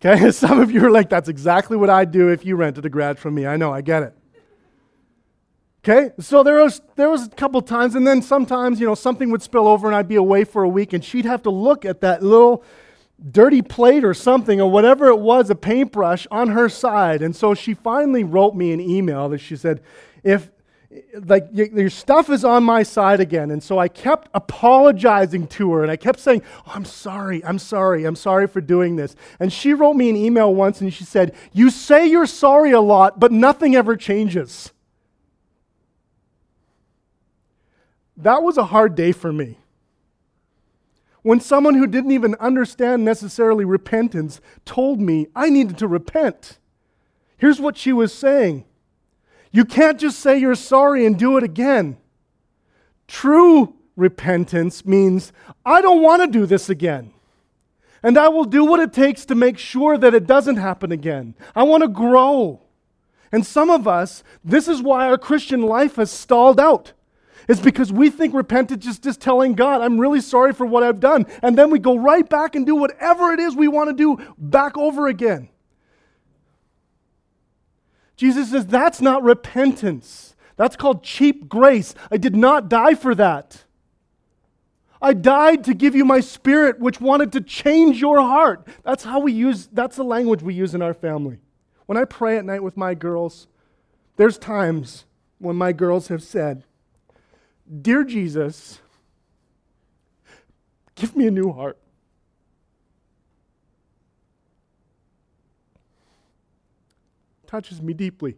Okay? 0.05 0.31
Some 0.31 0.61
of 0.61 0.71
you 0.71 0.85
are 0.85 0.91
like, 0.91 1.09
that's 1.09 1.29
exactly 1.29 1.77
what 1.77 1.89
I'd 1.89 2.13
do 2.13 2.29
if 2.29 2.45
you 2.45 2.57
rented 2.57 2.85
a 2.85 2.91
garage 2.91 3.19
from 3.19 3.35
me. 3.35 3.47
I 3.47 3.57
know, 3.57 3.73
I 3.73 3.81
get 3.81 4.03
it. 4.03 4.15
Okay, 5.89 6.11
so 6.19 6.43
there 6.43 6.65
was 6.65 6.83
there 6.97 7.09
was 7.09 7.29
a 7.29 7.31
couple 7.31 7.63
times, 7.63 7.95
and 7.95 8.05
then 8.05 8.21
sometimes 8.21 8.81
you 8.81 8.87
know 8.87 8.97
something 8.97 9.31
would 9.31 9.41
spill 9.41 9.69
over, 9.69 9.87
and 9.87 9.95
I'd 9.95 10.09
be 10.09 10.17
away 10.17 10.43
for 10.43 10.65
a 10.65 10.69
week, 10.69 10.93
and 10.93 11.05
she'd 11.05 11.27
have 11.27 11.45
to 11.45 11.51
look 11.51 11.85
at 11.85 12.01
that 12.01 12.25
little 12.25 12.65
dirty 13.31 13.63
plate 13.63 14.05
or 14.05 14.13
something 14.13 14.61
or 14.61 14.69
whatever 14.69 15.07
it 15.07 15.21
was, 15.21 15.49
a 15.49 15.55
paintbrush 15.55 16.27
on 16.29 16.49
her 16.49 16.69
side, 16.69 17.23
and 17.23 17.37
so 17.37 17.55
she 17.55 17.73
finally 17.73 18.25
wrote 18.25 18.57
me 18.57 18.73
an 18.73 18.81
email 18.81 19.29
that 19.29 19.39
she 19.39 19.55
said, 19.55 19.81
if 20.25 20.51
like 21.25 21.47
your 21.53 21.91
stuff 21.91 22.31
is 22.31 22.45
on 22.45 22.65
my 22.65 22.83
side 22.83 23.21
again. 23.21 23.51
And 23.51 23.63
so 23.63 23.79
i 23.79 23.87
kept 23.87 24.31
apologizing 24.33 25.47
to 25.49 25.73
her 25.73 25.83
and 25.83 25.91
i 25.91 25.97
kept 25.97 26.19
saying 26.19 26.43
oh, 26.67 26.73
i'm 26.75 26.87
sorry 26.87 27.45
i'm 27.45 27.59
sorry 27.59 28.05
i'm 28.05 28.17
sorry 28.17 28.47
for 28.47 28.63
doing 28.63 28.97
this. 28.97 29.15
And 29.39 29.53
she 29.53 29.75
wrote 29.75 29.95
me 29.95 30.09
an 30.09 30.17
email 30.17 30.55
once 30.55 30.81
and 30.81 30.95
she 30.95 31.05
said 31.05 31.35
you 31.53 31.71
say 31.71 32.07
you're 32.07 32.25
sorry 32.25 32.73
a 32.73 32.81
lot 32.81 33.21
but 33.21 33.31
nothing 33.31 33.77
ever 33.77 33.95
changes 33.95 34.73
That 38.17 38.43
was 38.43 38.57
a 38.57 38.65
hard 38.65 38.95
day 38.95 39.13
for 39.13 39.33
me. 39.33 39.59
When 41.23 41.41
someone 41.41 41.75
who 41.75 41.87
didn't 41.87 42.13
even 42.13 42.37
understand 42.37 43.05
necessarily 43.05 43.65
repentance 43.65 44.41
told 44.65 45.01
me 45.01 45.27
I 45.35 45.51
needed 45.51 45.77
to 45.79 45.89
repent, 45.89 46.59
here's 47.37 47.61
what 47.61 47.77
she 47.77 47.93
was 47.93 48.15
saying 48.15 48.65
You 49.51 49.65
can't 49.65 49.99
just 49.99 50.21
say 50.21 50.39
you're 50.39 50.55
sorry 50.55 51.05
and 51.05 51.19
do 51.19 51.37
it 51.37 51.43
again. 51.43 51.99
True 53.09 53.75
repentance 53.97 54.85
means 54.85 55.33
I 55.65 55.81
don't 55.81 56.03
want 56.03 56.23
to 56.23 56.39
do 56.39 56.47
this 56.47 56.69
again. 56.71 57.13
And 58.03 58.17
I 58.17 58.29
will 58.29 58.45
do 58.45 58.65
what 58.65 58.79
it 58.79 58.93
takes 58.93 59.25
to 59.27 59.35
make 59.35 59.59
sure 59.59 59.99
that 59.99 60.15
it 60.15 60.27
doesn't 60.27 60.57
happen 60.57 60.93
again. 60.93 61.35
I 61.57 61.65
want 61.65 61.83
to 61.83 61.89
grow. 61.89 62.61
And 63.33 63.45
some 63.45 63.69
of 63.69 63.89
us, 63.89 64.23
this 64.45 64.69
is 64.69 64.81
why 64.81 65.09
our 65.09 65.19
Christian 65.19 65.63
life 65.63 65.97
has 65.97 66.11
stalled 66.11 66.61
out 66.61 66.93
is 67.49 67.61
because 67.61 67.93
we 67.93 68.11
think 68.11 68.35
repentance 68.35 68.87
is 68.87 68.99
just 68.99 69.21
telling 69.21 69.55
God, 69.55 69.81
I'm 69.81 69.99
really 69.99 70.21
sorry 70.21 70.53
for 70.53 70.67
what 70.67 70.83
I've 70.83 71.01
done. 71.01 71.27
And 71.43 71.57
then 71.57 71.71
we 71.71 71.79
go 71.79 71.97
right 71.97 72.29
back 72.29 72.55
and 72.55 72.67
do 72.67 72.75
whatever 72.75 73.33
it 73.33 73.41
is 73.41 73.55
we 73.55 73.69
want 73.69 73.89
to 73.91 73.95
do 73.95 74.23
back 74.39 74.77
over 74.77 75.07
again. 75.07 75.49
Jesus 78.17 78.51
says 78.51 78.67
that's 78.67 79.01
not 79.01 79.23
repentance. 79.23 80.35
That's 80.57 80.77
called 80.77 81.05
cheap 81.05 81.49
grace. 81.49 81.95
I 82.11 82.17
did 82.17 82.35
not 82.35 82.69
die 82.69 82.95
for 82.95 83.15
that. 83.15 83.65
I 85.01 85.13
died 85.13 85.65
to 85.65 85.75
give 85.75 85.95
you 85.95 86.05
my 86.05 86.21
spirit, 86.21 86.81
which 86.81 87.01
wanted 87.01 87.31
to 87.33 87.43
change 87.43 88.01
your 88.01 88.21
heart. 88.21 88.67
That's 88.83 89.05
how 89.05 89.21
we 89.21 89.33
use, 89.33 89.69
that's 89.71 89.97
the 89.97 90.05
language 90.05 90.43
we 90.43 90.55
use 90.55 90.75
in 90.75 90.81
our 90.81 90.95
family. 90.95 91.39
When 91.85 91.99
I 91.99 92.05
pray 92.05 92.39
at 92.39 92.45
night 92.45 92.63
with 92.63 92.77
my 92.77 92.95
girls, 92.95 93.47
there's 94.17 94.39
times 94.39 95.05
when 95.39 95.57
my 95.57 95.73
girls 95.73 96.09
have 96.09 96.23
said, 96.23 96.65
Dear 97.83 98.05
Jesus, 98.05 98.81
give 100.95 101.17
me 101.17 101.27
a 101.27 101.31
new 101.31 101.53
heart. 101.53 101.79
Touches 107.47 107.81
me 107.81 107.93
deeply 107.93 108.37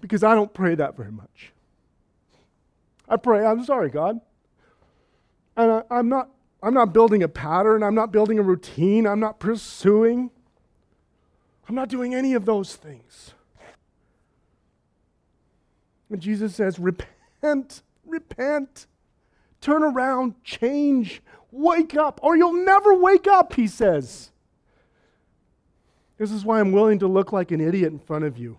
because 0.00 0.22
I 0.22 0.34
don't 0.34 0.52
pray 0.52 0.74
that 0.74 0.96
very 0.96 1.12
much. 1.12 1.52
I 3.08 3.16
pray, 3.16 3.44
I'm 3.44 3.64
sorry, 3.64 3.90
God. 3.90 4.20
And 5.56 5.84
I, 5.90 5.98
am 5.98 6.08
not, 6.08 6.30
I'm 6.62 6.74
not 6.74 6.92
building 6.92 7.22
a 7.22 7.28
pattern, 7.28 7.82
I'm 7.82 7.94
not 7.94 8.12
building 8.12 8.38
a 8.38 8.42
routine, 8.42 9.06
I'm 9.06 9.20
not 9.20 9.38
pursuing. 9.38 10.30
I'm 11.68 11.74
not 11.74 11.88
doing 11.88 12.14
any 12.14 12.34
of 12.34 12.44
those 12.44 12.76
things. 12.76 13.32
And 16.10 16.20
Jesus 16.20 16.54
says, 16.54 16.78
Repent 16.78 17.82
Repent. 18.16 18.86
Turn 19.60 19.82
around, 19.82 20.42
change, 20.42 21.22
wake 21.50 21.94
up, 21.94 22.18
or 22.22 22.34
you'll 22.34 22.64
never 22.64 22.94
wake 22.94 23.26
up, 23.26 23.52
he 23.54 23.66
says. 23.66 24.30
This 26.16 26.32
is 26.32 26.44
why 26.44 26.60
I'm 26.60 26.72
willing 26.72 26.98
to 27.00 27.06
look 27.06 27.32
like 27.32 27.50
an 27.50 27.60
idiot 27.60 27.92
in 27.92 27.98
front 27.98 28.24
of 28.24 28.38
you. 28.38 28.58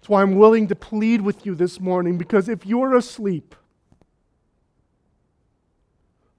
That's 0.00 0.08
why 0.08 0.22
I'm 0.22 0.34
willing 0.34 0.66
to 0.68 0.74
plead 0.74 1.20
with 1.20 1.46
you 1.46 1.54
this 1.54 1.78
morning, 1.78 2.18
because 2.18 2.48
if 2.48 2.66
you're 2.66 2.96
asleep, 2.96 3.54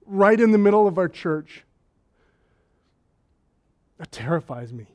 right 0.04 0.38
in 0.38 0.52
the 0.52 0.58
middle 0.58 0.86
of 0.86 0.98
our 0.98 1.08
church, 1.08 1.64
that 3.96 4.12
terrifies 4.12 4.74
me. 4.74 4.86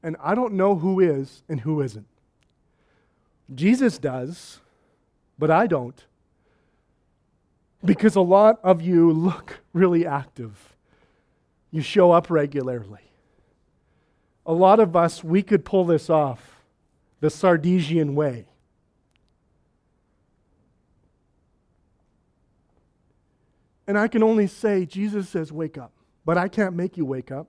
And 0.00 0.16
I 0.22 0.36
don't 0.36 0.52
know 0.54 0.76
who 0.76 1.00
is 1.00 1.42
and 1.48 1.60
who 1.60 1.80
isn't. 1.80 2.06
Jesus 3.54 3.98
does, 3.98 4.60
but 5.38 5.50
I 5.50 5.66
don't. 5.66 6.04
Because 7.84 8.14
a 8.16 8.20
lot 8.20 8.60
of 8.62 8.80
you 8.80 9.10
look 9.10 9.60
really 9.72 10.06
active. 10.06 10.74
You 11.70 11.82
show 11.82 12.12
up 12.12 12.30
regularly. 12.30 13.10
A 14.46 14.52
lot 14.52 14.80
of 14.80 14.94
us, 14.96 15.24
we 15.24 15.42
could 15.42 15.64
pull 15.64 15.84
this 15.84 16.10
off 16.10 16.62
the 17.20 17.28
Sardesian 17.28 18.14
way. 18.14 18.46
And 23.86 23.98
I 23.98 24.08
can 24.08 24.22
only 24.22 24.46
say, 24.46 24.86
Jesus 24.86 25.28
says, 25.28 25.52
wake 25.52 25.76
up. 25.76 25.92
But 26.24 26.38
I 26.38 26.48
can't 26.48 26.74
make 26.74 26.96
you 26.96 27.04
wake 27.04 27.30
up. 27.30 27.48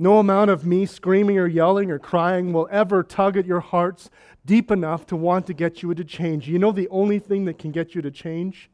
No 0.00 0.18
amount 0.18 0.48
of 0.50 0.64
me 0.64 0.86
screaming 0.86 1.36
or 1.36 1.46
yelling 1.46 1.90
or 1.90 1.98
crying 1.98 2.54
will 2.54 2.66
ever 2.70 3.02
tug 3.02 3.36
at 3.36 3.44
your 3.44 3.60
hearts 3.60 4.08
deep 4.46 4.70
enough 4.70 5.06
to 5.08 5.14
want 5.14 5.46
to 5.46 5.52
get 5.52 5.82
you 5.82 5.92
to 5.92 6.02
change. 6.02 6.48
You 6.48 6.58
know, 6.58 6.72
the 6.72 6.88
only 6.88 7.18
thing 7.18 7.44
that 7.44 7.58
can 7.58 7.70
get 7.70 7.94
you 7.94 8.00
to 8.00 8.10
change 8.10 8.70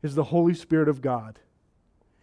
is 0.00 0.14
the 0.14 0.22
Holy 0.22 0.54
Spirit 0.54 0.88
of 0.88 1.02
God. 1.02 1.40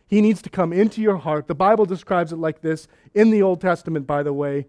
He 0.07 0.21
needs 0.21 0.41
to 0.43 0.49
come 0.49 0.71
into 0.71 1.01
your 1.01 1.17
heart. 1.17 1.47
The 1.47 1.55
Bible 1.55 1.85
describes 1.85 2.31
it 2.31 2.37
like 2.37 2.61
this 2.61 2.87
in 3.13 3.31
the 3.31 3.41
Old 3.41 3.59
Testament, 3.59 4.07
by 4.07 4.23
the 4.23 4.31
way, 4.31 4.67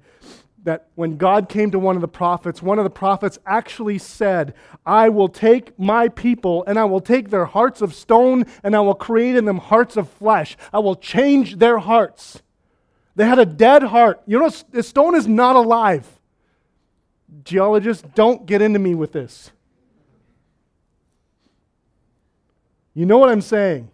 that 0.65 0.89
when 0.97 1.17
God 1.17 1.49
came 1.49 1.71
to 1.71 1.79
one 1.79 1.95
of 1.95 2.03
the 2.03 2.09
prophets, 2.09 2.61
one 2.61 2.79
of 2.79 2.85
the 2.85 2.91
prophets 2.91 3.39
actually 3.47 3.99
said, 3.99 4.55
I 4.85 5.09
will 5.09 5.29
take 5.29 5.79
my 5.79 6.09
people 6.09 6.65
and 6.67 6.81
I 6.81 6.85
will 6.85 7.01
take 7.01 7.31
their 7.31 7.45
hearts 7.45 7.81
of 7.81 7.95
stone 7.95 8.45
and 8.65 8.75
I 8.75 8.81
will 8.81 8.97
create 8.97 9.37
in 9.37 9.45
them 9.45 9.59
hearts 9.59 9.97
of 9.97 10.11
flesh. 10.11 10.57
I 10.73 10.81
will 10.81 10.97
change 10.97 11.59
their 11.59 11.79
hearts. 11.79 12.43
They 13.19 13.27
had 13.27 13.41
a 13.41 13.45
dead 13.45 13.83
heart. 13.83 14.23
You 14.27 14.39
know, 14.39 14.49
the 14.71 14.81
stone 14.81 15.17
is 15.17 15.27
not 15.27 15.57
alive. 15.57 16.07
Geologists, 17.43 18.05
don't 18.15 18.47
get 18.47 18.63
into 18.63 18.79
me 18.79 18.95
with 18.95 19.11
this. 19.11 19.51
You 22.95 23.07
know 23.07 23.19
what 23.19 23.29
I'm 23.29 23.41
saying? 23.41 23.91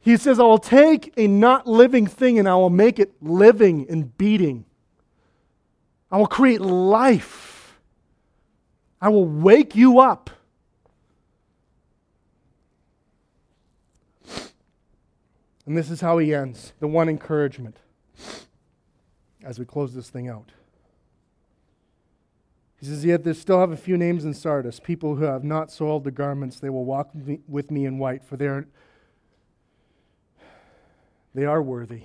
He 0.00 0.18
says, 0.18 0.38
I 0.38 0.42
will 0.42 0.58
take 0.58 1.14
a 1.16 1.26
not 1.26 1.66
living 1.66 2.06
thing 2.06 2.38
and 2.38 2.46
I 2.46 2.56
will 2.56 2.68
make 2.68 2.98
it 2.98 3.10
living 3.22 3.86
and 3.88 4.14
beating. 4.18 4.66
I 6.10 6.18
will 6.18 6.26
create 6.26 6.60
life. 6.60 7.80
I 9.00 9.08
will 9.08 9.24
wake 9.24 9.74
you 9.74 9.98
up. 9.98 10.28
And 15.70 15.78
this 15.78 15.88
is 15.88 16.00
how 16.00 16.18
he 16.18 16.34
ends 16.34 16.72
the 16.80 16.88
one 16.88 17.08
encouragement 17.08 17.76
as 19.44 19.60
we 19.60 19.64
close 19.64 19.94
this 19.94 20.10
thing 20.10 20.28
out. 20.28 20.50
He 22.80 22.86
says, 22.86 23.04
Yet 23.04 23.22
there 23.22 23.34
still 23.34 23.60
have 23.60 23.70
a 23.70 23.76
few 23.76 23.96
names 23.96 24.24
in 24.24 24.34
Sardis, 24.34 24.80
people 24.80 25.14
who 25.14 25.22
have 25.26 25.44
not 25.44 25.70
soiled 25.70 26.02
the 26.02 26.10
garments. 26.10 26.58
They 26.58 26.70
will 26.70 26.84
walk 26.84 27.12
with 27.46 27.70
me 27.70 27.84
in 27.84 28.00
white, 28.00 28.24
for 28.24 28.36
they 28.36 28.48
are 28.48 28.66
they 31.36 31.44
are 31.44 31.62
worthy. 31.62 32.02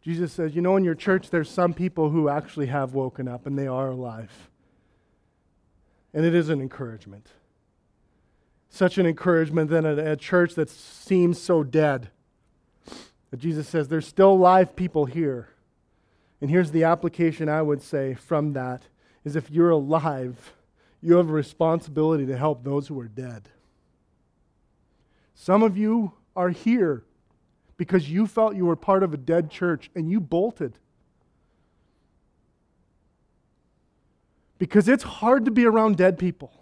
Jesus 0.00 0.32
says, 0.32 0.54
You 0.54 0.62
know, 0.62 0.78
in 0.78 0.84
your 0.84 0.94
church, 0.94 1.28
there's 1.28 1.50
some 1.50 1.74
people 1.74 2.08
who 2.08 2.30
actually 2.30 2.68
have 2.68 2.94
woken 2.94 3.28
up 3.28 3.44
and 3.44 3.58
they 3.58 3.66
are 3.66 3.88
alive. 3.88 4.48
And 6.14 6.24
it 6.24 6.34
is 6.34 6.48
an 6.48 6.62
encouragement. 6.62 7.28
Such 8.70 8.96
an 8.96 9.04
encouragement 9.04 9.68
that 9.68 9.84
a, 9.84 10.12
a 10.12 10.16
church 10.16 10.54
that 10.54 10.70
seems 10.70 11.38
so 11.38 11.62
dead. 11.62 12.08
But 13.32 13.40
Jesus 13.40 13.66
says, 13.66 13.88
There's 13.88 14.06
still 14.06 14.38
live 14.38 14.76
people 14.76 15.06
here. 15.06 15.48
And 16.42 16.50
here's 16.50 16.70
the 16.70 16.84
application 16.84 17.48
I 17.48 17.62
would 17.62 17.82
say 17.82 18.12
from 18.14 18.52
that 18.52 18.82
is 19.24 19.36
if 19.36 19.50
you're 19.50 19.70
alive, 19.70 20.52
you 21.00 21.16
have 21.16 21.30
a 21.30 21.32
responsibility 21.32 22.26
to 22.26 22.36
help 22.36 22.62
those 22.62 22.88
who 22.88 23.00
are 23.00 23.08
dead. 23.08 23.48
Some 25.34 25.62
of 25.62 25.78
you 25.78 26.12
are 26.36 26.50
here 26.50 27.04
because 27.78 28.10
you 28.10 28.26
felt 28.26 28.54
you 28.54 28.66
were 28.66 28.76
part 28.76 29.02
of 29.02 29.14
a 29.14 29.16
dead 29.16 29.50
church 29.50 29.90
and 29.94 30.10
you 30.10 30.20
bolted. 30.20 30.78
Because 34.58 34.88
it's 34.88 35.04
hard 35.04 35.46
to 35.46 35.50
be 35.50 35.64
around 35.64 35.96
dead 35.96 36.18
people. 36.18 36.52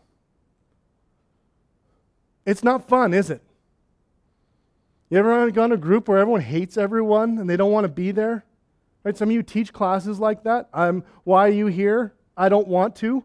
It's 2.46 2.62
not 2.62 2.88
fun, 2.88 3.12
is 3.12 3.28
it? 3.28 3.42
You 5.10 5.18
ever 5.18 5.50
gone 5.50 5.70
to 5.70 5.74
a 5.74 5.78
group 5.78 6.08
where 6.08 6.18
everyone 6.18 6.40
hates 6.40 6.76
everyone 6.76 7.38
and 7.38 7.50
they 7.50 7.56
don't 7.56 7.72
want 7.72 7.84
to 7.84 7.88
be 7.88 8.12
there? 8.12 8.44
Right? 9.02 9.16
Some 9.16 9.28
of 9.28 9.34
you 9.34 9.42
teach 9.42 9.72
classes 9.72 10.20
like 10.20 10.44
that. 10.44 10.68
I'm, 10.72 11.04
why 11.24 11.48
are 11.48 11.52
you 11.52 11.66
here? 11.66 12.14
I 12.36 12.48
don't 12.48 12.68
want 12.68 12.94
to. 12.96 13.24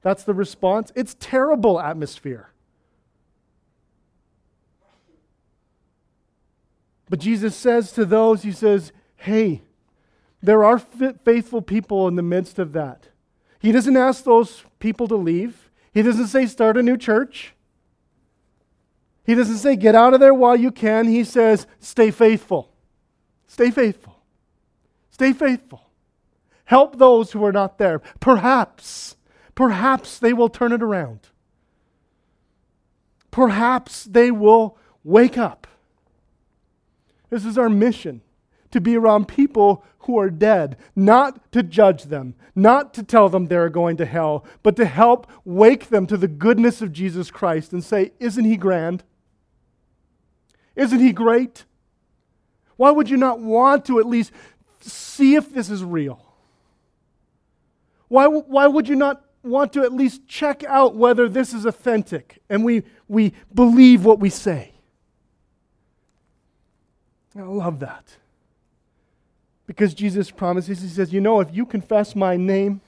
That's 0.00 0.24
the 0.24 0.34
response. 0.34 0.90
It's 0.96 1.14
terrible 1.20 1.78
atmosphere. 1.78 2.48
But 7.10 7.18
Jesus 7.18 7.54
says 7.54 7.92
to 7.92 8.06
those, 8.06 8.42
He 8.42 8.52
says, 8.52 8.90
hey, 9.16 9.62
there 10.42 10.64
are 10.64 10.78
faithful 10.78 11.62
people 11.62 12.08
in 12.08 12.16
the 12.16 12.22
midst 12.22 12.58
of 12.58 12.72
that. 12.72 13.08
He 13.60 13.70
doesn't 13.70 13.96
ask 13.96 14.24
those 14.24 14.64
people 14.80 15.06
to 15.08 15.14
leave. 15.14 15.70
He 15.92 16.02
doesn't 16.02 16.26
say 16.28 16.46
start 16.46 16.76
a 16.76 16.82
new 16.82 16.96
church. 16.96 17.54
He 19.24 19.34
doesn't 19.34 19.58
say 19.58 19.76
get 19.76 19.94
out 19.94 20.14
of 20.14 20.20
there 20.20 20.34
while 20.34 20.56
you 20.56 20.70
can. 20.70 21.06
He 21.06 21.24
says 21.24 21.66
stay 21.78 22.10
faithful. 22.10 22.72
Stay 23.46 23.70
faithful. 23.70 24.16
Stay 25.10 25.32
faithful. 25.32 25.82
Help 26.64 26.98
those 26.98 27.32
who 27.32 27.44
are 27.44 27.52
not 27.52 27.78
there. 27.78 28.00
Perhaps, 28.18 29.16
perhaps 29.54 30.18
they 30.18 30.32
will 30.32 30.48
turn 30.48 30.72
it 30.72 30.82
around. 30.82 31.20
Perhaps 33.30 34.04
they 34.04 34.30
will 34.30 34.78
wake 35.04 35.38
up. 35.38 35.66
This 37.30 37.44
is 37.44 37.56
our 37.56 37.68
mission 37.68 38.22
to 38.70 38.80
be 38.80 38.96
around 38.96 39.28
people 39.28 39.84
who 40.00 40.18
are 40.18 40.30
dead, 40.30 40.76
not 40.96 41.52
to 41.52 41.62
judge 41.62 42.04
them, 42.04 42.34
not 42.54 42.92
to 42.94 43.02
tell 43.02 43.28
them 43.28 43.46
they're 43.46 43.68
going 43.68 43.96
to 43.96 44.04
hell, 44.04 44.44
but 44.62 44.76
to 44.76 44.84
help 44.84 45.30
wake 45.44 45.88
them 45.88 46.06
to 46.06 46.16
the 46.16 46.28
goodness 46.28 46.82
of 46.82 46.92
Jesus 46.92 47.30
Christ 47.30 47.72
and 47.72 47.84
say, 47.84 48.12
Isn't 48.18 48.44
he 48.44 48.56
grand? 48.56 49.04
Isn't 50.76 51.00
he 51.00 51.12
great? 51.12 51.64
Why 52.76 52.90
would 52.90 53.08
you 53.08 53.16
not 53.16 53.40
want 53.40 53.84
to 53.86 53.98
at 53.98 54.06
least 54.06 54.32
see 54.80 55.34
if 55.34 55.52
this 55.52 55.70
is 55.70 55.84
real? 55.84 56.24
Why, 58.08 58.26
why 58.26 58.66
would 58.66 58.88
you 58.88 58.96
not 58.96 59.24
want 59.42 59.72
to 59.72 59.82
at 59.82 59.92
least 59.92 60.26
check 60.26 60.64
out 60.64 60.94
whether 60.94 61.28
this 61.28 61.52
is 61.52 61.64
authentic 61.64 62.42
and 62.48 62.64
we, 62.64 62.82
we 63.08 63.32
believe 63.54 64.04
what 64.04 64.18
we 64.18 64.30
say? 64.30 64.72
I 67.36 67.42
love 67.42 67.80
that. 67.80 68.16
Because 69.66 69.94
Jesus 69.94 70.30
promises, 70.30 70.82
He 70.82 70.88
says, 70.88 71.12
You 71.12 71.20
know, 71.20 71.40
if 71.40 71.48
you 71.54 71.64
confess 71.64 72.14
my 72.14 72.36
name, 72.36 72.80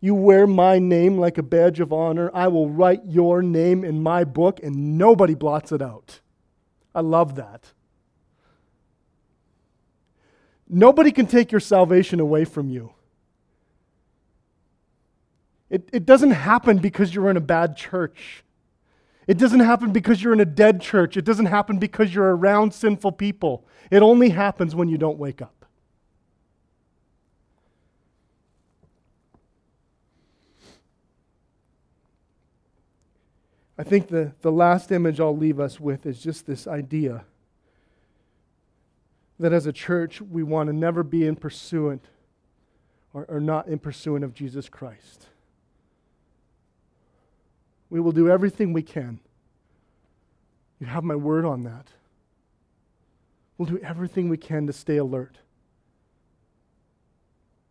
you 0.00 0.14
wear 0.14 0.46
my 0.46 0.78
name 0.78 1.18
like 1.18 1.38
a 1.38 1.42
badge 1.42 1.80
of 1.80 1.92
honor, 1.92 2.30
I 2.32 2.48
will 2.48 2.68
write 2.68 3.02
your 3.04 3.42
name 3.42 3.84
in 3.84 4.02
my 4.02 4.24
book 4.24 4.60
and 4.62 4.98
nobody 4.98 5.34
blots 5.34 5.72
it 5.72 5.82
out. 5.82 6.20
I 6.94 7.00
love 7.00 7.36
that. 7.36 7.72
Nobody 10.68 11.12
can 11.12 11.26
take 11.26 11.50
your 11.50 11.60
salvation 11.60 12.20
away 12.20 12.44
from 12.44 12.68
you. 12.68 12.92
It, 15.70 15.88
it 15.92 16.06
doesn't 16.06 16.30
happen 16.30 16.78
because 16.78 17.14
you're 17.14 17.30
in 17.30 17.36
a 17.36 17.42
bad 17.42 17.76
church. 17.76 18.44
It 19.26 19.36
doesn't 19.36 19.60
happen 19.60 19.92
because 19.92 20.22
you're 20.22 20.32
in 20.32 20.40
a 20.40 20.46
dead 20.46 20.80
church. 20.80 21.16
It 21.16 21.24
doesn't 21.24 21.46
happen 21.46 21.78
because 21.78 22.14
you're 22.14 22.34
around 22.34 22.72
sinful 22.72 23.12
people. 23.12 23.66
It 23.90 24.02
only 24.02 24.30
happens 24.30 24.74
when 24.74 24.88
you 24.88 24.96
don't 24.96 25.18
wake 25.18 25.42
up. 25.42 25.57
I 33.78 33.84
think 33.84 34.08
the, 34.08 34.32
the 34.40 34.50
last 34.50 34.90
image 34.90 35.20
I'll 35.20 35.36
leave 35.36 35.60
us 35.60 35.78
with 35.78 36.04
is 36.04 36.20
just 36.20 36.46
this 36.46 36.66
idea 36.66 37.24
that 39.38 39.52
as 39.52 39.66
a 39.66 39.72
church, 39.72 40.20
we 40.20 40.42
want 40.42 40.66
to 40.66 40.72
never 40.72 41.04
be 41.04 41.24
in 41.24 41.36
pursuant 41.36 42.04
or, 43.14 43.24
or 43.28 43.38
not 43.38 43.68
in 43.68 43.78
pursuant 43.78 44.24
of 44.24 44.34
Jesus 44.34 44.68
Christ. 44.68 45.26
We 47.88 48.00
will 48.00 48.10
do 48.12 48.28
everything 48.28 48.72
we 48.72 48.82
can. 48.82 49.20
You 50.80 50.88
have 50.88 51.04
my 51.04 51.14
word 51.14 51.44
on 51.44 51.62
that. 51.62 51.86
We'll 53.56 53.68
do 53.68 53.78
everything 53.78 54.28
we 54.28 54.36
can 54.36 54.66
to 54.66 54.72
stay 54.72 54.96
alert. 54.96 55.38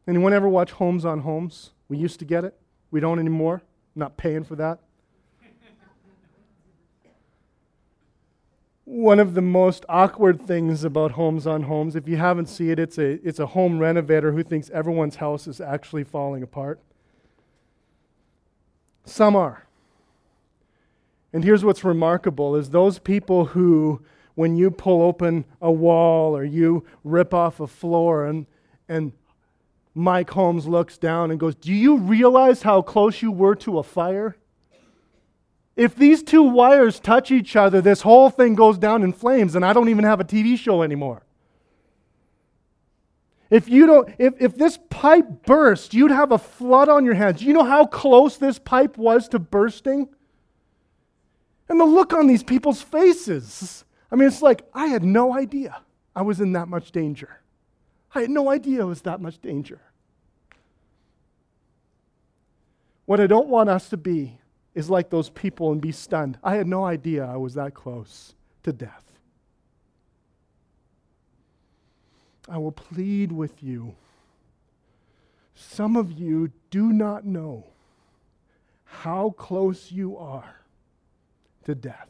Anyone 0.08 0.34
ever 0.34 0.48
watch 0.48 0.72
Holmes 0.72 1.06
on 1.06 1.20
Homes? 1.20 1.72
We 1.90 1.98
used 1.98 2.20
to 2.20 2.26
get 2.26 2.46
it. 2.46 2.58
We 2.92 3.02
don't 3.02 3.20
anymore. 3.20 3.62
I'm 3.96 4.00
not 4.00 4.16
paying 4.16 4.46
for 4.46 4.56
that. 4.56 4.80
One 8.88 9.20
of 9.20 9.34
the 9.34 9.42
most 9.42 9.86
awkward 9.90 10.42
things 10.42 10.86
about 10.86 11.12
Holmes 11.12 11.46
on 11.46 11.64
Homes, 11.64 11.98
if 11.98 12.08
you 12.08 12.16
haven't 12.16 12.46
seen 12.46 12.70
it, 12.70 12.80
it's 12.80 12.98
a, 12.98 13.20
it's 13.28 13.38
a 13.38 13.48
home 13.48 13.80
renovator 13.80 14.32
who 14.32 14.44
thinks 14.44 14.70
everyone's 14.70 15.18
house 15.18 15.46
is 15.46 15.60
actually 15.60 16.06
falling 16.06 16.42
apart. 16.42 16.80
Some 19.04 19.36
are. 19.36 19.66
And 21.34 21.44
here's 21.44 21.66
what's 21.66 21.84
remarkable 21.84 22.56
is 22.56 22.70
those 22.70 22.98
people 22.98 23.48
who 23.48 24.02
when 24.36 24.56
you 24.56 24.72
pull 24.72 25.02
open 25.02 25.44
a 25.62 25.70
wall 25.70 26.38
or 26.38 26.46
you 26.46 26.86
rip 27.04 27.34
off 27.34 27.60
a 27.60 27.68
floor 27.68 28.26
and 28.26 28.46
and 28.88 29.12
Mike 29.94 30.30
Holmes 30.30 30.66
looks 30.66 30.98
down 30.98 31.30
and 31.30 31.38
goes, 31.38 31.56
Do 31.56 31.74
you 31.74 31.98
realize 31.98 32.62
how 32.62 32.82
close 32.82 33.22
you 33.22 33.34
were 33.34 33.56
to 33.56 33.80
a 33.80 33.84
fire? 33.84 34.38
If 35.78 35.96
these 35.96 36.24
two 36.24 36.42
wires 36.42 37.00
touch 37.00 37.30
each 37.30 37.56
other, 37.56 37.82
this 37.82 38.02
whole 38.02 38.32
thing 38.32 38.56
goes 38.56 38.80
down 38.80 39.04
in 39.04 39.14
flames, 39.14 39.56
and 39.56 39.64
I 39.64 39.74
don't 39.74 39.90
even 39.90 40.04
have 40.06 40.20
a 40.20 40.24
TV 40.24 40.58
show 40.58 40.82
anymore. 40.82 41.22
If 43.52 43.70
you 43.70 43.86
don't, 43.86 44.10
if, 44.18 44.34
if 44.42 44.58
this 44.58 44.80
pipe 44.90 45.46
burst, 45.46 45.94
you'd 45.94 46.12
have 46.12 46.32
a 46.32 46.40
flood 46.40 46.90
on 46.90 47.06
your 47.06 47.14
hands. 47.14 47.44
You 47.44 47.54
know 47.54 47.64
how 47.64 47.86
close 47.86 48.38
this 48.38 48.58
pipe 48.58 48.98
was 48.98 49.30
to 49.30 49.40
bursting? 49.40 50.10
And 51.70 51.80
the 51.80 51.86
look 51.86 52.12
on 52.12 52.26
these 52.26 52.44
people's 52.44 52.82
faces. 52.82 53.86
I 54.12 54.16
mean, 54.16 54.28
it's 54.28 54.42
like, 54.42 54.64
I 54.74 54.88
had 54.88 55.04
no 55.04 55.38
idea 55.38 55.82
I 56.16 56.24
was 56.24 56.42
in 56.42 56.54
that 56.54 56.68
much 56.68 56.92
danger. 56.92 57.42
I 58.16 58.22
had 58.22 58.32
no 58.32 58.50
idea 58.50 58.82
it 58.82 58.86
was 58.86 59.04
that 59.04 59.22
much 59.22 59.40
danger. 59.40 59.80
What 63.06 63.22
I 63.22 63.28
don't 63.28 63.48
want 63.48 63.70
us 63.70 63.90
to 63.90 63.98
be 63.98 64.40
is 64.78 64.92
like 64.92 65.10
those 65.10 65.32
people 65.32 65.72
and 65.72 65.82
be 65.82 65.92
stunned. 65.92 66.38
I 66.44 66.56
had 66.56 66.68
no 66.68 66.86
idea 66.86 67.26
I 67.26 67.36
was 67.36 67.56
that 67.56 67.74
close 67.74 68.36
to 68.62 68.72
death. 68.72 69.06
I 72.48 72.60
will 72.60 72.72
plead 72.72 73.32
with 73.32 73.64
you. 73.64 73.96
Some 75.56 75.96
of 75.96 76.12
you 76.12 76.52
do 76.70 76.94
not 76.94 77.26
know 77.26 77.66
how 78.84 79.32
close 79.32 79.92
you 79.92 80.16
are 80.16 80.62
to 81.66 81.74
death. 81.74 82.10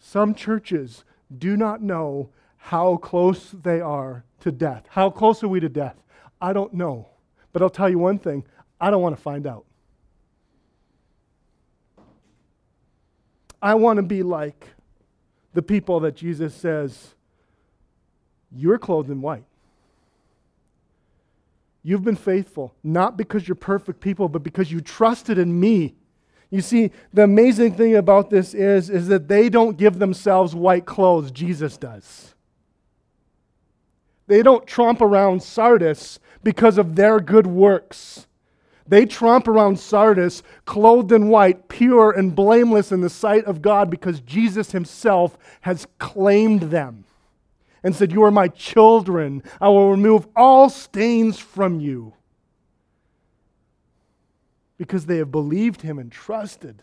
Some 0.00 0.34
churches 0.34 1.04
do 1.38 1.56
not 1.56 1.80
know 1.80 2.30
how 2.56 2.96
close 2.96 3.52
they 3.52 3.80
are 3.80 4.24
to 4.40 4.50
death. 4.50 4.86
How 4.88 5.08
close 5.08 5.44
are 5.44 5.48
we 5.48 5.60
to 5.60 5.68
death? 5.68 6.02
I 6.40 6.52
don't 6.52 6.74
know. 6.74 7.10
But 7.52 7.62
I'll 7.62 7.70
tell 7.70 7.88
you 7.88 8.00
one 8.00 8.18
thing 8.18 8.44
I 8.80 8.90
don't 8.90 9.02
want 9.02 9.16
to 9.16 9.22
find 9.22 9.46
out. 9.46 9.64
I 13.60 13.74
want 13.74 13.96
to 13.96 14.02
be 14.02 14.22
like 14.22 14.68
the 15.54 15.62
people 15.62 16.00
that 16.00 16.14
Jesus 16.14 16.54
says, 16.54 17.14
You're 18.52 18.78
clothed 18.78 19.10
in 19.10 19.20
white. 19.20 19.44
You've 21.82 22.04
been 22.04 22.16
faithful, 22.16 22.74
not 22.84 23.16
because 23.16 23.48
you're 23.48 23.54
perfect 23.54 24.00
people, 24.00 24.28
but 24.28 24.42
because 24.42 24.70
you 24.70 24.80
trusted 24.80 25.38
in 25.38 25.58
me. 25.58 25.94
You 26.50 26.60
see, 26.60 26.92
the 27.12 27.24
amazing 27.24 27.74
thing 27.74 27.96
about 27.96 28.30
this 28.30 28.54
is, 28.54 28.90
is 28.90 29.08
that 29.08 29.28
they 29.28 29.48
don't 29.48 29.76
give 29.76 29.98
themselves 29.98 30.54
white 30.54 30.86
clothes, 30.86 31.30
Jesus 31.30 31.76
does. 31.76 32.34
They 34.28 34.42
don't 34.42 34.66
tromp 34.66 35.00
around 35.00 35.42
Sardis 35.42 36.20
because 36.42 36.78
of 36.78 36.94
their 36.94 37.20
good 37.20 37.46
works. 37.46 38.27
They 38.88 39.04
tromp 39.04 39.46
around 39.46 39.78
Sardis 39.78 40.42
clothed 40.64 41.12
in 41.12 41.28
white, 41.28 41.68
pure 41.68 42.10
and 42.10 42.34
blameless 42.34 42.90
in 42.90 43.02
the 43.02 43.10
sight 43.10 43.44
of 43.44 43.60
God 43.60 43.90
because 43.90 44.20
Jesus 44.20 44.72
himself 44.72 45.36
has 45.60 45.86
claimed 45.98 46.62
them 46.62 47.04
and 47.82 47.94
said, 47.94 48.12
You 48.12 48.24
are 48.24 48.30
my 48.30 48.48
children. 48.48 49.42
I 49.60 49.68
will 49.68 49.90
remove 49.90 50.26
all 50.34 50.70
stains 50.70 51.38
from 51.38 51.80
you. 51.80 52.14
Because 54.78 55.06
they 55.06 55.18
have 55.18 55.30
believed 55.30 55.82
him 55.82 55.98
and 55.98 56.10
trusted 56.10 56.82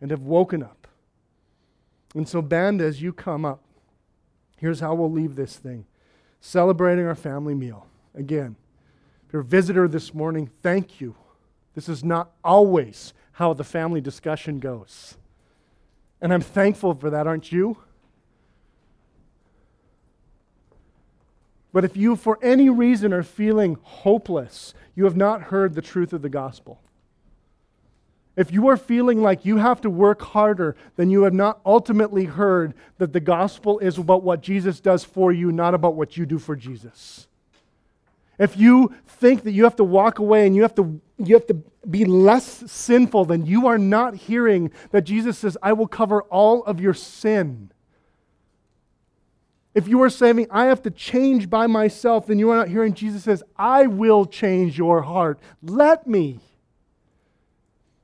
and 0.00 0.10
have 0.10 0.22
woken 0.22 0.62
up. 0.62 0.86
And 2.14 2.28
so, 2.28 2.40
band, 2.40 2.80
as 2.80 3.02
you 3.02 3.12
come 3.12 3.44
up, 3.44 3.60
here's 4.56 4.80
how 4.80 4.94
we'll 4.94 5.10
leave 5.10 5.36
this 5.36 5.56
thing 5.56 5.84
celebrating 6.40 7.04
our 7.04 7.16
family 7.16 7.54
meal. 7.54 7.86
Again, 8.14 8.56
if 9.28 9.34
you're 9.34 9.42
a 9.42 9.44
visitor 9.44 9.86
this 9.86 10.14
morning, 10.14 10.48
thank 10.62 11.02
you. 11.02 11.14
This 11.74 11.86
is 11.86 12.02
not 12.02 12.30
always 12.42 13.12
how 13.32 13.52
the 13.52 13.62
family 13.62 14.00
discussion 14.00 14.58
goes. 14.58 15.18
And 16.22 16.32
I'm 16.32 16.40
thankful 16.40 16.94
for 16.94 17.10
that, 17.10 17.26
aren't 17.26 17.52
you? 17.52 17.76
But 21.74 21.84
if 21.84 21.94
you, 21.94 22.16
for 22.16 22.38
any 22.40 22.70
reason, 22.70 23.12
are 23.12 23.22
feeling 23.22 23.76
hopeless, 23.82 24.72
you 24.94 25.04
have 25.04 25.16
not 25.16 25.42
heard 25.42 25.74
the 25.74 25.82
truth 25.82 26.14
of 26.14 26.22
the 26.22 26.30
gospel. 26.30 26.80
If 28.34 28.50
you 28.50 28.68
are 28.68 28.78
feeling 28.78 29.20
like 29.20 29.44
you 29.44 29.58
have 29.58 29.82
to 29.82 29.90
work 29.90 30.22
harder, 30.22 30.74
then 30.96 31.10
you 31.10 31.24
have 31.24 31.34
not 31.34 31.60
ultimately 31.66 32.24
heard 32.24 32.72
that 32.96 33.12
the 33.12 33.20
gospel 33.20 33.78
is 33.80 33.98
about 33.98 34.22
what 34.22 34.40
Jesus 34.40 34.80
does 34.80 35.04
for 35.04 35.32
you, 35.32 35.52
not 35.52 35.74
about 35.74 35.96
what 35.96 36.16
you 36.16 36.24
do 36.24 36.38
for 36.38 36.56
Jesus. 36.56 37.27
If 38.38 38.56
you 38.56 38.94
think 39.06 39.42
that 39.44 39.52
you 39.52 39.64
have 39.64 39.76
to 39.76 39.84
walk 39.84 40.18
away 40.18 40.46
and 40.46 40.54
you 40.54 40.62
have 40.62 40.74
to, 40.76 41.00
you 41.18 41.34
have 41.34 41.46
to 41.48 41.54
be 41.88 42.04
less 42.04 42.70
sinful, 42.70 43.24
then 43.26 43.46
you 43.46 43.66
are 43.66 43.78
not 43.78 44.14
hearing 44.14 44.70
that 44.90 45.02
Jesus 45.02 45.38
says, 45.38 45.56
I 45.62 45.72
will 45.72 45.88
cover 45.88 46.22
all 46.22 46.62
of 46.64 46.80
your 46.80 46.94
sin. 46.94 47.72
If 49.74 49.86
you 49.86 50.02
are 50.02 50.10
saying, 50.10 50.46
I 50.50 50.66
have 50.66 50.82
to 50.82 50.90
change 50.90 51.50
by 51.50 51.66
myself, 51.66 52.26
then 52.26 52.38
you 52.38 52.50
are 52.50 52.56
not 52.56 52.68
hearing 52.68 52.94
Jesus 52.94 53.24
says, 53.24 53.42
I 53.56 53.86
will 53.86 54.24
change 54.24 54.78
your 54.78 55.02
heart. 55.02 55.38
Let 55.62 56.06
me. 56.06 56.40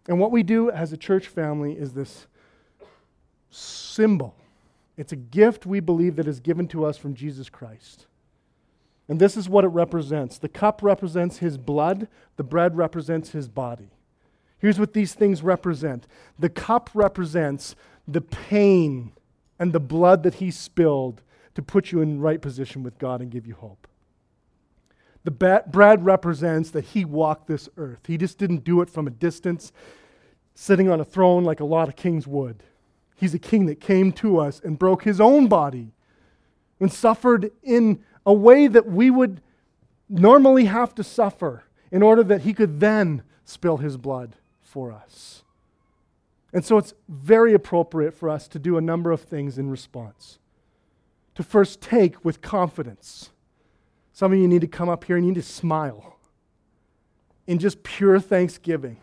And 0.08 0.20
what 0.20 0.30
we 0.30 0.42
do 0.42 0.70
as 0.70 0.92
a 0.92 0.96
church 0.96 1.26
family 1.26 1.72
is 1.72 1.92
this 1.92 2.26
symbol. 3.50 4.34
It's 4.96 5.12
a 5.12 5.16
gift 5.16 5.66
we 5.66 5.80
believe 5.80 6.16
that 6.16 6.28
is 6.28 6.40
given 6.40 6.68
to 6.68 6.84
us 6.84 6.96
from 6.96 7.14
Jesus 7.14 7.48
Christ. 7.48 8.06
And 9.08 9.20
this 9.20 9.36
is 9.36 9.48
what 9.48 9.64
it 9.64 9.68
represents 9.68 10.38
the 10.38 10.48
cup 10.48 10.82
represents 10.82 11.38
his 11.38 11.58
blood, 11.58 12.08
the 12.36 12.44
bread 12.44 12.76
represents 12.76 13.30
his 13.30 13.48
body. 13.48 13.90
Here's 14.58 14.78
what 14.78 14.94
these 14.94 15.14
things 15.14 15.42
represent 15.42 16.06
the 16.38 16.48
cup 16.48 16.90
represents 16.94 17.76
the 18.08 18.20
pain 18.20 19.12
and 19.58 19.72
the 19.72 19.80
blood 19.80 20.22
that 20.22 20.34
he 20.34 20.50
spilled 20.50 21.22
to 21.54 21.62
put 21.62 21.92
you 21.92 22.00
in 22.00 22.20
right 22.20 22.40
position 22.40 22.82
with 22.82 22.98
God 22.98 23.20
and 23.20 23.30
give 23.30 23.46
you 23.46 23.54
hope. 23.54 23.86
The 25.24 25.30
bread 25.30 26.04
represents 26.04 26.70
that 26.70 26.84
he 26.84 27.04
walked 27.04 27.46
this 27.46 27.68
earth. 27.78 28.00
He 28.06 28.18
just 28.18 28.36
didn't 28.36 28.64
do 28.64 28.82
it 28.82 28.90
from 28.90 29.06
a 29.06 29.10
distance, 29.10 29.72
sitting 30.54 30.90
on 30.90 31.00
a 31.00 31.04
throne 31.04 31.44
like 31.44 31.60
a 31.60 31.64
lot 31.64 31.88
of 31.88 31.96
kings 31.96 32.26
would. 32.26 32.62
He's 33.16 33.32
a 33.32 33.38
king 33.38 33.64
that 33.66 33.80
came 33.80 34.12
to 34.12 34.38
us 34.38 34.60
and 34.62 34.78
broke 34.78 35.04
his 35.04 35.20
own 35.20 35.46
body 35.46 35.92
and 36.78 36.92
suffered 36.92 37.52
in 37.62 38.04
a 38.26 38.32
way 38.32 38.66
that 38.66 38.86
we 38.86 39.10
would 39.10 39.40
normally 40.08 40.66
have 40.66 40.94
to 40.94 41.04
suffer 41.04 41.64
in 41.90 42.02
order 42.02 42.22
that 42.22 42.42
he 42.42 42.54
could 42.54 42.80
then 42.80 43.22
spill 43.44 43.78
his 43.78 43.96
blood 43.96 44.36
for 44.60 44.92
us. 44.92 45.42
And 46.52 46.64
so 46.64 46.78
it's 46.78 46.94
very 47.08 47.52
appropriate 47.52 48.14
for 48.14 48.28
us 48.28 48.46
to 48.48 48.58
do 48.58 48.76
a 48.76 48.80
number 48.80 49.10
of 49.10 49.20
things 49.20 49.58
in 49.58 49.70
response 49.70 50.38
to 51.34 51.42
first 51.42 51.80
take 51.80 52.24
with 52.24 52.40
confidence. 52.40 53.30
Some 54.12 54.32
of 54.32 54.38
you 54.38 54.46
need 54.46 54.60
to 54.60 54.68
come 54.68 54.88
up 54.88 55.04
here 55.04 55.16
and 55.16 55.26
you 55.26 55.32
need 55.32 55.40
to 55.40 55.46
smile 55.46 56.16
in 57.46 57.58
just 57.58 57.82
pure 57.82 58.20
thanksgiving 58.20 58.98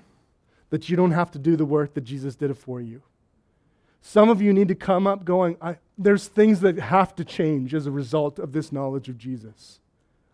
that 0.70 0.90
you 0.90 0.96
don't 0.96 1.12
have 1.12 1.30
to 1.32 1.40
do 1.40 1.58
the 1.58 1.66
work 1.66 1.94
that 1.94 2.02
Jesus 2.02 2.36
did 2.36 2.50
it 2.50 2.58
for 2.58 2.80
you. 2.80 3.02
Some 4.02 4.30
of 4.30 4.42
you 4.42 4.54
need 4.54 4.70
to 4.70 4.76
come 4.76 5.06
up 5.06 5.26
going, 5.26 5.58
there's 6.02 6.28
things 6.28 6.62
that 6.62 6.78
have 6.78 7.16
to 7.16 7.26
change 7.26 7.74
as 7.74 7.86
a 7.86 7.92
result 7.92 8.40
of 8.40 8.52
this 8.52 8.72
knowledge 8.72 9.10
of 9.10 9.18
Jesus. 9.18 9.80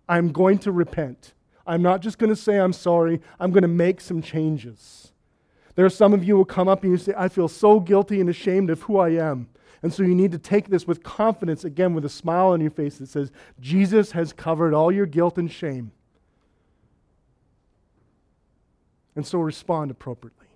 I'm 0.08 0.32
going 0.32 0.60
to 0.60 0.72
repent. 0.72 1.34
I'm 1.66 1.82
not 1.82 2.02
just 2.02 2.18
going 2.18 2.30
to 2.30 2.36
say 2.36 2.58
I'm 2.58 2.74
sorry, 2.74 3.22
I'm 3.40 3.52
going 3.52 3.64
to 3.64 3.68
make 3.68 4.00
some 4.00 4.22
changes. 4.22 5.12
There 5.76 5.86
are 5.86 5.90
some 5.90 6.14
of 6.14 6.24
you 6.24 6.38
who 6.38 6.46
come 6.46 6.68
up 6.68 6.84
and 6.84 6.92
you 6.92 6.98
say, 6.98 7.14
I 7.16 7.28
feel 7.28 7.48
so 7.48 7.80
guilty 7.80 8.20
and 8.22 8.30
ashamed 8.30 8.70
of 8.70 8.82
who 8.84 8.98
I 8.98 9.10
am. 9.10 9.50
And 9.84 9.94
so 9.94 10.02
you 10.02 10.16
need 10.16 10.32
to 10.32 10.40
take 10.40 10.70
this 10.70 10.88
with 10.88 11.04
confidence, 11.04 11.64
again, 11.64 11.94
with 11.94 12.04
a 12.04 12.10
smile 12.10 12.48
on 12.48 12.62
your 12.62 12.72
face 12.72 12.98
that 12.98 13.10
says, 13.10 13.32
Jesus 13.60 14.12
has 14.12 14.34
covered 14.34 14.74
all 14.74 14.92
your 14.92 15.06
guilt 15.06 15.38
and 15.38 15.52
shame. 15.52 15.92
And 19.16 19.28
so 19.28 19.40
respond 19.40 19.92
appropriately. 19.92 20.47